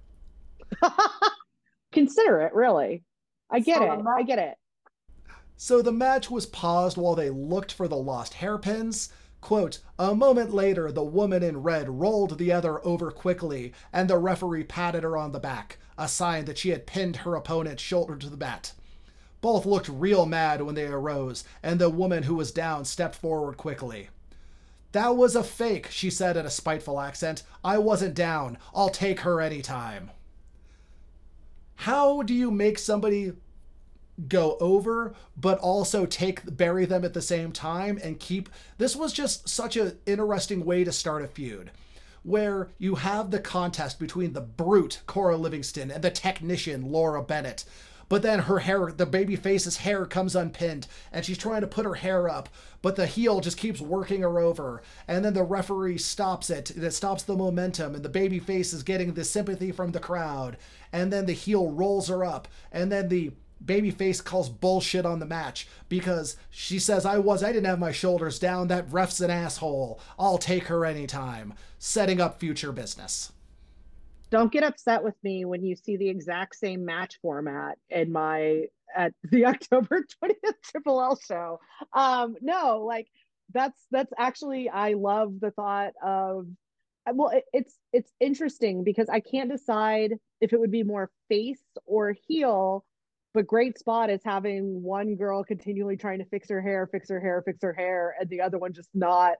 Consider 1.91 2.41
it, 2.41 2.53
really. 2.53 3.03
I 3.49 3.61
get 3.61 3.79
so 3.79 3.91
it. 3.91 4.05
I 4.07 4.21
get 4.21 4.37
it. 4.37 4.57
So 5.57 5.81
the 5.81 5.91
match 5.91 6.29
was 6.29 6.45
paused 6.45 6.97
while 6.97 7.15
they 7.15 7.31
looked 7.31 7.71
for 7.73 7.87
the 7.87 7.97
lost 7.97 8.35
hairpins. 8.35 9.09
Quote, 9.41 9.79
a 9.97 10.13
moment 10.13 10.53
later, 10.53 10.91
the 10.91 11.03
woman 11.03 11.43
in 11.43 11.63
red 11.63 11.89
rolled 11.89 12.37
the 12.37 12.51
other 12.51 12.85
over 12.85 13.11
quickly, 13.11 13.73
and 13.93 14.09
the 14.09 14.17
referee 14.17 14.63
patted 14.63 15.03
her 15.03 15.15
on 15.17 15.31
the 15.31 15.39
back, 15.39 15.77
a 15.97 16.07
sign 16.07 16.45
that 16.45 16.57
she 16.57 16.69
had 16.69 16.87
pinned 16.87 17.17
her 17.17 17.35
opponent's 17.35 17.81
shoulder 17.81 18.15
to 18.15 18.29
the 18.29 18.37
mat. 18.37 18.73
Both 19.41 19.65
looked 19.65 19.89
real 19.89 20.25
mad 20.25 20.61
when 20.61 20.75
they 20.75 20.87
arose, 20.87 21.43
and 21.63 21.79
the 21.79 21.89
woman 21.89 22.23
who 22.23 22.35
was 22.35 22.51
down 22.51 22.85
stepped 22.85 23.15
forward 23.15 23.57
quickly. 23.57 24.09
That 24.91 25.15
was 25.15 25.35
a 25.35 25.43
fake, 25.43 25.87
she 25.89 26.09
said 26.09 26.35
in 26.35 26.45
a 26.45 26.49
spiteful 26.49 26.99
accent. 26.99 27.43
I 27.63 27.77
wasn't 27.77 28.15
down. 28.15 28.57
I'll 28.73 28.89
take 28.89 29.21
her 29.21 29.39
anytime 29.39 30.11
how 31.83 32.21
do 32.23 32.33
you 32.33 32.51
make 32.51 32.77
somebody 32.77 33.31
go 34.27 34.57
over 34.59 35.13
but 35.37 35.57
also 35.59 36.05
take 36.05 36.57
bury 36.57 36.85
them 36.85 37.05
at 37.05 37.13
the 37.13 37.21
same 37.21 37.51
time 37.51 37.99
and 38.03 38.19
keep 38.19 38.49
this 38.77 38.95
was 38.95 39.13
just 39.13 39.47
such 39.47 39.77
an 39.77 39.97
interesting 40.05 40.65
way 40.65 40.83
to 40.83 40.91
start 40.91 41.23
a 41.23 41.27
feud 41.27 41.71
where 42.23 42.69
you 42.77 42.95
have 42.95 43.31
the 43.31 43.39
contest 43.39 43.99
between 43.99 44.33
the 44.33 44.41
brute 44.41 45.01
Cora 45.05 45.37
Livingston 45.37 45.89
and 45.89 46.03
the 46.03 46.11
technician 46.11 46.91
Laura 46.91 47.23
Bennett. 47.23 47.63
But 48.09 48.23
then 48.23 48.39
her 48.39 48.59
hair 48.59 48.91
the 48.91 49.05
baby 49.05 49.35
face's 49.35 49.77
hair 49.77 50.05
comes 50.05 50.35
unpinned 50.35 50.87
and 51.11 51.23
she's 51.23 51.37
trying 51.37 51.61
to 51.61 51.67
put 51.67 51.85
her 51.85 51.95
hair 51.95 52.27
up 52.27 52.49
but 52.81 52.95
the 52.95 53.05
heel 53.05 53.39
just 53.39 53.57
keeps 53.57 53.79
working 53.79 54.21
her 54.21 54.39
over. 54.39 54.81
And 55.07 55.23
then 55.23 55.33
the 55.33 55.43
referee 55.43 55.99
stops 55.99 56.49
it 56.49 56.71
it 56.71 56.91
stops 56.91 57.23
the 57.23 57.35
momentum 57.35 57.93
and 57.93 58.03
the 58.03 58.09
baby 58.09 58.39
face 58.39 58.73
is 58.73 58.83
getting 58.83 59.13
the 59.13 59.23
sympathy 59.23 59.71
from 59.71 59.91
the 59.91 59.99
crowd. 59.99 60.57
And 60.91 61.13
then 61.13 61.25
the 61.27 61.33
heel 61.33 61.71
rolls 61.71 62.07
her 62.07 62.25
up, 62.25 62.47
and 62.71 62.91
then 62.91 63.09
the 63.09 63.31
babyface 63.63 64.23
calls 64.23 64.49
bullshit 64.49 65.05
on 65.05 65.19
the 65.19 65.25
match 65.25 65.67
because 65.89 66.37
she 66.49 66.79
says 66.79 67.05
I 67.05 67.17
was 67.17 67.43
I 67.43 67.51
didn't 67.51 67.65
have 67.67 67.79
my 67.79 67.91
shoulders 67.91 68.39
down. 68.39 68.67
That 68.67 68.91
ref's 68.91 69.21
an 69.21 69.29
asshole. 69.29 69.99
I'll 70.17 70.37
take 70.37 70.65
her 70.65 70.85
anytime. 70.85 71.53
Setting 71.77 72.21
up 72.21 72.39
future 72.39 72.71
business. 72.71 73.31
Don't 74.29 74.51
get 74.51 74.63
upset 74.63 75.03
with 75.03 75.15
me 75.23 75.45
when 75.45 75.63
you 75.63 75.75
see 75.75 75.97
the 75.97 76.09
exact 76.09 76.55
same 76.55 76.85
match 76.85 77.17
format 77.21 77.77
in 77.89 78.11
my 78.11 78.65
at 78.95 79.13
the 79.23 79.45
October 79.45 80.05
20th 80.23 80.61
Triple 80.63 81.01
L 81.01 81.19
show. 81.19 81.59
Um 81.93 82.35
no, 82.41 82.83
like 82.85 83.07
that's 83.53 83.79
that's 83.91 84.13
actually 84.17 84.69
I 84.69 84.93
love 84.93 85.39
the 85.39 85.51
thought 85.51 85.93
of 86.03 86.47
well 87.11 87.29
it, 87.29 87.45
it's 87.53 87.75
it's 87.91 88.11
interesting 88.19 88.83
because 88.83 89.09
I 89.09 89.19
can't 89.19 89.49
decide 89.49 90.13
if 90.41 90.53
it 90.53 90.59
would 90.59 90.71
be 90.71 90.83
more 90.83 91.09
face 91.27 91.63
or 91.85 92.15
heel. 92.27 92.85
But 93.33 93.45
great 93.45 93.77
spot 93.77 94.09
is 94.09 94.21
having 94.25 94.81
one 94.81 95.15
girl 95.15 95.43
continually 95.43 95.97
trying 95.97 96.19
to 96.19 96.25
fix 96.25 96.49
her 96.49 96.61
hair, 96.61 96.87
fix 96.91 97.09
her 97.09 97.19
hair, 97.19 97.43
fix 97.45 97.59
her 97.61 97.73
hair, 97.73 98.15
and 98.19 98.29
the 98.29 98.41
other 98.41 98.57
one 98.57 98.73
just 98.73 98.89
not, 98.93 99.33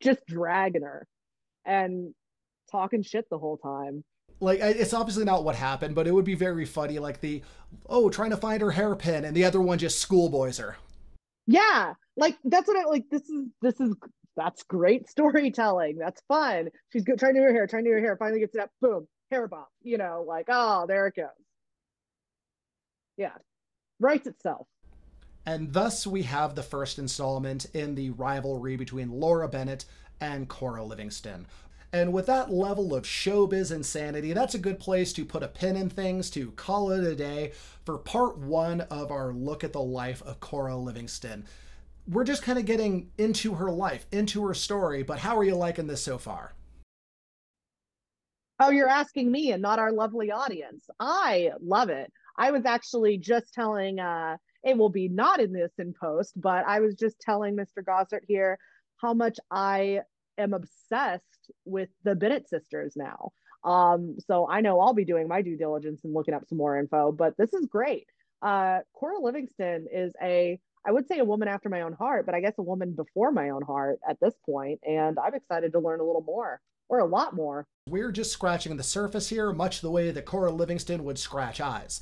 just 0.00 0.20
dragging 0.26 0.82
her 0.82 1.06
and 1.66 2.14
talking 2.70 3.02
shit 3.02 3.26
the 3.30 3.38
whole 3.38 3.58
time. 3.58 4.04
Like 4.40 4.60
it's 4.60 4.94
obviously 4.94 5.24
not 5.24 5.44
what 5.44 5.54
happened, 5.54 5.94
but 5.94 6.06
it 6.06 6.14
would 6.14 6.24
be 6.24 6.34
very 6.34 6.64
funny. 6.64 6.98
Like 6.98 7.20
the 7.20 7.42
oh, 7.86 8.08
trying 8.08 8.30
to 8.30 8.38
find 8.38 8.62
her 8.62 8.70
hairpin, 8.70 9.26
and 9.26 9.36
the 9.36 9.44
other 9.44 9.60
one 9.60 9.76
just 9.76 9.98
schoolboys 9.98 10.56
her. 10.56 10.76
Yeah, 11.46 11.92
like 12.16 12.38
that's 12.44 12.66
what 12.66 12.78
I 12.78 12.88
like. 12.88 13.04
This 13.10 13.28
is 13.28 13.48
this 13.60 13.78
is 13.80 13.94
that's 14.36 14.62
great 14.62 15.10
storytelling. 15.10 15.98
That's 15.98 16.22
fun. 16.26 16.70
She's 16.90 17.04
good, 17.04 17.18
trying 17.18 17.34
to 17.34 17.40
do 17.40 17.44
her 17.44 17.52
hair, 17.52 17.66
trying 17.66 17.84
to 17.84 17.90
do 17.90 17.94
her 17.94 18.00
hair. 18.00 18.16
Finally 18.16 18.40
gets 18.40 18.54
it 18.54 18.62
up. 18.62 18.70
Boom, 18.80 19.06
hair 19.30 19.46
bump, 19.46 19.66
you 19.82 19.98
know, 19.98 20.24
like, 20.26 20.46
oh, 20.48 20.86
there 20.88 21.06
it 21.06 21.16
goes. 21.16 21.26
Yeah, 23.20 23.36
writes 23.98 24.26
itself. 24.26 24.66
And 25.44 25.74
thus 25.74 26.06
we 26.06 26.22
have 26.22 26.54
the 26.54 26.62
first 26.62 26.98
installment 26.98 27.66
in 27.74 27.94
the 27.94 28.08
rivalry 28.12 28.76
between 28.76 29.10
Laura 29.10 29.46
Bennett 29.46 29.84
and 30.22 30.48
Cora 30.48 30.82
Livingston. 30.82 31.46
And 31.92 32.14
with 32.14 32.24
that 32.26 32.50
level 32.50 32.94
of 32.94 33.04
showbiz 33.04 33.70
insanity, 33.70 34.32
that's 34.32 34.54
a 34.54 34.58
good 34.58 34.78
place 34.78 35.12
to 35.12 35.26
put 35.26 35.42
a 35.42 35.48
pin 35.48 35.76
in 35.76 35.90
things, 35.90 36.30
to 36.30 36.52
call 36.52 36.92
it 36.92 37.04
a 37.04 37.14
day 37.14 37.52
for 37.84 37.98
part 37.98 38.38
one 38.38 38.80
of 38.82 39.10
our 39.10 39.34
look 39.34 39.64
at 39.64 39.74
the 39.74 39.82
life 39.82 40.22
of 40.22 40.40
Cora 40.40 40.78
Livingston. 40.78 41.44
We're 42.08 42.24
just 42.24 42.42
kind 42.42 42.58
of 42.58 42.64
getting 42.64 43.10
into 43.18 43.52
her 43.52 43.70
life, 43.70 44.06
into 44.12 44.46
her 44.46 44.54
story, 44.54 45.02
but 45.02 45.18
how 45.18 45.36
are 45.36 45.44
you 45.44 45.56
liking 45.56 45.88
this 45.88 46.02
so 46.02 46.16
far? 46.16 46.54
Oh, 48.60 48.70
you're 48.70 48.88
asking 48.88 49.30
me 49.30 49.52
and 49.52 49.60
not 49.60 49.78
our 49.78 49.92
lovely 49.92 50.30
audience. 50.30 50.88
I 50.98 51.50
love 51.60 51.90
it. 51.90 52.10
I 52.40 52.52
was 52.52 52.64
actually 52.64 53.18
just 53.18 53.52
telling 53.52 54.00
uh, 54.00 54.38
it 54.64 54.78
will 54.78 54.88
be 54.88 55.08
not 55.08 55.40
in 55.40 55.52
this 55.52 55.72
in 55.78 55.92
post, 55.92 56.32
but 56.40 56.64
I 56.66 56.80
was 56.80 56.94
just 56.94 57.20
telling 57.20 57.54
Mr. 57.54 57.84
Gossert 57.86 58.22
here 58.26 58.58
how 58.96 59.12
much 59.12 59.38
I 59.50 60.00
am 60.38 60.54
obsessed 60.54 61.50
with 61.66 61.90
the 62.02 62.14
Bennett 62.14 62.48
sisters 62.48 62.94
now. 62.96 63.32
Um, 63.62 64.16
so 64.26 64.48
I 64.48 64.62
know 64.62 64.80
I'll 64.80 64.94
be 64.94 65.04
doing 65.04 65.28
my 65.28 65.42
due 65.42 65.58
diligence 65.58 66.00
and 66.02 66.14
looking 66.14 66.32
up 66.32 66.46
some 66.48 66.56
more 66.56 66.78
info, 66.78 67.12
but 67.12 67.36
this 67.36 67.52
is 67.52 67.66
great. 67.66 68.06
Uh, 68.40 68.78
Cora 68.94 69.20
Livingston 69.20 69.86
is 69.92 70.14
a, 70.22 70.58
I 70.86 70.92
would 70.92 71.06
say 71.08 71.18
a 71.18 71.24
woman 71.26 71.46
after 71.46 71.68
my 71.68 71.82
own 71.82 71.92
heart, 71.92 72.24
but 72.24 72.34
I 72.34 72.40
guess 72.40 72.54
a 72.56 72.62
woman 72.62 72.92
before 72.92 73.32
my 73.32 73.50
own 73.50 73.60
heart 73.60 73.98
at 74.08 74.18
this 74.18 74.32
point, 74.46 74.80
and 74.82 75.18
I'm 75.18 75.34
excited 75.34 75.72
to 75.72 75.78
learn 75.78 76.00
a 76.00 76.04
little 76.04 76.24
more 76.26 76.62
or 76.88 77.00
a 77.00 77.06
lot 77.06 77.36
more. 77.36 77.66
We're 77.86 78.12
just 78.12 78.32
scratching 78.32 78.78
the 78.78 78.82
surface 78.82 79.28
here, 79.28 79.52
much 79.52 79.82
the 79.82 79.90
way 79.90 80.10
that 80.10 80.24
Cora 80.24 80.50
Livingston 80.50 81.04
would 81.04 81.18
scratch 81.18 81.60
eyes. 81.60 82.00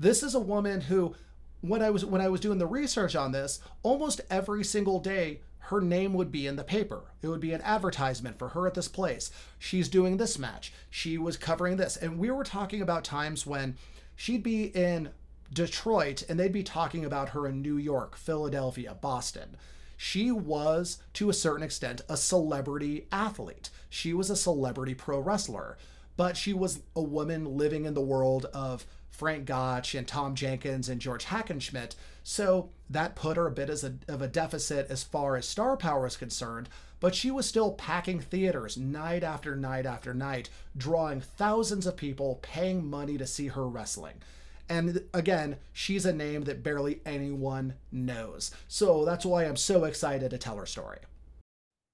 This 0.00 0.22
is 0.22 0.34
a 0.34 0.40
woman 0.40 0.80
who, 0.80 1.14
when 1.60 1.82
I 1.82 1.90
was 1.90 2.06
when 2.06 2.22
I 2.22 2.30
was 2.30 2.40
doing 2.40 2.56
the 2.56 2.66
research 2.66 3.14
on 3.14 3.32
this, 3.32 3.60
almost 3.82 4.22
every 4.30 4.64
single 4.64 4.98
day 4.98 5.40
her 5.64 5.82
name 5.82 6.14
would 6.14 6.32
be 6.32 6.46
in 6.46 6.56
the 6.56 6.64
paper. 6.64 7.02
It 7.20 7.28
would 7.28 7.38
be 7.38 7.52
an 7.52 7.60
advertisement 7.60 8.38
for 8.38 8.48
her 8.48 8.66
at 8.66 8.72
this 8.72 8.88
place. 8.88 9.30
She's 9.58 9.90
doing 9.90 10.16
this 10.16 10.38
match. 10.38 10.72
She 10.88 11.18
was 11.18 11.36
covering 11.36 11.76
this. 11.76 11.98
And 11.98 12.18
we 12.18 12.30
were 12.30 12.44
talking 12.44 12.80
about 12.80 13.04
times 13.04 13.46
when 13.46 13.76
she'd 14.16 14.42
be 14.42 14.64
in 14.64 15.10
Detroit 15.52 16.24
and 16.28 16.40
they'd 16.40 16.50
be 16.50 16.62
talking 16.62 17.04
about 17.04 17.28
her 17.28 17.46
in 17.46 17.60
New 17.60 17.76
York, 17.76 18.16
Philadelphia, 18.16 18.96
Boston. 18.98 19.56
She 19.98 20.32
was, 20.32 21.02
to 21.12 21.28
a 21.28 21.34
certain 21.34 21.62
extent, 21.62 22.00
a 22.08 22.16
celebrity 22.16 23.06
athlete. 23.12 23.68
She 23.90 24.14
was 24.14 24.30
a 24.30 24.36
celebrity 24.36 24.94
pro 24.94 25.20
wrestler, 25.20 25.76
but 26.16 26.38
she 26.38 26.54
was 26.54 26.80
a 26.96 27.02
woman 27.02 27.58
living 27.58 27.84
in 27.84 27.92
the 27.92 28.00
world 28.00 28.46
of 28.54 28.86
Frank 29.20 29.44
Gotch 29.44 29.94
and 29.94 30.08
Tom 30.08 30.34
Jenkins 30.34 30.88
and 30.88 30.98
George 30.98 31.26
Hackenschmidt. 31.26 31.94
So 32.22 32.70
that 32.88 33.14
put 33.14 33.36
her 33.36 33.46
a 33.46 33.50
bit 33.50 33.68
as 33.68 33.84
a, 33.84 33.96
of 34.08 34.22
a 34.22 34.28
deficit 34.28 34.90
as 34.90 35.02
far 35.02 35.36
as 35.36 35.46
star 35.46 35.76
power 35.76 36.06
is 36.06 36.16
concerned, 36.16 36.70
but 37.00 37.14
she 37.14 37.30
was 37.30 37.44
still 37.44 37.72
packing 37.72 38.18
theaters 38.18 38.78
night 38.78 39.22
after 39.22 39.54
night 39.54 39.84
after 39.84 40.14
night, 40.14 40.48
drawing 40.74 41.20
thousands 41.20 41.84
of 41.86 41.98
people 41.98 42.38
paying 42.40 42.88
money 42.88 43.18
to 43.18 43.26
see 43.26 43.48
her 43.48 43.68
wrestling. 43.68 44.22
And 44.70 45.02
again, 45.12 45.56
she's 45.74 46.06
a 46.06 46.14
name 46.14 46.44
that 46.44 46.62
barely 46.62 47.02
anyone 47.04 47.74
knows. 47.92 48.52
So 48.68 49.04
that's 49.04 49.26
why 49.26 49.44
I'm 49.44 49.56
so 49.56 49.84
excited 49.84 50.30
to 50.30 50.38
tell 50.38 50.56
her 50.56 50.64
story. 50.64 51.00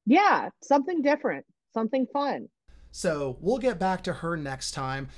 Yeah, 0.05 0.51
something 0.63 1.03
different, 1.03 1.45
something 1.75 2.07
fun. 2.13 2.51
So 2.93 3.37
we'll 3.41 3.59
get 3.59 3.79
back 3.79 4.03
to 4.05 4.13
her 4.15 4.39
next 4.39 4.71
time 4.71 5.09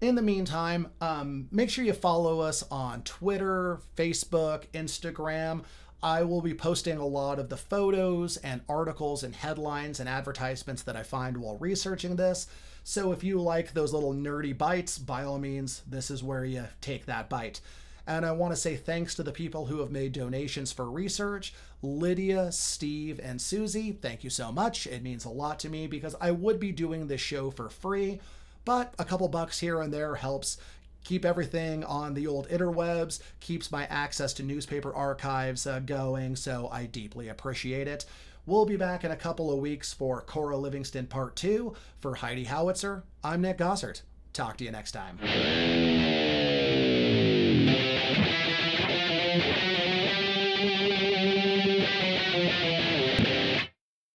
in 0.00 0.14
the 0.14 0.22
meantime, 0.22 0.88
um, 1.00 1.48
make 1.50 1.70
sure 1.70 1.84
you 1.84 1.92
follow 1.92 2.40
us 2.40 2.64
on 2.70 3.02
Twitter, 3.02 3.80
Facebook, 3.96 4.64
Instagram. 4.74 5.64
I 6.02 6.22
will 6.22 6.42
be 6.42 6.54
posting 6.54 6.98
a 6.98 7.06
lot 7.06 7.38
of 7.38 7.48
the 7.48 7.56
photos 7.56 8.36
and 8.38 8.60
articles 8.68 9.22
and 9.22 9.34
headlines 9.34 9.98
and 9.98 10.08
advertisements 10.08 10.82
that 10.82 10.96
I 10.96 11.02
find 11.02 11.38
while 11.38 11.56
researching 11.56 12.16
this. 12.16 12.46
So 12.84 13.10
if 13.10 13.24
you 13.24 13.40
like 13.40 13.72
those 13.72 13.92
little 13.92 14.12
nerdy 14.12 14.56
bites, 14.56 14.98
by 14.98 15.24
all 15.24 15.38
means, 15.38 15.82
this 15.88 16.10
is 16.10 16.22
where 16.22 16.44
you 16.44 16.64
take 16.80 17.06
that 17.06 17.30
bite. 17.30 17.60
And 18.06 18.24
I 18.24 18.30
want 18.32 18.52
to 18.52 18.60
say 18.60 18.76
thanks 18.76 19.16
to 19.16 19.24
the 19.24 19.32
people 19.32 19.66
who 19.66 19.80
have 19.80 19.90
made 19.90 20.12
donations 20.12 20.72
for 20.72 20.88
research 20.88 21.54
Lydia, 21.82 22.52
Steve, 22.52 23.18
and 23.22 23.40
Susie. 23.40 23.92
Thank 23.92 24.22
you 24.22 24.30
so 24.30 24.52
much. 24.52 24.86
It 24.86 25.02
means 25.02 25.24
a 25.24 25.30
lot 25.30 25.58
to 25.60 25.68
me 25.68 25.86
because 25.86 26.14
I 26.20 26.30
would 26.30 26.60
be 26.60 26.72
doing 26.72 27.06
this 27.06 27.20
show 27.20 27.50
for 27.50 27.68
free 27.68 28.20
but 28.66 28.92
a 28.98 29.04
couple 29.04 29.28
bucks 29.28 29.60
here 29.60 29.80
and 29.80 29.94
there 29.94 30.16
helps 30.16 30.58
keep 31.04 31.24
everything 31.24 31.84
on 31.84 32.12
the 32.12 32.26
old 32.26 32.48
interwebs, 32.48 33.20
keeps 33.40 33.70
my 33.70 33.86
access 33.86 34.34
to 34.34 34.42
newspaper 34.42 34.92
archives 34.94 35.66
uh, 35.66 35.78
going, 35.78 36.36
so 36.36 36.68
I 36.70 36.84
deeply 36.84 37.28
appreciate 37.28 37.88
it. 37.88 38.04
We'll 38.44 38.66
be 38.66 38.76
back 38.76 39.04
in 39.04 39.10
a 39.10 39.16
couple 39.16 39.52
of 39.52 39.58
weeks 39.60 39.92
for 39.92 40.20
Cora 40.20 40.56
Livingston 40.56 41.06
Part 41.06 41.36
2. 41.36 41.74
For 42.00 42.16
Heidi 42.16 42.44
Howitzer, 42.44 43.04
I'm 43.24 43.40
Nick 43.40 43.58
Gossert. 43.58 44.02
Talk 44.32 44.56
to 44.58 44.64
you 44.64 44.70
next 44.70 44.92
time. 44.92 45.18